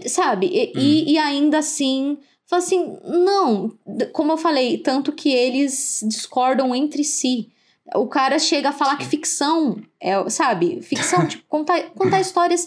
[0.06, 0.46] sabe?
[0.46, 2.16] E, e, e ainda assim,
[2.46, 3.72] fala assim: não,
[4.12, 7.50] como eu falei, tanto que eles discordam entre si.
[7.94, 10.80] O cara chega a falar que ficção é, sabe?
[10.80, 12.66] Ficção, tipo, contar, contar histórias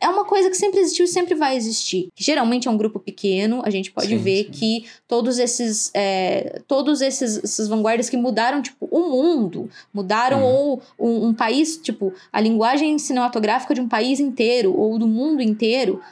[0.00, 2.08] é uma coisa que sempre existiu e sempre vai existir.
[2.16, 4.50] Geralmente é um grupo pequeno, a gente pode Sim, ver sim.
[4.50, 10.82] que todos esses é, todos esses, esses vanguardas que mudaram, tipo, o mundo, mudaram ou
[10.98, 16.02] um, um país, tipo, a linguagem cinematográfica de um país inteiro ou do mundo inteiro,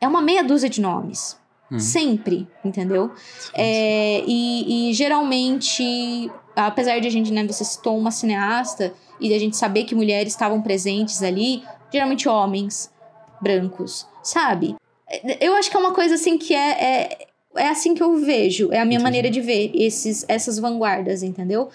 [0.00, 1.36] é uma meia dúzia de nomes.
[1.70, 1.78] Hum.
[1.78, 3.10] Sempre, entendeu?
[3.52, 9.38] É, e, e geralmente, apesar de a gente, né, você citou uma cineasta e a
[9.38, 11.62] gente saber que mulheres estavam presentes ali,
[11.92, 12.90] geralmente homens
[13.40, 14.76] brancos, sabe?
[15.40, 17.26] Eu acho que é uma coisa assim que é, é,
[17.56, 19.02] é assim que eu vejo, é a minha Entendi.
[19.02, 21.68] maneira de ver esses, essas vanguardas, entendeu?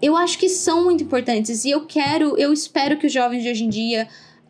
[0.00, 3.50] Eu acho que são muito importantes e eu quero, eu espero que os jovens de
[3.50, 4.08] hoje em dia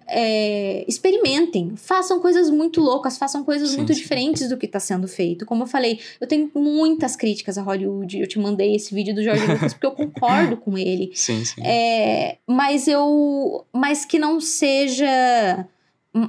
[0.09, 4.01] é, experimentem, façam coisas muito loucas, façam coisas Sim, muito sim.
[4.01, 5.45] diferentes do que está sendo feito.
[5.45, 8.19] Como eu falei, eu tenho muitas críticas a Hollywood.
[8.21, 11.11] Eu te mandei esse vídeo do Jorge Lucas porque eu concordo com ele.
[11.15, 11.63] Sim, sim.
[11.65, 13.65] É, mas eu.
[13.73, 15.67] Mas que não seja.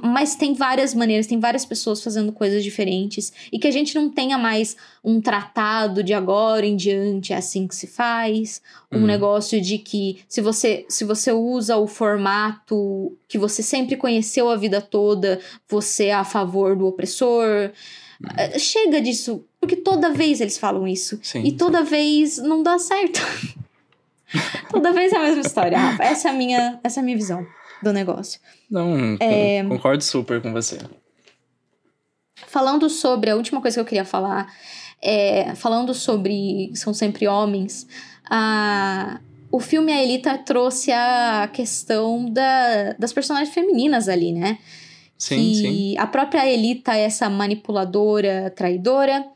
[0.02, 4.10] Mas tem várias maneiras, tem várias pessoas fazendo coisas diferentes e que a gente não
[4.10, 8.60] tenha mais um tratado de agora em diante é assim que se faz,
[8.92, 9.06] um Uhum.
[9.06, 14.56] negócio de que se você se você usa o formato que você sempre conheceu a
[14.56, 17.70] vida toda, você é a favor do opressor.
[18.36, 22.78] Eh, Chega disso, porque toda vez eles falam isso Sim, e toda vez não dá
[22.78, 23.20] certo.
[24.70, 26.02] toda vez é a mesma história, Rafa.
[26.04, 27.46] Essa é a minha, essa é a minha visão
[27.82, 28.40] do negócio.
[28.70, 29.62] Não, É.
[29.62, 30.78] con- concordo super com você.
[32.46, 34.46] Falando sobre a última coisa que eu queria falar,
[35.02, 37.86] é, falando sobre São Sempre Homens,
[38.30, 44.58] a, o filme A Elita trouxe a questão da, das personagens femininas ali, né?
[45.16, 45.98] Sim, que sim.
[45.98, 49.26] a própria Elita é essa manipuladora, traidora.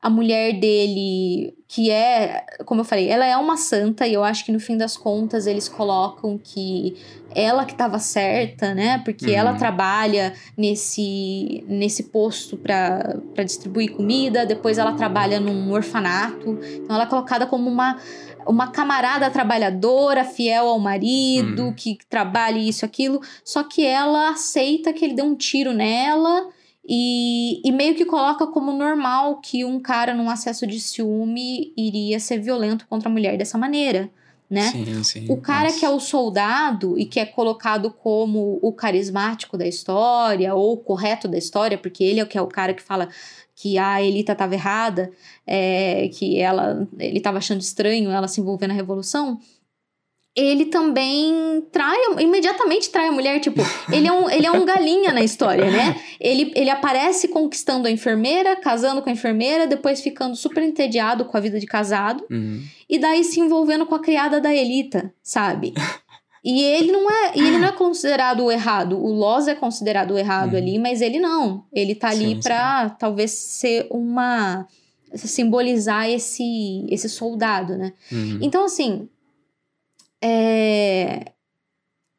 [0.00, 4.44] A mulher dele, que é, como eu falei, ela é uma santa, e eu acho
[4.44, 6.96] que no fim das contas eles colocam que
[7.34, 8.98] ela que estava certa, né?
[9.04, 9.32] Porque Uhum.
[9.36, 16.58] ela trabalha nesse, nesse posto para distribuir comida, depois ela trabalha num orfanato.
[16.62, 17.96] Então ela é colocada como uma,
[18.46, 21.72] uma camarada trabalhadora, fiel ao marido, Uhum.
[21.72, 23.20] que trabalha isso, aquilo.
[23.44, 26.48] Só que ela aceita que ele dê um tiro nela
[26.88, 32.18] e, e meio que coloca como normal que um cara num acesso de ciúme iria
[32.18, 34.10] ser violento contra a mulher dessa maneira,
[34.52, 34.70] né?
[34.70, 35.26] Sim, sim.
[35.30, 35.78] O cara Nossa.
[35.78, 40.76] que é o soldado e que é colocado como o carismático da história ou o
[40.76, 43.08] correto da história, porque ele é o que é o cara que fala
[43.56, 45.10] que a Elita estava errada,
[45.46, 49.40] é, que ela ele estava achando estranho ela se envolver na revolução.
[50.34, 53.60] Ele também trai, imediatamente trai a mulher, tipo,
[53.92, 55.94] ele é um, ele é um galinha na história, né?
[56.18, 61.36] Ele, ele aparece conquistando a enfermeira, casando com a enfermeira, depois ficando super entediado com
[61.36, 62.62] a vida de casado Uhum.
[62.88, 65.74] e daí se envolvendo com a criada da Elita, sabe?
[66.42, 68.98] E ele não é, ele não é considerado o errado.
[68.98, 70.58] O Loz é considerado o errado Uhum.
[70.58, 71.64] ali, mas ele não.
[71.72, 74.66] Ele tá ali Sim, pra talvez ser uma
[75.14, 77.92] simbolizar esse esse soldado, né?
[78.10, 78.38] Uhum.
[78.40, 79.08] Então assim,
[80.22, 81.32] é,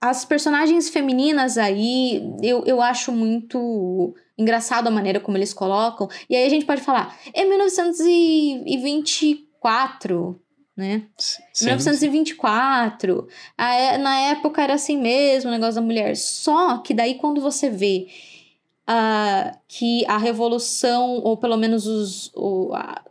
[0.01, 6.09] as personagens femininas aí, eu, eu acho muito engraçado a maneira como eles colocam.
[6.29, 10.39] E aí a gente pode falar, é 1924,
[10.75, 11.03] né?
[11.17, 13.27] Sim, 1924.
[13.57, 16.15] A é- na época era assim mesmo, o negócio da mulher.
[16.17, 18.07] Só que daí quando você vê
[18.85, 23.01] ah, que a revolução, ou pelo menos os, o- a,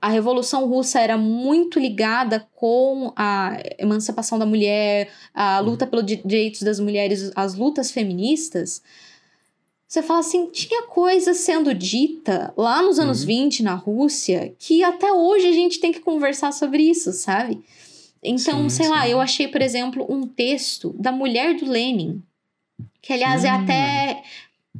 [0.00, 6.22] a revolução russa era muito ligada com a emancipação da mulher, a luta pelos di-
[6.24, 8.82] direitos das mulheres, as lutas feministas.
[9.86, 13.26] Você fala assim, tinha coisa sendo dita lá nos anos Uhum.
[13.26, 17.62] 20 na Rússia que até hoje a gente tem que conversar sobre isso, sabe?
[18.22, 19.12] Então, Sim, sei lá, sim.
[19.12, 22.22] eu achei, por exemplo, um texto da mulher do Lenin,
[23.00, 23.54] que aliás é Hum.
[23.54, 24.22] até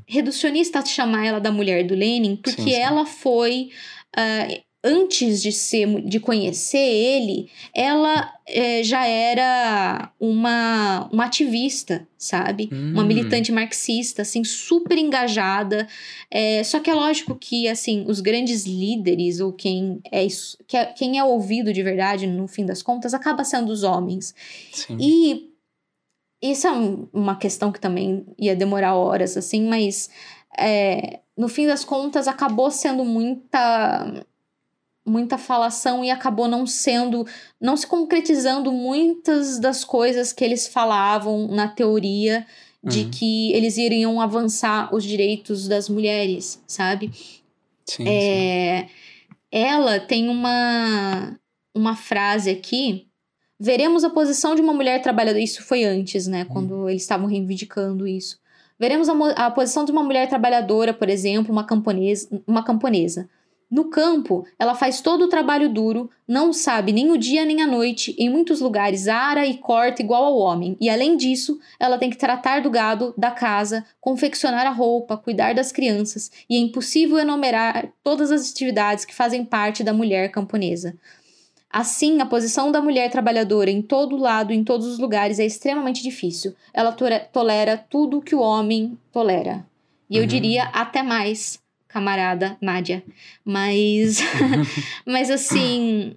[0.06, 2.74] reducionista chamar ela da mulher do Lenin, porque Sim, sim.
[2.74, 3.70] ela foi
[4.16, 4.46] ah,
[4.82, 12.70] antes de ser de conhecer ele, ela eh, já era uma, uma ativista, sabe?
[12.72, 13.06] Uma Hum.
[13.06, 15.88] militante marxista, assim, super engajada.
[16.30, 21.18] É, só que é lógico que, assim, os grandes líderes, ou quem é, é- quem
[21.18, 24.34] é ouvido de verdade, no fim das contas, acaba sendo os homens.
[24.72, 24.96] Sim.
[25.00, 25.48] E
[26.40, 30.08] isso é um- uma questão que também ia demorar horas, assim, mas
[30.56, 34.24] é, no fim das contas acabou sendo muita
[35.08, 37.26] muita falação e acabou não sendo,
[37.60, 42.46] não se concretizando muitas das coisas que eles falavam na teoria
[42.82, 43.10] de Uhum.
[43.10, 47.10] que eles iriam avançar os direitos das mulheres, sabe?
[47.84, 48.08] Sim, sim.
[48.08, 48.88] É,
[49.50, 51.36] ela tem uma,
[51.74, 53.06] uma frase aqui.
[53.58, 55.42] Veremos a posição de uma mulher trabalhadora.
[55.42, 56.44] Isso foi antes, né?
[56.44, 58.38] Quando eles estavam reivindicando isso.
[58.78, 63.28] Veremos a, a posição de uma mulher trabalhadora, por exemplo, uma camponesa, uma camponesa.
[63.70, 67.66] No campo, ela faz todo o trabalho duro, não sabe nem o dia nem a
[67.66, 70.74] noite, em muitos lugares ara e corta igual ao homem.
[70.80, 75.54] E além disso, ela tem que tratar do gado, da casa, confeccionar a roupa, cuidar
[75.54, 80.96] das crianças, e é impossível enumerar todas as atividades que fazem parte da mulher camponesa.
[81.70, 86.02] Assim, a posição da mulher trabalhadora em todo lado, em todos os lugares, é extremamente
[86.02, 86.54] difícil.
[86.72, 86.96] Ela
[87.30, 89.66] tolera tudo que o homem tolera.
[90.08, 90.26] E eu Uhum.
[90.26, 91.58] diria até mais,
[91.88, 93.02] camarada Nádia.
[93.44, 94.18] Mas,
[95.06, 96.16] mas assim,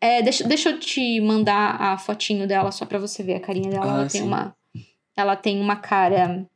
[0.00, 3.70] é, deixa, deixa eu te mandar a fotinho dela só pra você ver a carinha
[3.70, 3.84] dela.
[3.84, 4.56] Ah, ela tem uma,
[5.16, 6.46] ela tem uma cara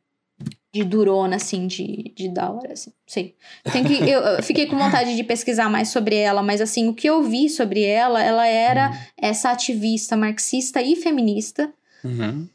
[0.72, 2.92] de durona, assim, de, de da hora, assim.
[3.06, 3.34] Sei.
[3.72, 6.94] Tem que, eu, eu fiquei com vontade de pesquisar mais sobre ela, mas assim, o
[6.94, 11.72] que eu vi sobre ela, ela era essa ativista marxista e feminista.
[12.04, 12.48] Uhum.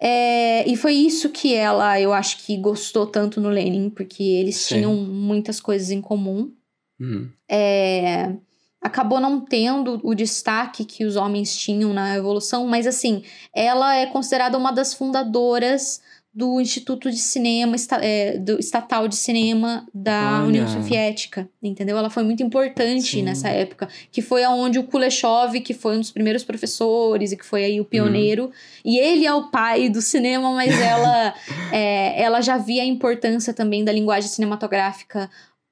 [0.00, 4.56] É, e foi isso que ela, eu acho que gostou tanto no Lenin, porque eles
[4.56, 4.76] Sim.
[4.76, 6.52] tinham muitas coisas em comum.
[7.00, 8.32] Hum, É,
[8.80, 13.22] acabou não tendo o destaque que os homens tinham na Revolução, mas assim,
[13.52, 16.00] ela é considerada uma das fundadoras
[16.32, 20.46] do Instituto de Cinema é, do estatal de cinema da Olha.
[20.46, 21.96] União Soviética, entendeu?
[21.98, 23.22] Ela foi muito importante Sim.
[23.22, 27.44] nessa época, que foi aonde o Kuleshov, que foi um dos primeiros professores e que
[27.44, 28.52] foi aí o pioneiro,
[28.84, 31.34] e ele é o pai do cinema, mas ela
[31.72, 35.30] é, ela já via a importância também da linguagem cinematográfica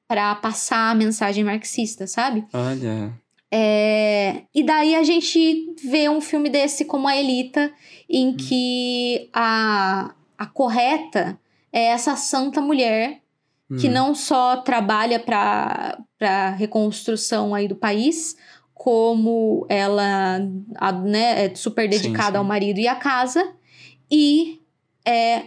[0.09, 2.45] para passar a mensagem marxista, sabe?
[2.53, 3.13] olha.
[3.53, 7.73] É, e daí a gente vê um filme desse como a Elita,
[8.09, 11.39] em que a, a correta
[11.73, 13.21] é essa santa mulher
[13.81, 18.37] que Hum, não só trabalha para a reconstrução aí do país,
[18.73, 20.39] como ela
[20.77, 22.37] a- né, é super Sim, dedicada sim.
[22.39, 23.55] ao marido e à casa,
[24.11, 24.61] e
[25.05, 25.47] é,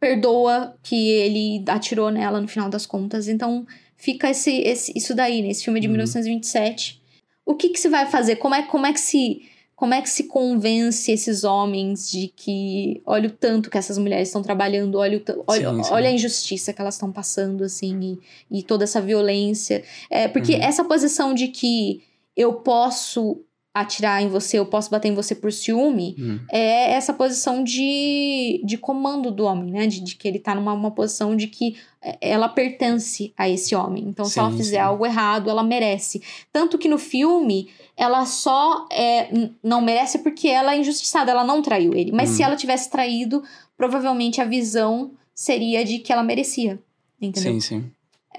[0.00, 3.28] perdoa que ele atirou nela no final das contas.
[3.28, 3.64] Então
[3.96, 5.92] fica esse, esse, isso daí, nesse filme de Uhum.
[5.92, 7.00] 1927.
[7.46, 8.36] O que, que se vai fazer?
[8.36, 9.48] Como é, como é que se
[9.80, 14.28] como é que se convence esses homens de que olha o tanto que essas mulheres
[14.28, 15.90] estão trabalhando, olha, o olha, Sim, sim.
[15.94, 18.18] olha a injustiça que elas estão passando, assim,
[18.50, 19.82] e, e toda essa violência.
[20.10, 20.62] É, porque Uhum.
[20.62, 22.02] essa posição de que
[22.36, 23.40] eu posso
[23.72, 28.60] atirar em você, eu posso bater em você por ciúme, hum, é essa posição de,
[28.64, 29.86] de comando do homem, né?
[29.86, 33.74] De, de que ele tá numa uma posição de que é, ela pertence a esse
[33.74, 34.04] homem.
[34.08, 34.82] Então, se Sim, ela fizer sim.
[34.82, 36.20] algo errado, ela merece.
[36.52, 37.68] Tanto que no filme,
[38.00, 39.28] ela só é,
[39.62, 42.10] não merece porque ela é injustiçada, ela não traiu ele.
[42.12, 42.32] Mas Hum.
[42.34, 43.42] se ela tivesse traído,
[43.76, 46.82] provavelmente a visão seria de que ela merecia.
[47.20, 47.52] Entendeu?
[47.52, 47.90] sim, sim.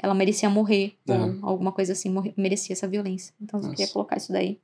[0.01, 3.33] Ela merecia morrer, ou alguma coisa assim, morrer- merecia essa violência.
[3.39, 4.57] Então, eu queria colocar isso daí.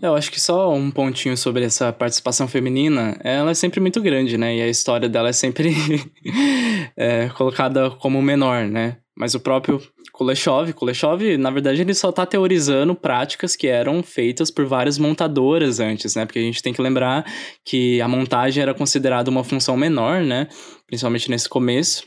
[0.00, 4.36] Eu acho que só um pontinho sobre essa participação feminina, ela é sempre muito grande,
[4.36, 4.56] né?
[4.56, 5.74] E a história dela é sempre
[6.96, 8.98] é, colocada como menor, né?
[9.16, 9.80] Mas o próprio
[10.12, 15.80] Kuleshov, Kuleshov, na verdade, ele só tá teorizando práticas que eram feitas por várias montadoras
[15.80, 16.24] antes, né?
[16.24, 17.24] Porque a gente tem que lembrar
[17.64, 20.48] que a montagem era considerada uma função menor, né?
[20.86, 22.04] Principalmente nesse começo.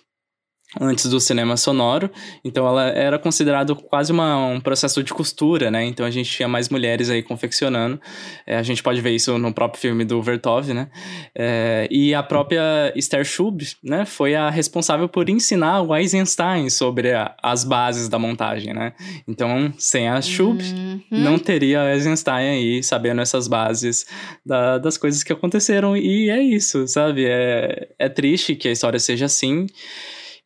[0.82, 2.12] Antes do cinema sonoro,
[2.44, 5.86] então ela era considerado quase uma, um processo de costura, né?
[5.86, 8.00] Então a gente tinha mais mulheres aí confeccionando.
[8.46, 10.90] É, a gente pode ver isso no próprio filme do Vertov, né?
[11.34, 14.06] É, e a própria Esther Schub, né?
[14.06, 18.92] Foi a responsável por ensinar o Eisenstein sobre a- as bases da montagem, né?
[19.26, 21.02] Então, sem a Schub, Uhum.
[21.10, 24.06] não teria Eisenstein aí sabendo essas bases
[24.46, 25.96] da- das coisas que aconteceram.
[25.96, 27.26] E é isso, sabe?
[27.26, 29.66] É, é triste que a história seja assim.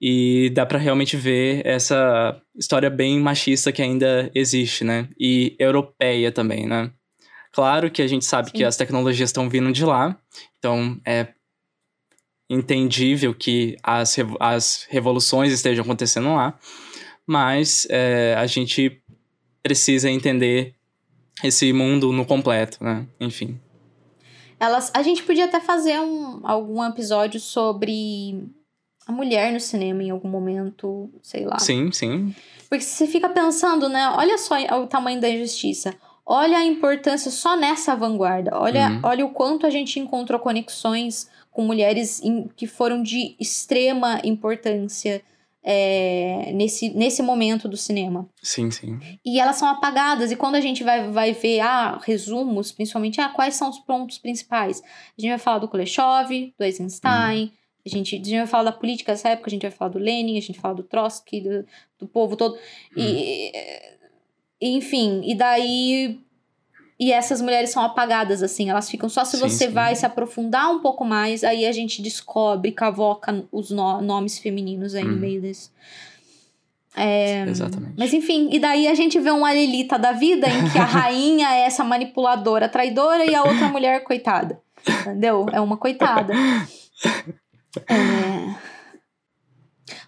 [0.02, 5.08] E dá pra realmente ver essa história bem machista que ainda existe, né?
[5.20, 6.92] E europeia também, né?
[7.52, 8.58] Claro que a gente sabe Sim.
[8.58, 10.18] que as tecnologias estão vindo de lá,
[10.58, 11.28] então é
[12.50, 16.58] entendível que as, revo- as revoluções estejam acontecendo lá,
[17.26, 19.02] mas é, a gente
[19.64, 20.74] precisa entender
[21.44, 23.06] esse mundo no completo, né?
[23.20, 23.60] Enfim.
[24.60, 28.44] Elas, a gente podia até fazer um, algum episódio sobre
[29.12, 31.60] a mulher no cinema em algum momento, sei lá.
[31.60, 32.34] Sim, sim.
[32.70, 34.08] Porque você fica pensando, né?
[34.16, 35.94] Olha só o tamanho da injustiça.
[36.26, 38.52] Olha a importância só nessa vanguarda.
[38.58, 39.00] Olha, Uhum.
[39.04, 45.22] olha o quanto a gente encontrou conexões com mulheres em- que foram de extrema importância
[45.64, 48.28] é, nesse, nesse momento do cinema.
[48.42, 49.00] Sim, sim.
[49.24, 50.32] E elas são apagadas.
[50.32, 54.18] E quando a gente vai, vai ver ah, resumos, principalmente, ah, quais são os pontos
[54.18, 54.82] principais?
[54.82, 57.52] A gente vai falar do Kuleshov, do Eisenstein,
[57.86, 60.00] a, gente, a gente vai falar da política dessa época, a gente vai falar do
[60.00, 61.66] Lenin, a gente vai falar do Trotsky, do,
[62.00, 62.58] do povo todo.
[62.96, 63.52] E,
[64.62, 66.20] enfim, e daí.
[67.00, 69.74] E essas mulheres são apagadas, assim, elas ficam só se Sim, você sim.
[69.74, 74.94] vai se aprofundar um pouco mais, aí a gente descobre, cavoca os no- nomes femininos
[74.94, 75.20] aí no Hum.
[75.20, 75.72] meio desse.
[76.96, 77.94] É, Exatamente.
[77.98, 81.48] mas enfim, e daí a gente vê um Alelita da vida em que a rainha
[81.56, 84.62] é essa manipuladora traidora e a outra mulher coitada.
[85.02, 85.48] Entendeu?
[85.52, 86.32] É uma coitada.
[87.88, 88.72] É...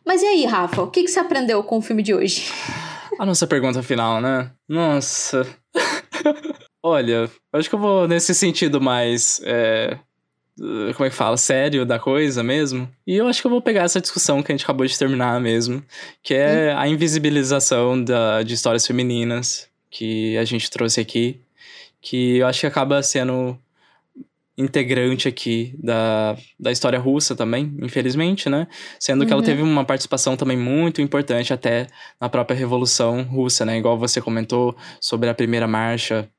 [0.05, 0.81] Mas e aí, Rafa?
[0.81, 2.51] O que, que você aprendeu com o filme de hoje?
[3.19, 4.51] A nossa pergunta final, né?
[4.67, 5.47] Nossa.
[6.83, 9.39] Olha, eu acho que eu vou nesse sentido mais.
[9.45, 9.97] é,
[10.57, 11.37] como é que fala?
[11.37, 12.89] Sério da coisa mesmo.
[13.07, 15.39] E eu acho que eu vou pegar essa discussão que a gente acabou de terminar
[15.39, 15.83] mesmo,
[16.21, 21.39] que é a invisibilização da, de histórias femininas que a gente trouxe aqui,
[22.01, 23.57] que eu acho que acaba sendo
[24.57, 28.67] integrante aqui da, da história russa também, infelizmente, né?
[28.99, 29.45] Sendo que ela Uhum.
[29.45, 31.87] teve uma participação também muito importante até
[32.21, 33.77] na própria Revolução Russa, né?
[33.77, 36.29] Igual você comentou sobre a primeira marcha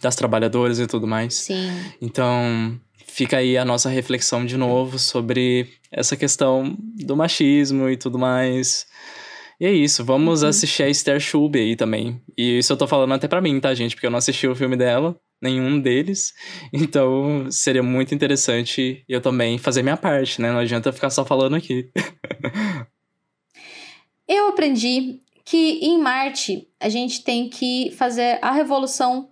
[0.00, 1.34] das trabalhadoras e tudo mais.
[1.34, 1.70] Sim.
[2.00, 8.18] Então, fica aí a nossa reflexão de novo sobre essa questão do machismo e tudo
[8.18, 8.86] mais.
[9.60, 10.50] E é isso, vamos uhum.
[10.50, 12.20] assistir a Esther Schulbe aí também.
[12.36, 13.96] E isso eu tô falando até pra mim, tá, gente?
[13.96, 16.34] Porque eu não assisti o filme dela, nenhum deles.
[16.72, 20.50] Então seria muito interessante eu também fazer minha parte, né?
[20.50, 21.90] Não adianta ficar só falando aqui.
[24.26, 29.30] eu aprendi que em Marte a gente tem que fazer a revolução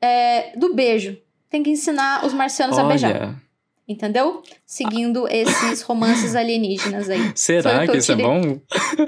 [0.00, 1.18] é, do beijo.
[1.50, 2.86] Tem que ensinar os marcianos Olha.
[2.86, 3.42] a beijar.
[3.88, 4.42] Entendeu?
[4.64, 7.30] Seguindo esses romances alienígenas aí.
[7.36, 8.60] Será que, que isso é bom?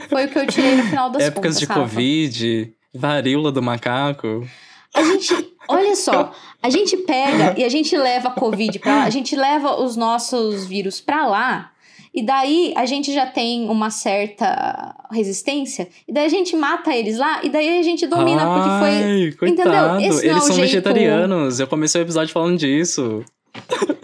[0.09, 1.81] Foi o que eu tirei no final das Épocas contas, de Rafa.
[1.81, 4.47] Covid, varíola do macaco.
[4.95, 6.32] A gente, olha só,
[6.62, 9.97] a gente pega e a gente leva a Covid pra lá, a gente leva os
[9.97, 11.70] nossos vírus pra lá,
[12.15, 17.19] e daí a gente já tem uma certa resistência, e daí a gente mata eles
[17.19, 19.49] lá, e daí a gente domina, Ai, porque foi.
[19.49, 19.97] Coitado.
[19.97, 20.11] Entendeu?
[20.11, 20.61] Esse eles é são jeito...
[20.61, 21.61] vegetarianos.
[21.61, 23.24] Eu comecei o episódio falando disso.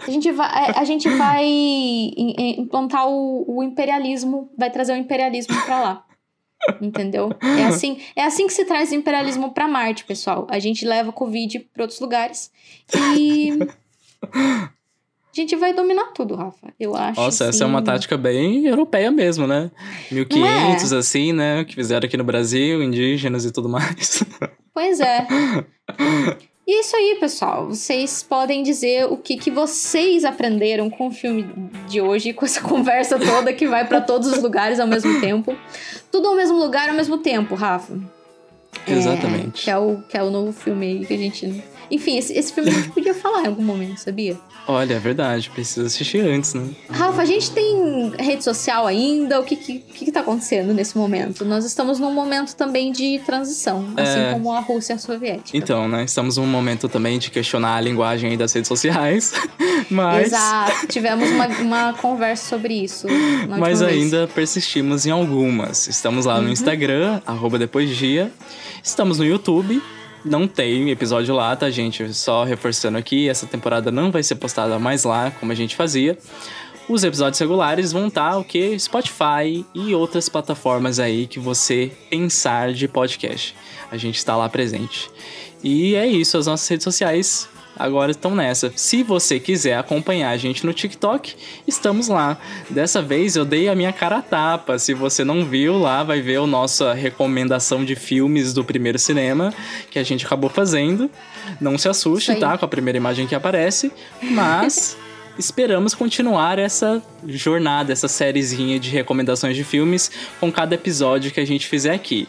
[0.07, 1.45] A gente vai, a gente vai
[2.57, 6.03] implantar o, o imperialismo, vai trazer o imperialismo pra lá.
[6.81, 7.29] Entendeu?
[7.41, 10.47] É assim, é assim que se traz o imperialismo para Marte, pessoal.
[10.49, 12.51] A gente leva Covid para outros lugares
[13.17, 13.51] e
[14.33, 14.69] a
[15.33, 16.73] gente vai dominar tudo, Rafa.
[16.79, 17.19] Eu acho.
[17.19, 17.49] Nossa, assim...
[17.57, 19.69] essa é uma tática bem europeia mesmo, né?
[20.11, 20.97] 1500 é?
[20.97, 24.23] assim, né, que fizeram aqui no Brasil, indígenas e tudo mais.
[24.73, 25.27] Pois é.
[26.67, 27.67] E é isso aí, pessoal.
[27.67, 31.43] Vocês podem dizer o que, que vocês aprenderam com o filme
[31.87, 35.55] de hoje, com essa conversa toda que vai para todos os lugares ao mesmo tempo.
[36.11, 37.99] Tudo ao mesmo lugar ao mesmo tempo, Rafa.
[38.87, 39.61] Exatamente.
[39.61, 42.33] É, que, é o, que é o novo filme aí que a gente enfim, esse,
[42.33, 44.37] esse filme a gente podia falar em algum momento, sabia?
[44.67, 46.69] Olha, é verdade, precisa assistir antes, né?
[46.89, 49.39] Rafa, a gente tem rede social ainda?
[49.39, 51.45] O que, que, que tá acontecendo nesse momento?
[51.45, 54.33] Nós estamos num momento também de transição, assim é...
[54.33, 55.55] como a Rússia soviética.
[55.55, 56.03] Então, né?
[56.03, 59.33] Estamos num momento também de questionar a linguagem das redes sociais.
[59.89, 60.27] Mas.
[60.27, 63.07] Exato, tivemos uma, uma conversa sobre isso.
[63.59, 64.33] Mas ainda vez.
[64.33, 65.87] persistimos em algumas.
[65.87, 66.53] Estamos lá no uhum.
[66.53, 68.31] Instagram, arroba depois dia.
[68.83, 69.81] Estamos no YouTube,
[70.25, 72.13] não tem episódio lá, tá, gente?
[72.13, 76.17] Só reforçando aqui, essa temporada não vai ser postada mais lá, como a gente fazia.
[76.89, 78.77] Os episódios regulares vão estar tá, o que?
[78.79, 83.55] Spotify e outras plataformas aí que você pensar de podcast.
[83.91, 85.09] A gente está lá presente.
[85.63, 88.71] E é isso, as nossas redes sociais agora estão nessa.
[88.75, 91.35] Se você quiser acompanhar a gente no TikTok,
[91.67, 92.37] estamos lá.
[92.69, 94.79] Dessa vez eu dei a minha cara a tapa.
[94.79, 99.53] Se você não viu lá, vai ver a nossa recomendação de filmes do primeiro cinema
[99.91, 101.09] que a gente acabou fazendo.
[101.59, 102.57] Não se assuste, tá?
[102.57, 103.91] Com a primeira imagem que aparece,
[104.21, 104.97] mas
[105.37, 111.45] esperamos continuar essa jornada, essa sériezinha de recomendações de filmes com cada episódio que a
[111.45, 112.27] gente fizer aqui.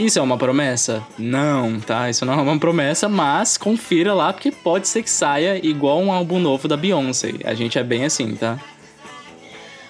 [0.00, 1.06] Isso é uma promessa?
[1.18, 2.08] Não, tá?
[2.08, 6.10] Isso não é uma promessa, mas confira lá porque pode ser que saia igual um
[6.10, 7.34] álbum novo da Beyoncé.
[7.44, 8.58] A gente é bem assim, tá?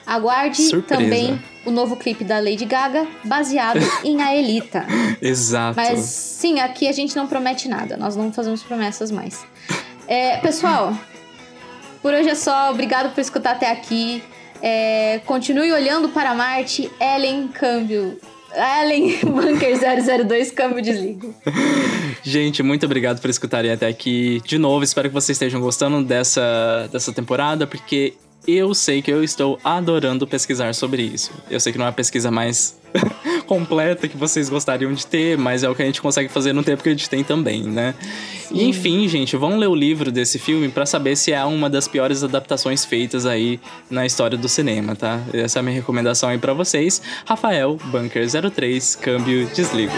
[0.05, 1.01] Aguarde Surpresa.
[1.01, 4.85] também o novo clipe da Lady Gaga, baseado em Aelita.
[5.23, 5.77] Exato.
[5.77, 9.47] Mas sim, aqui a gente não promete nada, nós não fazemos promessas mais.
[10.09, 10.93] É, pessoal,
[12.03, 12.73] por hoje é só.
[12.73, 14.21] Obrigado por escutar até aqui.
[14.61, 16.91] É, continue olhando para Marte.
[17.01, 18.19] Ellen, câmbio.
[18.55, 19.79] Ellen Bunker
[20.27, 21.35] 002, câmbio desligo.
[22.23, 24.41] Gente, muito obrigado por escutarem até aqui.
[24.45, 28.15] De novo, espero que vocês estejam gostando dessa, dessa temporada, porque
[28.47, 31.31] eu sei que eu estou adorando pesquisar sobre isso.
[31.51, 32.79] Eu sei que não é a pesquisa mais
[33.51, 36.63] completa que vocês gostariam de ter, mas é o que a gente consegue fazer no
[36.63, 37.97] tempo que a gente tem também, né?
[38.49, 41.89] E, enfim, gente, vão ler o livro desse filme para saber se é uma das
[41.89, 43.59] piores adaptações feitas aí
[43.91, 45.21] na história do cinema, tá?
[45.33, 47.03] Essa é a minha recomendação aí para vocês.
[47.27, 49.95] Rafael, Bunker 03, câmbio, desligo.